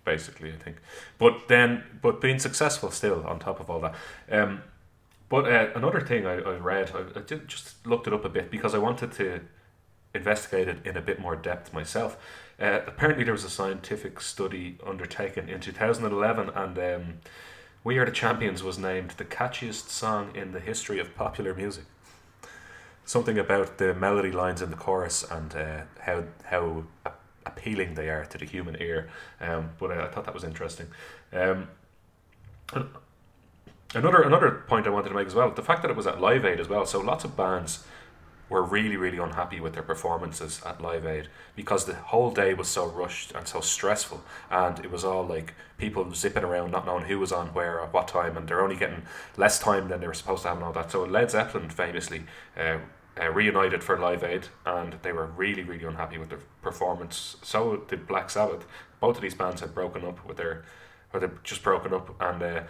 basically, 0.06 0.50
I 0.50 0.56
think. 0.56 0.78
But 1.18 1.48
then, 1.48 1.84
but 2.00 2.22
being 2.22 2.38
successful 2.38 2.90
still 2.90 3.26
on 3.26 3.38
top 3.38 3.60
of 3.60 3.68
all 3.68 3.80
that. 3.80 3.94
Um, 4.30 4.62
but 5.28 5.44
uh, 5.46 5.68
another 5.74 6.00
thing 6.00 6.24
I, 6.24 6.36
I 6.40 6.56
read, 6.56 6.92
I, 6.94 7.18
I 7.18 7.22
just 7.22 7.86
looked 7.86 8.06
it 8.06 8.14
up 8.14 8.24
a 8.24 8.30
bit 8.30 8.50
because 8.50 8.74
I 8.74 8.78
wanted 8.78 9.12
to 9.12 9.42
investigate 10.18 10.68
it 10.68 10.78
in 10.84 10.96
a 10.96 11.00
bit 11.00 11.18
more 11.20 11.36
depth 11.36 11.72
myself. 11.72 12.16
Uh, 12.60 12.80
apparently, 12.86 13.24
there 13.24 13.32
was 13.32 13.44
a 13.44 13.50
scientific 13.50 14.20
study 14.20 14.76
undertaken 14.86 15.48
in 15.48 15.60
2011, 15.60 16.50
and 16.50 16.78
um, 16.78 17.14
We 17.84 17.98
Are 17.98 18.04
the 18.04 18.12
Champions 18.12 18.62
was 18.62 18.78
named 18.78 19.12
the 19.12 19.24
catchiest 19.24 19.88
song 19.88 20.34
in 20.34 20.52
the 20.52 20.60
history 20.60 20.98
of 20.98 21.14
popular 21.14 21.54
music 21.54 21.84
something 23.08 23.38
about 23.38 23.78
the 23.78 23.94
melody 23.94 24.30
lines 24.30 24.60
in 24.60 24.68
the 24.70 24.76
chorus 24.76 25.24
and 25.30 25.54
uh, 25.56 25.80
how 26.00 26.24
how 26.44 26.84
appealing 27.46 27.94
they 27.94 28.10
are 28.10 28.26
to 28.26 28.36
the 28.36 28.44
human 28.44 28.76
ear. 28.80 29.08
Um, 29.40 29.70
but 29.78 29.90
I, 29.90 30.04
I 30.04 30.08
thought 30.08 30.26
that 30.26 30.34
was 30.34 30.44
interesting. 30.44 30.88
Um, 31.32 31.68
another 33.94 34.22
another 34.22 34.62
point 34.68 34.86
I 34.86 34.90
wanted 34.90 35.08
to 35.08 35.14
make 35.14 35.26
as 35.26 35.34
well: 35.34 35.50
the 35.50 35.62
fact 35.62 35.82
that 35.82 35.90
it 35.90 35.96
was 35.96 36.06
at 36.06 36.20
Live 36.20 36.44
Aid 36.44 36.60
as 36.60 36.68
well. 36.68 36.84
So 36.84 37.00
lots 37.00 37.24
of 37.24 37.36
bands 37.36 37.84
were 38.48 38.62
really 38.62 38.96
really 38.96 39.18
unhappy 39.18 39.60
with 39.60 39.74
their 39.74 39.82
performances 39.82 40.60
at 40.64 40.80
Live 40.80 41.06
Aid 41.06 41.28
because 41.54 41.84
the 41.84 41.94
whole 41.94 42.30
day 42.30 42.54
was 42.54 42.68
so 42.68 42.86
rushed 42.86 43.32
and 43.32 43.46
so 43.46 43.60
stressful, 43.60 44.22
and 44.50 44.78
it 44.80 44.90
was 44.90 45.04
all 45.04 45.24
like 45.24 45.54
people 45.76 46.12
zipping 46.14 46.44
around, 46.44 46.70
not 46.70 46.86
knowing 46.86 47.04
who 47.04 47.18
was 47.18 47.32
on 47.32 47.48
where 47.48 47.80
at 47.80 47.92
what 47.92 48.08
time, 48.08 48.36
and 48.36 48.48
they're 48.48 48.62
only 48.62 48.76
getting 48.76 49.02
less 49.36 49.58
time 49.58 49.88
than 49.88 50.00
they 50.00 50.06
were 50.06 50.14
supposed 50.14 50.42
to 50.42 50.48
have 50.48 50.56
and 50.56 50.66
all 50.66 50.72
that. 50.72 50.90
So 50.90 51.04
Led 51.04 51.30
Zeppelin 51.30 51.70
famously. 51.70 52.24
Uh, 52.56 52.78
uh, 53.20 53.32
reunited 53.32 53.82
for 53.82 53.98
Live 53.98 54.22
Aid, 54.22 54.46
and 54.64 54.94
they 55.02 55.10
were 55.10 55.26
really, 55.26 55.64
really 55.64 55.84
unhappy 55.84 56.18
with 56.18 56.28
their 56.28 56.38
performance. 56.62 57.36
So 57.42 57.78
did 57.88 58.06
Black 58.06 58.30
Sabbath. 58.30 58.64
Both 59.00 59.16
of 59.16 59.22
these 59.22 59.34
bands 59.34 59.60
had 59.60 59.74
broken 59.74 60.04
up 60.04 60.24
with 60.24 60.36
their, 60.36 60.62
or 61.12 61.18
they 61.18 61.26
just 61.42 61.64
broken 61.64 61.92
up, 61.92 62.14
and 62.20 62.40
uh, 62.40 62.60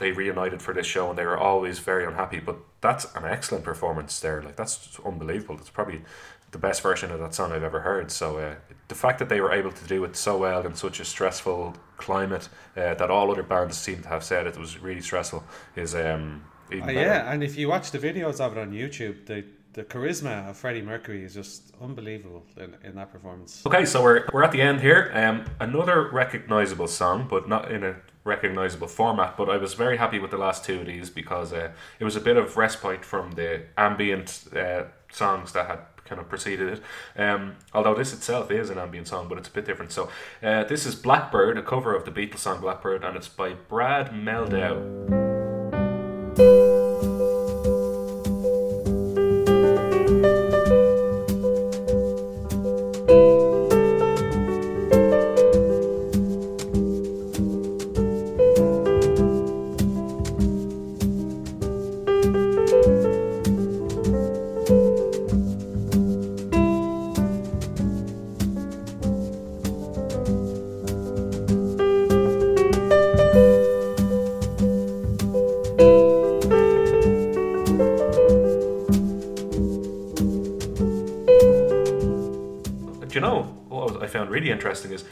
they 0.00 0.10
reunited 0.10 0.60
for 0.60 0.74
this 0.74 0.86
show 0.86 1.10
and 1.10 1.18
they 1.18 1.24
were 1.24 1.38
always 1.38 1.78
very 1.78 2.04
unhappy. 2.04 2.40
But 2.40 2.56
that's 2.80 3.04
an 3.14 3.24
excellent 3.24 3.64
performance 3.64 4.20
there. 4.20 4.42
Like 4.42 4.56
that's 4.56 4.98
unbelievable. 5.04 5.56
It's 5.58 5.70
probably 5.70 6.02
the 6.50 6.58
best 6.58 6.82
version 6.82 7.10
of 7.12 7.20
that 7.20 7.34
song 7.34 7.52
I've 7.52 7.62
ever 7.62 7.80
heard. 7.80 8.10
So 8.10 8.38
uh, 8.38 8.54
the 8.88 8.94
fact 8.94 9.18
that 9.20 9.28
they 9.28 9.40
were 9.40 9.52
able 9.52 9.70
to 9.72 9.84
do 9.86 10.02
it 10.04 10.16
so 10.16 10.36
well 10.38 10.66
in 10.66 10.74
such 10.74 10.98
a 11.00 11.04
stressful 11.04 11.76
climate 11.96 12.48
uh, 12.76 12.94
that 12.94 13.10
all 13.10 13.30
other 13.30 13.42
bands 13.44 13.76
seem 13.76 14.02
to 14.02 14.08
have 14.08 14.24
said 14.24 14.46
it 14.46 14.58
was 14.58 14.78
really 14.78 15.00
stressful 15.02 15.44
is 15.76 15.94
um, 15.94 16.44
even 16.72 16.82
Uh, 16.82 16.86
better. 16.86 17.00
yeah, 17.00 17.32
and 17.32 17.44
if 17.44 17.56
you 17.56 17.68
watch 17.68 17.90
the 17.92 17.98
videos 17.98 18.40
of 18.40 18.56
it 18.56 18.60
on 18.60 18.72
YouTube, 18.72 19.26
the 19.26 19.44
the 19.72 19.84
charisma 19.84 20.50
of 20.50 20.56
Freddie 20.56 20.82
Mercury 20.82 21.22
is 21.22 21.32
just 21.34 21.70
unbelievable 21.80 22.44
in, 22.56 22.74
in 22.82 22.96
that 22.96 23.12
performance. 23.12 23.62
Okay, 23.64 23.84
so 23.84 24.02
we're, 24.02 24.26
we're 24.32 24.42
at 24.42 24.50
the 24.50 24.60
end 24.60 24.80
here. 24.80 25.12
Um, 25.14 25.44
another 25.60 26.10
recognizable 26.10 26.88
song, 26.88 27.28
but 27.30 27.48
not 27.48 27.70
in 27.70 27.84
a 27.84 27.94
recognizable 28.24 28.88
format. 28.88 29.36
But 29.36 29.48
I 29.48 29.56
was 29.56 29.74
very 29.74 29.96
happy 29.96 30.18
with 30.18 30.30
the 30.30 30.38
last 30.38 30.64
two 30.64 30.80
of 30.80 30.86
these 30.86 31.10
because 31.10 31.52
uh, 31.52 31.70
it 31.98 32.04
was 32.04 32.16
a 32.16 32.20
bit 32.20 32.36
of 32.36 32.56
respite 32.56 33.04
from 33.04 33.32
the 33.32 33.62
ambient 33.76 34.44
uh, 34.54 34.84
songs 35.12 35.52
that 35.52 35.66
had 35.66 35.80
kind 36.04 36.20
of 36.20 36.28
preceded 36.28 36.68
it. 36.68 36.82
Um, 37.20 37.56
although 37.72 37.94
this 37.94 38.12
itself 38.12 38.50
is 38.50 38.68
an 38.68 38.78
ambient 38.78 39.08
song, 39.08 39.28
but 39.28 39.38
it's 39.38 39.48
a 39.48 39.52
bit 39.52 39.64
different. 39.64 39.92
So 39.92 40.10
uh, 40.42 40.64
this 40.64 40.84
is 40.84 40.94
Blackbird, 40.94 41.56
a 41.56 41.62
cover 41.62 41.94
of 41.94 42.04
the 42.04 42.10
Beatles 42.10 42.38
song 42.38 42.60
Blackbird, 42.60 43.04
and 43.04 43.16
it's 43.16 43.28
by 43.28 43.54
Brad 43.54 44.10
Mehldau. 44.10 45.20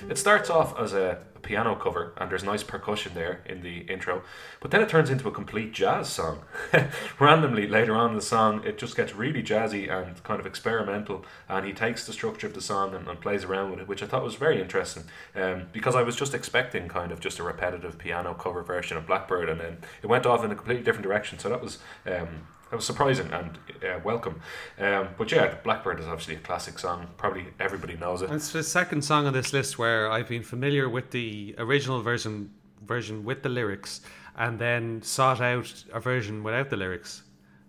It 0.08 0.18
starts 0.18 0.50
off 0.50 0.78
as 0.78 0.92
a, 0.92 1.18
piano 1.42 1.74
cover 1.74 2.12
and 2.16 2.30
there's 2.30 2.44
nice 2.44 2.62
percussion 2.62 3.12
there 3.14 3.40
in 3.46 3.62
the 3.62 3.78
intro, 3.82 4.22
but 4.60 4.70
then 4.70 4.82
it 4.82 4.88
turns 4.88 5.10
into 5.10 5.28
a 5.28 5.30
complete 5.30 5.72
jazz 5.72 6.08
song. 6.08 6.42
Randomly 7.20 7.66
later 7.66 7.94
on 7.94 8.10
in 8.10 8.16
the 8.16 8.22
song, 8.22 8.62
it 8.64 8.78
just 8.78 8.96
gets 8.96 9.14
really 9.14 9.42
jazzy 9.42 9.90
and 9.90 10.22
kind 10.24 10.40
of 10.40 10.46
experimental, 10.46 11.24
and 11.48 11.66
he 11.66 11.72
takes 11.72 12.06
the 12.06 12.12
structure 12.12 12.46
of 12.46 12.54
the 12.54 12.60
song 12.60 12.94
and, 12.94 13.08
and 13.08 13.20
plays 13.20 13.44
around 13.44 13.70
with 13.70 13.80
it, 13.80 13.88
which 13.88 14.02
I 14.02 14.06
thought 14.06 14.22
was 14.22 14.34
very 14.34 14.60
interesting. 14.60 15.04
Um, 15.34 15.66
because 15.72 15.94
I 15.94 16.02
was 16.02 16.16
just 16.16 16.34
expecting 16.34 16.88
kind 16.88 17.12
of 17.12 17.20
just 17.20 17.38
a 17.38 17.42
repetitive 17.42 17.98
piano 17.98 18.34
cover 18.34 18.62
version 18.62 18.96
of 18.96 19.06
Blackbird, 19.06 19.48
and 19.48 19.60
then 19.60 19.78
it 20.02 20.06
went 20.06 20.26
off 20.26 20.44
in 20.44 20.50
a 20.50 20.56
completely 20.56 20.84
different 20.84 21.04
direction. 21.04 21.38
So 21.38 21.48
that 21.48 21.62
was 21.62 21.78
um, 22.06 22.46
that 22.70 22.76
was 22.76 22.84
surprising 22.84 23.30
and 23.32 23.58
uh, 23.82 23.98
welcome. 24.04 24.40
Um, 24.78 25.08
but 25.16 25.32
yeah, 25.32 25.54
Blackbird 25.64 26.00
is 26.00 26.06
obviously 26.06 26.34
a 26.34 26.38
classic 26.38 26.78
song. 26.78 27.06
Probably 27.16 27.46
everybody 27.58 27.96
knows 27.96 28.22
it. 28.22 28.30
It's 28.30 28.52
the 28.52 28.62
second 28.62 29.02
song 29.02 29.26
on 29.26 29.32
this 29.32 29.52
list 29.52 29.78
where 29.78 30.10
I've 30.10 30.28
been 30.28 30.42
familiar 30.42 30.88
with 30.88 31.10
the 31.10 31.54
original 31.58 32.02
version 32.02 32.50
version 32.86 33.24
with 33.24 33.42
the 33.42 33.48
lyrics, 33.48 34.00
and 34.36 34.58
then 34.58 35.02
sought 35.02 35.40
out 35.40 35.84
a 35.92 36.00
version 36.00 36.42
without 36.44 36.70
the 36.70 36.76
lyrics, 36.76 37.22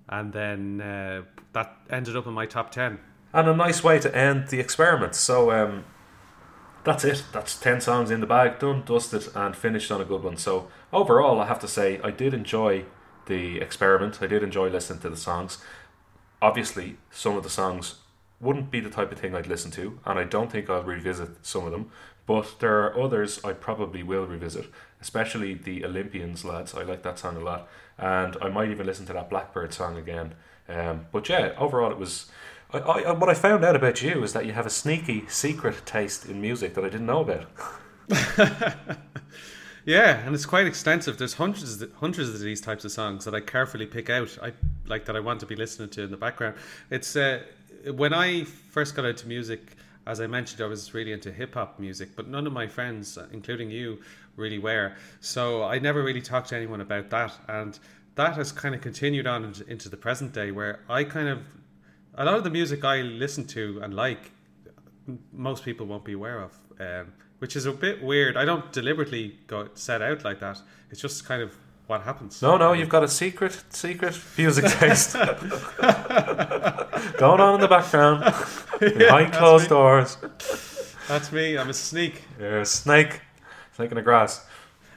and 0.09 0.31
then 0.33 0.81
uh, 0.81 1.21
that 1.53 1.77
ended 1.89 2.15
up 2.15 2.27
in 2.27 2.33
my 2.33 2.45
top 2.45 2.71
ten. 2.71 2.99
and 3.33 3.47
a 3.47 3.55
nice 3.55 3.83
way 3.83 3.99
to 3.99 4.15
end 4.15 4.47
the 4.49 4.59
experiment. 4.59 5.15
So 5.15 5.51
um, 5.51 5.85
that's 6.83 7.03
it. 7.03 7.23
That's 7.31 7.59
ten 7.59 7.81
songs 7.81 8.11
in 8.11 8.19
the 8.19 8.27
bag, 8.27 8.59
done, 8.59 8.83
dusted, 8.85 9.27
and 9.35 9.55
finished 9.55 9.91
on 9.91 10.01
a 10.01 10.05
good 10.05 10.23
one. 10.23 10.37
So 10.37 10.67
overall, 10.91 11.39
I 11.39 11.45
have 11.47 11.59
to 11.59 11.67
say 11.67 11.99
I 12.03 12.11
did 12.11 12.33
enjoy 12.33 12.85
the 13.29 13.61
experiment. 13.61 14.21
I 14.21 14.27
did 14.27 14.43
enjoy 14.43 14.67
listening 14.67 14.99
to 14.99 15.09
the 15.09 15.15
songs. 15.15 15.59
Obviously, 16.41 16.97
some 17.11 17.37
of 17.37 17.43
the 17.43 17.49
songs 17.49 17.95
wouldn't 18.41 18.71
be 18.71 18.81
the 18.81 18.89
type 18.89 19.11
of 19.11 19.19
thing 19.19 19.33
I'd 19.35 19.47
listen 19.47 19.71
to, 19.71 19.99
and 20.05 20.19
I 20.19 20.25
don't 20.25 20.51
think 20.51 20.69
I'll 20.69 20.83
revisit 20.83 21.45
some 21.45 21.65
of 21.65 21.71
them. 21.71 21.91
But 22.25 22.55
there 22.59 22.83
are 22.83 23.01
others 23.01 23.43
I 23.43 23.53
probably 23.53 24.03
will 24.03 24.25
revisit, 24.25 24.67
especially 25.01 25.53
the 25.53 25.85
Olympians 25.85 26.43
lads. 26.43 26.75
I 26.75 26.83
like 26.83 27.03
that 27.03 27.19
song 27.19 27.37
a 27.37 27.39
lot, 27.39 27.69
and 27.97 28.35
I 28.41 28.49
might 28.49 28.69
even 28.69 28.85
listen 28.85 29.05
to 29.07 29.13
that 29.13 29.29
Blackbird 29.29 29.73
song 29.73 29.97
again. 29.97 30.35
Um, 30.67 31.07
but 31.11 31.29
yeah, 31.29 31.53
overall, 31.57 31.91
it 31.91 31.97
was. 31.97 32.29
I, 32.71 32.77
I, 32.77 33.11
what 33.13 33.29
I 33.29 33.33
found 33.33 33.65
out 33.65 33.75
about 33.75 34.03
you 34.03 34.23
is 34.23 34.33
that 34.33 34.45
you 34.45 34.51
have 34.53 34.67
a 34.67 34.69
sneaky 34.69 35.25
secret 35.27 35.85
taste 35.85 36.25
in 36.25 36.39
music 36.39 36.75
that 36.75 36.85
I 36.85 36.89
didn't 36.89 37.07
know 37.07 37.21
about. 37.21 37.47
Yeah, 39.89 40.19
and 40.23 40.35
it's 40.35 40.45
quite 40.45 40.67
extensive. 40.67 41.17
There's 41.17 41.33
hundreds, 41.33 41.83
hundreds 41.95 42.29
of 42.29 42.39
these 42.41 42.61
types 42.61 42.85
of 42.85 42.91
songs 42.91 43.25
that 43.25 43.33
I 43.33 43.39
carefully 43.39 43.87
pick 43.87 44.11
out. 44.11 44.37
I 44.39 44.53
like 44.85 45.05
that 45.05 45.15
I 45.15 45.19
want 45.19 45.39
to 45.39 45.47
be 45.47 45.55
listening 45.55 45.89
to 45.89 46.03
in 46.03 46.11
the 46.11 46.15
background. 46.15 46.57
It's 46.91 47.15
uh, 47.15 47.41
when 47.95 48.13
I 48.13 48.43
first 48.43 48.93
got 48.93 49.05
into 49.05 49.27
music, 49.27 49.77
as 50.05 50.21
I 50.21 50.27
mentioned, 50.27 50.61
I 50.61 50.67
was 50.67 50.93
really 50.93 51.11
into 51.11 51.31
hip 51.31 51.55
hop 51.55 51.79
music, 51.79 52.09
but 52.15 52.27
none 52.27 52.45
of 52.45 52.53
my 52.53 52.67
friends, 52.67 53.17
including 53.33 53.71
you, 53.71 53.97
really 54.35 54.59
were. 54.59 54.93
So 55.21 55.63
I 55.63 55.79
never 55.79 56.03
really 56.03 56.21
talked 56.21 56.49
to 56.49 56.55
anyone 56.55 56.81
about 56.81 57.09
that, 57.09 57.33
and 57.47 57.79
that 58.13 58.35
has 58.35 58.51
kind 58.51 58.75
of 58.75 58.81
continued 58.81 59.25
on 59.25 59.43
into, 59.67 59.89
the 59.89 59.97
present 59.97 60.33
day, 60.33 60.51
where 60.51 60.81
I 60.87 61.03
kind 61.03 61.29
of 61.29 61.39
a 62.13 62.25
lot 62.25 62.35
of 62.35 62.43
the 62.43 62.51
music 62.51 62.85
I 62.85 63.01
listen 63.01 63.43
to 63.47 63.79
and 63.81 63.95
like, 63.95 64.33
most 65.33 65.65
people 65.65 65.87
won't 65.87 66.05
be 66.05 66.13
aware 66.13 66.41
of. 66.41 66.53
Um, 66.79 67.13
which 67.39 67.55
is 67.55 67.65
a 67.65 67.71
bit 67.71 68.03
weird. 68.03 68.37
I 68.37 68.45
don't 68.45 68.71
deliberately 68.71 69.39
go 69.47 69.69
set 69.73 70.01
out 70.01 70.23
like 70.23 70.39
that. 70.39 70.61
It's 70.91 71.01
just 71.01 71.25
kind 71.25 71.41
of 71.41 71.55
what 71.87 72.03
happens. 72.03 72.41
No, 72.41 72.57
no, 72.57 72.73
you've 72.73 72.89
got 72.89 73.03
a 73.03 73.07
secret, 73.07 73.63
secret 73.69 74.19
music 74.37 74.65
taste 74.79 75.13
going 75.13 75.29
on 77.39 77.55
in 77.55 77.61
the 77.61 77.67
background 77.67 78.23
behind 78.79 79.33
closed 79.33 79.69
doors. 79.69 80.17
That's 81.07 81.31
me. 81.31 81.57
I'm 81.57 81.69
a 81.69 81.73
sneak. 81.73 82.21
You're 82.39 82.61
a 82.61 82.65
snake, 82.65 83.21
snake 83.75 83.89
in 83.89 83.95
the 83.95 84.03
grass. 84.03 84.45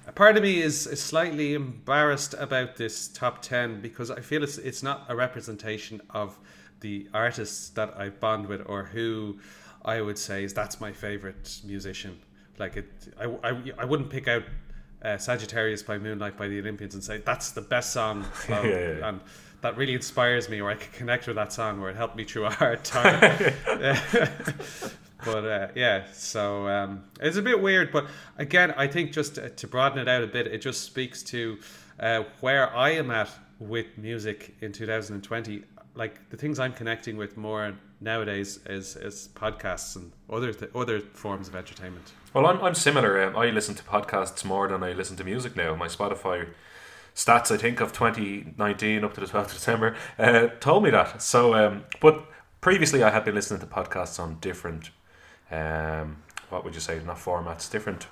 A 0.07 0.12
part 0.12 0.36
of 0.36 0.43
me 0.43 0.61
is, 0.61 0.86
is 0.86 1.01
slightly 1.01 1.55
embarrassed 1.55 2.34
about 2.38 2.76
this 2.76 3.09
top 3.09 3.40
ten 3.40 3.80
because 3.80 4.11
I 4.11 4.20
feel 4.20 4.43
it's 4.43 4.59
it's 4.59 4.82
not 4.82 5.07
a 5.09 5.16
representation 5.16 6.03
of 6.11 6.38
the 6.80 7.09
artists 7.14 7.70
that 7.70 7.95
I 7.97 8.11
bond 8.11 8.49
with 8.49 8.62
or 8.66 8.84
who 8.84 9.38
I 9.84 10.01
would 10.01 10.18
say 10.18 10.45
is 10.45 10.53
that's 10.53 10.80
my 10.80 10.93
favorite 10.93 11.61
musician. 11.64 12.20
Like 12.59 12.76
it, 12.76 12.86
I, 13.18 13.24
I, 13.42 13.62
I 13.78 13.84
wouldn't 13.84 14.11
pick 14.11 14.28
out 14.28 14.42
uh, 15.03 15.18
Sagittarius 15.18 15.82
by 15.82 15.98
Moonlight 15.98 16.36
by 16.36 16.48
the 16.48 16.59
Olympians 16.61 16.94
and 16.94 17.03
say 17.03 17.18
that's 17.18 17.50
the 17.53 17.61
best 17.61 17.92
song, 17.92 18.24
Yeah, 18.48 18.62
yeah, 18.62 18.70
yeah. 18.70 19.09
and 19.09 19.20
that 19.62 19.76
really 19.76 19.94
inspires 19.94 20.48
me, 20.48 20.61
or 20.61 20.70
I 20.70 20.74
could 20.74 20.92
connect 20.92 21.26
with 21.26 21.36
that 21.36 21.53
song, 21.53 21.80
or 21.80 21.90
it 21.90 21.96
helped 21.96 22.16
me 22.16 22.24
through 22.24 22.46
a 22.46 22.50
hard 22.50 22.84
time. 22.84 23.20
but 25.24 25.44
uh, 25.44 25.68
yeah, 25.74 26.05
so 26.12 26.68
um, 26.68 27.05
it's 27.20 27.36
a 27.36 27.42
bit 27.42 27.61
weird. 27.61 27.92
But 27.92 28.07
again, 28.38 28.72
I 28.76 28.86
think 28.86 29.12
just 29.12 29.36
to, 29.36 29.50
to 29.50 29.66
broaden 29.68 29.98
it 29.98 30.09
out 30.09 30.22
a 30.22 30.26
bit, 30.26 30.46
it 30.46 30.59
just 30.59 30.82
speaks 30.82 31.22
to 31.24 31.59
uh, 32.00 32.24
where 32.40 32.74
I 32.74 32.90
am 32.90 33.11
at 33.11 33.30
with 33.59 33.86
music 33.96 34.55
in 34.61 34.72
2020. 34.72 35.62
Like 35.95 36.30
the 36.30 36.36
things 36.36 36.59
I'm 36.59 36.72
connecting 36.72 37.16
with 37.16 37.36
more 37.36 37.74
nowadays 38.01 38.61
is, 38.66 38.97
is 38.97 39.28
podcasts 39.34 39.97
and 39.97 40.12
other 40.30 40.53
th- 40.53 40.70
other 40.74 41.01
forms 41.01 41.49
of 41.49 41.55
entertainment. 41.55 42.12
Well, 42.34 42.47
I'm, 42.47 42.62
I'm 42.62 42.74
similar. 42.74 43.22
Um, 43.22 43.36
I 43.36 43.51
listen 43.51 43.74
to 43.74 43.82
podcasts 43.82 44.45
more 44.45 44.68
than 44.68 44.82
I 44.82 44.93
listen 44.93 45.16
to 45.18 45.24
music 45.24 45.55
now. 45.55 45.74
My 45.74 45.88
Spotify 45.88 46.49
stats, 47.14 47.51
I 47.51 47.59
think, 47.59 47.80
of 47.80 47.93
2019 47.93 49.05
up 49.05 49.14
to 49.14 49.20
the 49.20 49.26
12th 49.26 49.47
of 49.47 49.53
December 49.53 49.97
uh, 50.18 50.49
told 50.61 50.82
me 50.82 50.90
that. 50.90 51.20
So, 51.20 51.55
um, 51.55 51.84
but 52.01 52.24
previously 52.61 53.03
I 53.03 53.11
had 53.11 53.24
been 53.24 53.34
listening 53.34 53.61
to 53.61 53.66
podcasts 53.66 54.18
on 54.18 54.38
different, 54.40 54.90
um, 55.51 56.22
what 56.49 56.64
would 56.64 56.74
you 56.74 56.80
say, 56.80 57.01
not 57.05 57.18
formats, 57.18 57.70
different 57.70 58.07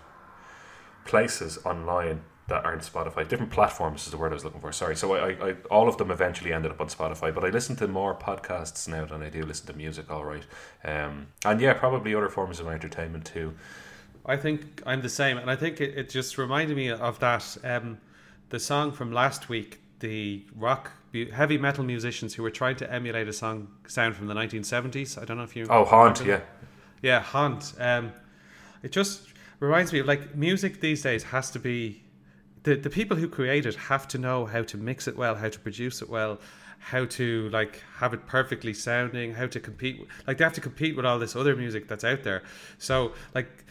places 1.05 1.59
online 1.65 2.23
that 2.51 2.65
aren't 2.65 2.83
Spotify. 2.83 3.27
Different 3.27 3.51
platforms 3.51 4.05
is 4.05 4.11
the 4.11 4.19
word 4.19 4.33
I 4.33 4.35
was 4.35 4.45
looking 4.45 4.61
for. 4.61 4.71
Sorry. 4.73 4.95
So 4.95 5.15
I, 5.15 5.31
I, 5.31 5.49
I 5.49 5.53
all 5.71 5.89
of 5.89 5.97
them 5.97 6.11
eventually 6.11 6.53
ended 6.53 6.71
up 6.71 6.81
on 6.81 6.89
Spotify, 6.89 7.35
but 7.35 7.45
I 7.45 7.49
listen 7.49 7.77
to 7.77 7.89
more 7.89 8.15
podcasts 8.15 8.87
now 8.87 9.07
than 9.07 9.23
I 9.23 9.31
do 9.31 9.43
listen 9.43 9.67
to 9.69 9.73
music. 9.73 10.11
All 10.11 10.25
right, 10.25 10.45
um, 10.85 11.29
and 11.45 11.61
yeah, 11.61 11.73
probably 11.73 12.15
other 12.15 12.29
forms 12.29 12.61
of 12.61 12.69
entertainment 12.69 13.25
too. 13.25 13.55
I 14.27 14.37
think 14.37 14.83
I'm 14.85 15.01
the 15.01 15.09
same, 15.09 15.39
and 15.39 15.51
I 15.51 15.57
think 15.57 15.81
it, 15.81 15.97
it 15.97 16.11
just 16.11 16.37
reminded 16.37 16.77
me 16.77 16.91
of 16.91 17.19
that. 17.21 17.57
Um, 17.65 17.99
the 18.51 18.59
song 18.59 18.91
from 18.91 19.13
last 19.13 19.49
week, 19.49 19.81
the 20.01 20.45
rock, 20.57 20.91
heavy 21.33 21.57
metal 21.57 21.85
musicians 21.85 22.35
who 22.35 22.43
were 22.43 22.51
trying 22.51 22.77
to 22.77 22.93
emulate 22.93 23.29
a 23.29 23.33
song 23.33 23.69
sound 23.87 24.17
from 24.17 24.27
the 24.27 24.35
1970s. 24.35 25.21
I 25.21 25.25
don't 25.25 25.37
know 25.37 25.45
if 25.45 25.55
you. 25.55 25.67
Oh, 25.71 25.85
Haunt, 25.85 26.25
yeah. 26.25 26.41
Yeah, 27.01 27.21
Haunt. 27.21 27.73
Um, 27.79 28.13
it 28.83 28.93
just 28.93 29.29
reminds 29.61 29.93
me 29.93 30.01
of 30.01 30.07
like 30.07 30.35
music 30.35 30.81
these 30.81 31.03
days 31.03 31.23
has 31.23 31.51
to 31.53 31.59
be 31.59 32.03
the 32.63 32.77
the 32.77 32.91
people 32.91 33.17
who 33.17 33.29
create 33.29 33.67
it 33.67 33.75
have 33.75 34.07
to 34.09 34.19
know 34.19 34.47
how 34.47 34.63
to 34.63 34.77
mix 34.77 35.09
it 35.09 35.17
well, 35.17 35.35
how 35.35 35.49
to 35.49 35.59
produce 35.59 36.03
it 36.03 36.09
well, 36.09 36.41
how 36.79 37.05
to 37.05 37.49
like 37.51 37.83
have 37.97 38.15
it 38.15 38.27
perfectly 38.27 38.75
sounding, 38.75 39.35
how 39.35 39.47
to 39.47 39.61
compete. 39.61 40.07
Like 40.27 40.39
they 40.39 40.45
have 40.45 40.55
to 40.55 40.61
compete 40.61 40.97
with 40.97 41.05
all 41.05 41.19
this 41.19 41.37
other 41.37 41.55
music 41.55 41.89
that's 41.89 42.05
out 42.05 42.23
there. 42.23 42.43
So 42.79 43.13
like 43.35 43.65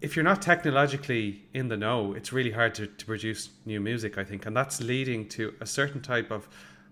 if 0.00 0.14
you're 0.14 0.24
not 0.24 0.42
technologically 0.42 1.42
in 1.54 1.68
the 1.68 1.76
know, 1.76 2.12
it's 2.12 2.32
really 2.32 2.50
hard 2.50 2.74
to, 2.74 2.86
to 2.86 3.06
produce 3.06 3.50
new 3.64 3.80
music, 3.80 4.18
I 4.18 4.24
think. 4.24 4.44
And 4.46 4.54
that's 4.54 4.80
leading 4.80 5.28
to 5.30 5.54
a 5.60 5.66
certain 5.66 6.02
type 6.02 6.30
of 6.30 6.48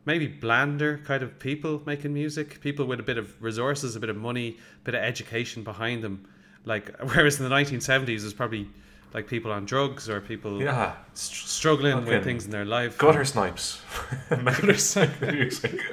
maybe 0.06 0.26
blander 0.26 0.98
kind 1.04 1.22
of 1.22 1.38
people 1.38 1.82
making 1.84 2.14
music, 2.14 2.60
people 2.60 2.86
with 2.86 3.00
a 3.00 3.02
bit 3.02 3.18
of 3.18 3.40
resources, 3.42 3.96
a 3.96 4.00
bit 4.00 4.10
of 4.10 4.16
money, 4.16 4.56
a 4.80 4.84
bit 4.84 4.94
of 4.94 5.02
education 5.02 5.62
behind 5.62 6.02
them. 6.02 6.26
Like, 6.64 6.96
whereas 7.02 7.38
in 7.38 7.48
the 7.48 7.54
1970s, 7.54 8.06
there's 8.06 8.32
probably 8.32 8.68
like 9.14 9.28
people 9.28 9.52
on 9.52 9.64
drugs 9.64 10.10
or 10.10 10.20
people 10.20 10.60
Yeah. 10.60 10.94
st- 11.14 11.48
struggling 11.48 11.94
Fucking 11.98 12.12
with 12.12 12.24
things 12.24 12.44
in 12.44 12.50
their 12.50 12.64
life. 12.64 12.98
Gutter 12.98 13.24
snipes. 13.24 13.80
Gutter 14.28 15.32
music. 15.32 15.80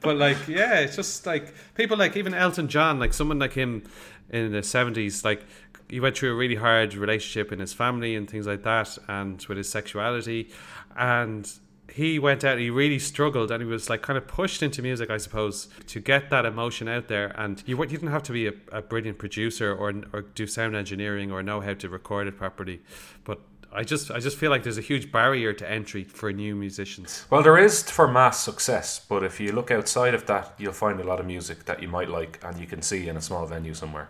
but 0.00 0.16
like 0.16 0.36
yeah 0.48 0.80
it's 0.80 0.96
just 0.96 1.26
like 1.26 1.54
people 1.74 1.96
like 1.96 2.16
even 2.16 2.34
elton 2.34 2.68
john 2.68 2.98
like 2.98 3.12
someone 3.14 3.38
like 3.38 3.52
him 3.52 3.82
in 4.30 4.52
the 4.52 4.58
70s 4.60 5.24
like 5.24 5.44
he 5.88 6.00
went 6.00 6.16
through 6.16 6.32
a 6.32 6.34
really 6.34 6.56
hard 6.56 6.94
relationship 6.94 7.52
in 7.52 7.60
his 7.60 7.72
family 7.72 8.16
and 8.16 8.28
things 8.28 8.46
like 8.46 8.62
that 8.64 8.96
and 9.08 9.44
with 9.46 9.58
his 9.58 9.68
sexuality 9.68 10.50
and 10.96 11.52
he 11.92 12.18
went 12.18 12.44
out 12.44 12.58
he 12.58 12.70
really 12.70 12.98
struggled 12.98 13.50
and 13.50 13.62
he 13.62 13.68
was 13.68 13.90
like 13.90 14.02
kind 14.02 14.16
of 14.16 14.26
pushed 14.26 14.62
into 14.62 14.82
music 14.82 15.10
i 15.10 15.16
suppose 15.16 15.68
to 15.86 16.00
get 16.00 16.30
that 16.30 16.46
emotion 16.46 16.88
out 16.88 17.08
there 17.08 17.26
and 17.38 17.62
you, 17.66 17.78
you 17.78 17.86
didn't 17.86 18.08
have 18.08 18.22
to 18.22 18.32
be 18.32 18.46
a, 18.46 18.52
a 18.72 18.82
brilliant 18.82 19.18
producer 19.18 19.72
or, 19.72 19.92
or 20.12 20.22
do 20.22 20.46
sound 20.46 20.74
engineering 20.74 21.30
or 21.30 21.42
know 21.42 21.60
how 21.60 21.74
to 21.74 21.88
record 21.88 22.26
it 22.26 22.36
properly 22.36 22.80
but 23.24 23.40
I 23.76 23.82
just 23.82 24.12
I 24.12 24.20
just 24.20 24.36
feel 24.36 24.50
like 24.50 24.62
there's 24.62 24.78
a 24.78 24.82
huge 24.82 25.10
barrier 25.10 25.52
to 25.52 25.68
entry 25.68 26.04
for 26.04 26.32
new 26.32 26.54
musicians. 26.54 27.26
Well, 27.28 27.42
there 27.42 27.58
is 27.58 27.82
for 27.82 28.06
mass 28.06 28.38
success, 28.38 29.04
but 29.08 29.24
if 29.24 29.40
you 29.40 29.50
look 29.50 29.72
outside 29.72 30.14
of 30.14 30.26
that, 30.26 30.54
you'll 30.58 30.72
find 30.72 31.00
a 31.00 31.04
lot 31.04 31.18
of 31.18 31.26
music 31.26 31.64
that 31.64 31.82
you 31.82 31.88
might 31.88 32.08
like 32.08 32.38
and 32.44 32.56
you 32.56 32.68
can 32.68 32.82
see 32.82 33.08
in 33.08 33.16
a 33.16 33.20
small 33.20 33.44
venue 33.46 33.74
somewhere. 33.74 34.08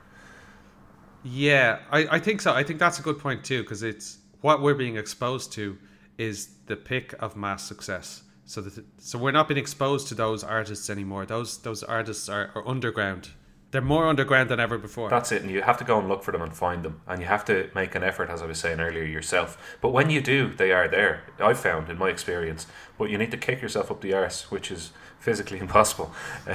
Yeah, 1.22 1.78
I, 1.90 2.16
I 2.16 2.18
think 2.18 2.42
so. 2.42 2.52
I 2.52 2.62
think 2.62 2.78
that's 2.78 2.98
a 2.98 3.02
good 3.02 3.18
point 3.18 3.42
too, 3.42 3.62
because 3.62 3.82
it's 3.82 4.18
what 4.42 4.60
we're 4.60 4.74
being 4.74 4.98
exposed 4.98 5.52
to 5.52 5.78
is 6.18 6.50
the 6.66 6.76
pick 6.76 7.14
of 7.20 7.36
mass 7.36 7.64
success. 7.64 8.22
So 8.46 8.60
that 8.60 8.84
so 8.98 9.18
we're 9.18 9.32
not 9.32 9.48
being 9.48 9.58
exposed 9.58 10.08
to 10.08 10.14
those 10.14 10.44
artists 10.44 10.90
anymore. 10.90 11.24
Those 11.26 11.58
those 11.58 11.82
artists 11.82 12.28
are, 12.28 12.50
are 12.54 12.66
underground. 12.68 13.30
They're 13.70 13.80
more 13.80 14.06
underground 14.06 14.50
than 14.50 14.60
ever 14.60 14.78
before. 14.78 15.10
That's 15.10 15.32
it, 15.32 15.42
and 15.42 15.50
you 15.50 15.62
have 15.62 15.78
to 15.78 15.84
go 15.84 15.98
and 15.98 16.08
look 16.08 16.22
for 16.22 16.30
them 16.30 16.42
and 16.42 16.54
find 16.54 16.84
them, 16.84 17.00
and 17.08 17.20
you 17.20 17.26
have 17.26 17.44
to 17.46 17.70
make 17.74 17.96
an 17.96 18.04
effort, 18.04 18.30
as 18.30 18.40
I 18.40 18.46
was 18.46 18.58
saying 18.58 18.78
earlier, 18.78 19.02
yourself. 19.02 19.76
But 19.80 19.90
when 19.90 20.10
you 20.10 20.20
do, 20.20 20.54
they 20.54 20.70
are 20.70 20.86
there. 20.86 21.24
I've 21.40 21.58
found 21.58 21.90
in 21.90 21.98
my 21.98 22.08
experience, 22.08 22.68
but 22.98 23.10
you 23.10 23.18
need 23.18 23.32
to 23.32 23.36
kick 23.36 23.60
yourself 23.60 23.90
up 23.90 24.00
the 24.00 24.14
arse, 24.14 24.48
which 24.50 24.70
is 24.70 24.92
physically 25.18 25.58
impossible. 25.66 26.12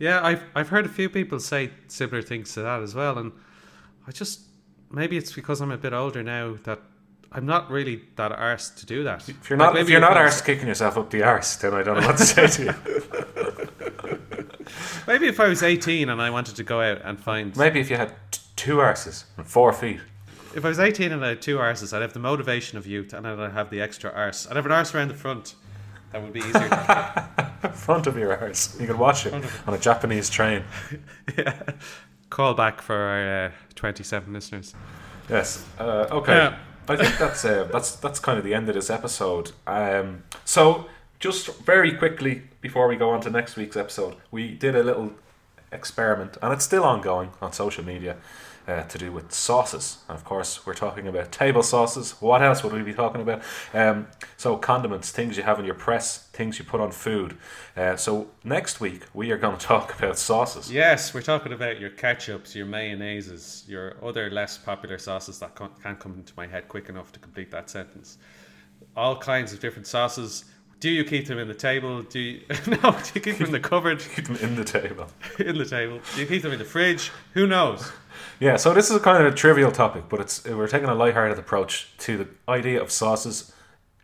Yeah, 0.00 0.24
I've 0.24 0.42
I've 0.56 0.70
heard 0.70 0.86
a 0.86 0.88
few 0.88 1.10
people 1.10 1.38
say 1.38 1.70
similar 1.86 2.22
things 2.22 2.54
to 2.54 2.62
that 2.62 2.82
as 2.82 2.94
well, 2.94 3.18
and 3.18 3.32
I 4.08 4.12
just 4.12 4.40
maybe 4.90 5.18
it's 5.18 5.32
because 5.32 5.60
I'm 5.60 5.70
a 5.70 5.76
bit 5.76 5.92
older 5.92 6.22
now 6.22 6.56
that 6.64 6.80
I'm 7.32 7.46
not 7.46 7.70
really 7.70 8.02
that 8.16 8.32
arse 8.32 8.70
to 8.70 8.86
do 8.86 9.04
that. 9.04 9.28
if 9.28 9.48
you're 9.48 9.56
not, 9.56 9.74
Like, 9.74 9.82
if 9.82 9.88
you're 9.88 10.00
not 10.00 10.16
I 10.16 10.24
was- 10.24 10.34
arse 10.34 10.42
kicking 10.42 10.66
yourself 10.68 10.96
up 10.98 11.10
the 11.10 11.22
arse, 11.22 11.56
then 11.56 11.74
I 11.74 11.82
don't 11.82 12.00
know 12.00 12.06
what 12.06 12.16
to 12.18 12.24
say 12.26 12.46
to 12.48 12.64
you. 12.64 12.74
maybe 15.06 15.26
if 15.28 15.38
I 15.40 15.48
was 15.48 15.62
18 15.62 16.08
and 16.08 16.20
I 16.20 16.30
wanted 16.30 16.56
to 16.56 16.64
go 16.64 16.80
out 16.80 17.00
and 17.04 17.18
find 17.20 17.56
Maybe 17.56 17.80
if 17.80 17.90
you 17.90 17.96
had 17.96 18.14
t- 18.30 18.40
two 18.56 18.76
arses 18.76 19.24
and 19.36 19.46
four 19.46 19.72
feet. 19.72 20.00
If 20.54 20.64
I 20.64 20.68
was 20.68 20.80
18 20.80 21.12
and 21.12 21.24
I 21.24 21.28
had 21.30 21.42
two 21.42 21.58
arses, 21.58 21.92
I'd 21.96 22.02
have 22.02 22.12
the 22.12 22.18
motivation 22.18 22.76
of 22.78 22.86
youth 22.86 23.12
and 23.12 23.26
I'd 23.26 23.52
have 23.52 23.70
the 23.70 23.80
extra 23.80 24.10
arse. 24.10 24.48
I'd 24.48 24.56
have 24.56 24.66
an 24.66 24.72
arse 24.72 24.92
around 24.94 25.08
the 25.08 25.14
front. 25.14 25.54
That 26.12 26.22
would 26.22 26.32
be 26.32 26.40
easier 26.40 26.68
front 27.74 28.08
of 28.08 28.16
your 28.18 28.36
arse. 28.36 28.76
You 28.80 28.88
can 28.88 28.98
watch 28.98 29.26
it 29.26 29.32
on 29.32 29.74
a 29.74 29.78
Japanese 29.78 30.28
train. 30.28 30.64
yeah. 31.38 31.62
call 32.28 32.54
back 32.54 32.80
for 32.82 32.96
our 32.96 33.46
uh, 33.46 33.50
27 33.76 34.32
listeners. 34.32 34.74
Yes. 35.28 35.64
Uh, 35.78 36.06
okay. 36.10 36.32
Yeah. 36.34 36.58
I 36.88 36.96
think 36.96 37.18
that's 37.18 37.44
uh, 37.44 37.68
that's 37.72 37.96
that's 37.96 38.18
kind 38.18 38.38
of 38.38 38.44
the 38.44 38.54
end 38.54 38.68
of 38.68 38.74
this 38.74 38.90
episode. 38.90 39.52
Um, 39.66 40.24
so 40.44 40.86
just 41.18 41.54
very 41.58 41.92
quickly 41.92 42.42
before 42.60 42.88
we 42.88 42.96
go 42.96 43.10
on 43.10 43.20
to 43.22 43.30
next 43.30 43.56
week's 43.56 43.76
episode, 43.76 44.16
we 44.30 44.54
did 44.54 44.74
a 44.74 44.82
little 44.82 45.12
experiment, 45.72 46.36
and 46.42 46.52
it's 46.52 46.64
still 46.64 46.84
ongoing 46.84 47.30
on 47.40 47.52
social 47.52 47.84
media. 47.84 48.16
Uh, 48.68 48.82
to 48.84 48.98
do 48.98 49.10
with 49.10 49.32
sauces, 49.32 49.98
and 50.06 50.16
of 50.16 50.24
course, 50.24 50.64
we're 50.64 50.74
talking 50.74 51.08
about 51.08 51.32
table 51.32 51.62
sauces. 51.62 52.12
What 52.20 52.40
else 52.42 52.62
would 52.62 52.72
we 52.72 52.82
be 52.82 52.92
talking 52.92 53.20
about? 53.20 53.42
Um, 53.74 54.06
so, 54.36 54.56
condiments, 54.56 55.10
things 55.10 55.36
you 55.36 55.42
have 55.42 55.58
in 55.58 55.64
your 55.64 55.74
press, 55.74 56.28
things 56.28 56.58
you 56.58 56.64
put 56.64 56.80
on 56.80 56.92
food. 56.92 57.36
Uh, 57.76 57.96
so, 57.96 58.28
next 58.44 58.78
week 58.78 59.06
we 59.14 59.32
are 59.32 59.38
going 59.38 59.56
to 59.58 59.66
talk 59.66 59.98
about 59.98 60.18
sauces. 60.18 60.70
Yes, 60.70 61.12
we're 61.14 61.22
talking 61.22 61.52
about 61.52 61.80
your 61.80 61.90
ketchups, 61.90 62.54
your 62.54 62.66
mayonnaises, 62.66 63.66
your 63.66 63.96
other 64.04 64.30
less 64.30 64.58
popular 64.58 64.98
sauces 64.98 65.38
that 65.40 65.56
can't 65.56 65.98
come 65.98 66.12
into 66.14 66.34
my 66.36 66.46
head 66.46 66.68
quick 66.68 66.88
enough 66.90 67.10
to 67.12 67.18
complete 67.18 67.50
that 67.50 67.70
sentence. 67.70 68.18
All 68.94 69.16
kinds 69.16 69.52
of 69.52 69.58
different 69.60 69.86
sauces. 69.86 70.44
Do 70.80 70.90
you 70.90 71.04
keep 71.04 71.26
them 71.26 71.38
in 71.38 71.48
the 71.48 71.54
table? 71.54 72.02
Do 72.02 72.18
you, 72.18 72.40
no? 72.66 72.92
Do 72.92 73.10
you 73.14 73.20
keep 73.20 73.38
them 73.38 73.46
in 73.46 73.52
the 73.52 73.60
cupboard? 73.68 74.00
Keep 74.14 74.26
them 74.26 74.36
in 74.36 74.54
the 74.54 74.64
table. 74.64 75.06
in 75.38 75.58
the 75.58 75.66
table? 75.66 76.00
Do 76.14 76.20
you 76.20 76.26
keep 76.26 76.42
them 76.42 76.52
in 76.52 76.58
the 76.58 76.64
fridge? 76.64 77.10
Who 77.34 77.46
knows? 77.46 77.90
Yeah, 78.40 78.56
so 78.56 78.72
this 78.72 78.90
is 78.90 78.98
kind 79.02 79.22
of 79.22 79.30
a 79.30 79.36
trivial 79.36 79.70
topic, 79.70 80.04
but 80.08 80.18
it's 80.18 80.42
we're 80.46 80.66
taking 80.66 80.88
a 80.88 80.94
lighthearted 80.94 81.38
approach 81.38 81.90
to 81.98 82.16
the 82.16 82.28
idea 82.48 82.80
of 82.80 82.90
sauces, 82.90 83.52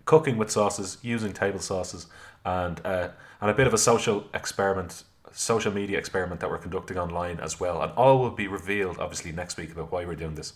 cooking 0.04 0.36
with 0.36 0.50
sauces, 0.50 0.98
using 1.00 1.32
table 1.32 1.58
sauces, 1.58 2.06
and 2.44 2.78
uh, 2.84 3.08
and 3.40 3.50
a 3.50 3.54
bit 3.54 3.66
of 3.66 3.72
a 3.72 3.78
social 3.78 4.26
experiment, 4.34 5.04
social 5.32 5.72
media 5.72 5.96
experiment 5.96 6.42
that 6.42 6.50
we're 6.50 6.58
conducting 6.58 6.98
online 6.98 7.40
as 7.40 7.58
well. 7.58 7.80
And 7.80 7.90
all 7.92 8.18
will 8.18 8.30
be 8.30 8.46
revealed 8.46 8.98
obviously 8.98 9.32
next 9.32 9.56
week 9.56 9.72
about 9.72 9.90
why 9.90 10.04
we're 10.04 10.14
doing 10.14 10.34
this. 10.34 10.52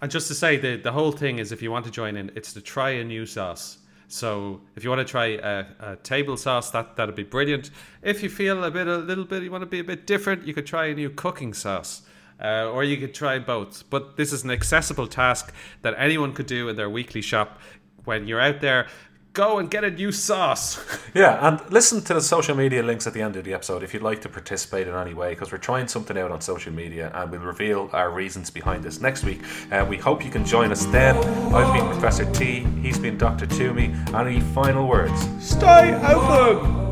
And 0.00 0.10
just 0.10 0.26
to 0.28 0.34
say, 0.34 0.56
the 0.56 0.76
the 0.76 0.92
whole 0.92 1.12
thing 1.12 1.40
is, 1.40 1.52
if 1.52 1.60
you 1.60 1.70
want 1.70 1.84
to 1.84 1.90
join 1.90 2.16
in, 2.16 2.32
it's 2.34 2.54
to 2.54 2.62
try 2.62 2.88
a 2.88 3.04
new 3.04 3.26
sauce. 3.26 3.76
So 4.08 4.62
if 4.76 4.82
you 4.82 4.88
want 4.88 5.06
to 5.06 5.10
try 5.10 5.26
a, 5.26 5.66
a 5.80 5.96
table 5.96 6.38
sauce, 6.38 6.70
that 6.70 6.96
that'd 6.96 7.14
be 7.14 7.22
brilliant. 7.22 7.70
If 8.02 8.22
you 8.22 8.30
feel 8.30 8.64
a 8.64 8.70
bit, 8.70 8.86
a 8.86 8.96
little 8.96 9.26
bit, 9.26 9.42
you 9.42 9.50
want 9.50 9.60
to 9.62 9.66
be 9.66 9.80
a 9.80 9.84
bit 9.84 10.06
different, 10.06 10.46
you 10.46 10.54
could 10.54 10.66
try 10.66 10.86
a 10.86 10.94
new 10.94 11.10
cooking 11.10 11.52
sauce, 11.52 12.00
uh, 12.40 12.70
or 12.70 12.84
you 12.84 12.96
could 12.96 13.14
try 13.14 13.38
both. 13.38 13.88
But 13.90 14.16
this 14.16 14.32
is 14.32 14.44
an 14.44 14.50
accessible 14.50 15.06
task 15.06 15.52
that 15.82 15.94
anyone 15.96 16.32
could 16.32 16.46
do 16.46 16.68
in 16.68 16.76
their 16.76 16.90
weekly 16.90 17.22
shop. 17.22 17.60
When 18.04 18.26
you're 18.26 18.40
out 18.40 18.60
there, 18.60 18.86
go 19.32 19.58
and 19.58 19.70
get 19.70 19.84
a 19.84 19.90
new 19.90 20.12
sauce. 20.12 20.78
Yeah, 21.12 21.44
and 21.44 21.60
listen 21.72 22.02
to 22.02 22.14
the 22.14 22.20
social 22.20 22.54
media 22.54 22.84
links 22.84 23.04
at 23.04 23.14
the 23.14 23.20
end 23.20 23.34
of 23.34 23.42
the 23.42 23.52
episode 23.52 23.82
if 23.82 23.92
you'd 23.92 24.02
like 24.04 24.20
to 24.20 24.28
participate 24.28 24.86
in 24.86 24.94
any 24.94 25.12
way, 25.12 25.30
because 25.30 25.50
we're 25.50 25.58
trying 25.58 25.88
something 25.88 26.16
out 26.16 26.30
on 26.30 26.40
social 26.40 26.72
media 26.72 27.10
and 27.12 27.32
we'll 27.32 27.40
reveal 27.40 27.90
our 27.92 28.12
reasons 28.12 28.48
behind 28.48 28.84
this 28.84 29.00
next 29.00 29.24
week. 29.24 29.40
Uh, 29.72 29.84
we 29.88 29.96
hope 29.96 30.24
you 30.24 30.30
can 30.30 30.44
join 30.44 30.70
us 30.70 30.86
then. 30.86 31.16
I've 31.52 31.74
been 31.74 31.84
Professor 31.90 32.30
T, 32.32 32.60
he's 32.80 32.96
been 32.96 33.18
Dr. 33.18 33.46
Toomey. 33.46 33.92
Any 34.14 34.40
final 34.40 34.86
words? 34.86 35.20
Stay 35.44 35.94
open. 35.94 36.89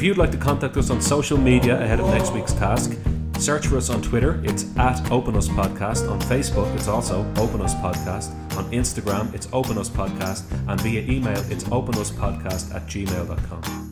If 0.00 0.04
you'd 0.04 0.16
like 0.16 0.30
to 0.30 0.38
contact 0.38 0.78
us 0.78 0.88
on 0.88 1.02
social 1.02 1.36
media 1.36 1.78
ahead 1.78 2.00
of 2.00 2.06
next 2.06 2.32
week's 2.32 2.54
task, 2.54 2.96
search 3.38 3.66
for 3.66 3.76
us 3.76 3.90
on 3.90 4.00
Twitter, 4.00 4.40
it's 4.42 4.64
at 4.78 5.12
Open 5.12 5.36
Us 5.36 5.46
Podcast. 5.46 6.10
On 6.10 6.18
Facebook, 6.20 6.74
it's 6.74 6.88
also 6.88 7.20
Open 7.36 7.60
Us 7.60 7.74
Podcast. 7.74 8.30
On 8.56 8.64
Instagram, 8.70 9.34
it's 9.34 9.46
Open 9.52 9.76
Us 9.76 9.90
Podcast. 9.90 10.50
And 10.68 10.80
via 10.80 11.02
email, 11.02 11.38
it's 11.52 11.64
openuspodcast 11.64 12.74
at 12.74 12.86
gmail.com. 12.86 13.89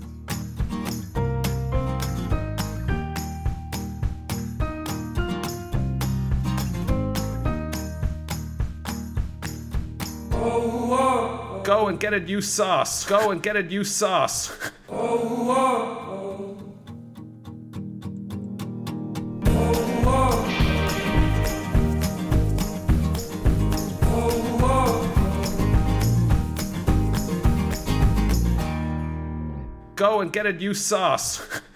Go 11.69 11.89
and 11.89 12.01
get 12.01 12.15
a 12.15 12.19
new 12.19 12.41
sauce. 12.41 13.05
Go 13.05 13.31
and 13.31 13.43
get 13.43 13.55
a 13.55 13.63
new 13.63 13.85
sauce. 13.85 14.59
Go 29.95 30.21
and 30.23 30.33
get 30.33 30.47
a 30.47 30.53
new 30.55 30.73
sauce. 30.73 31.61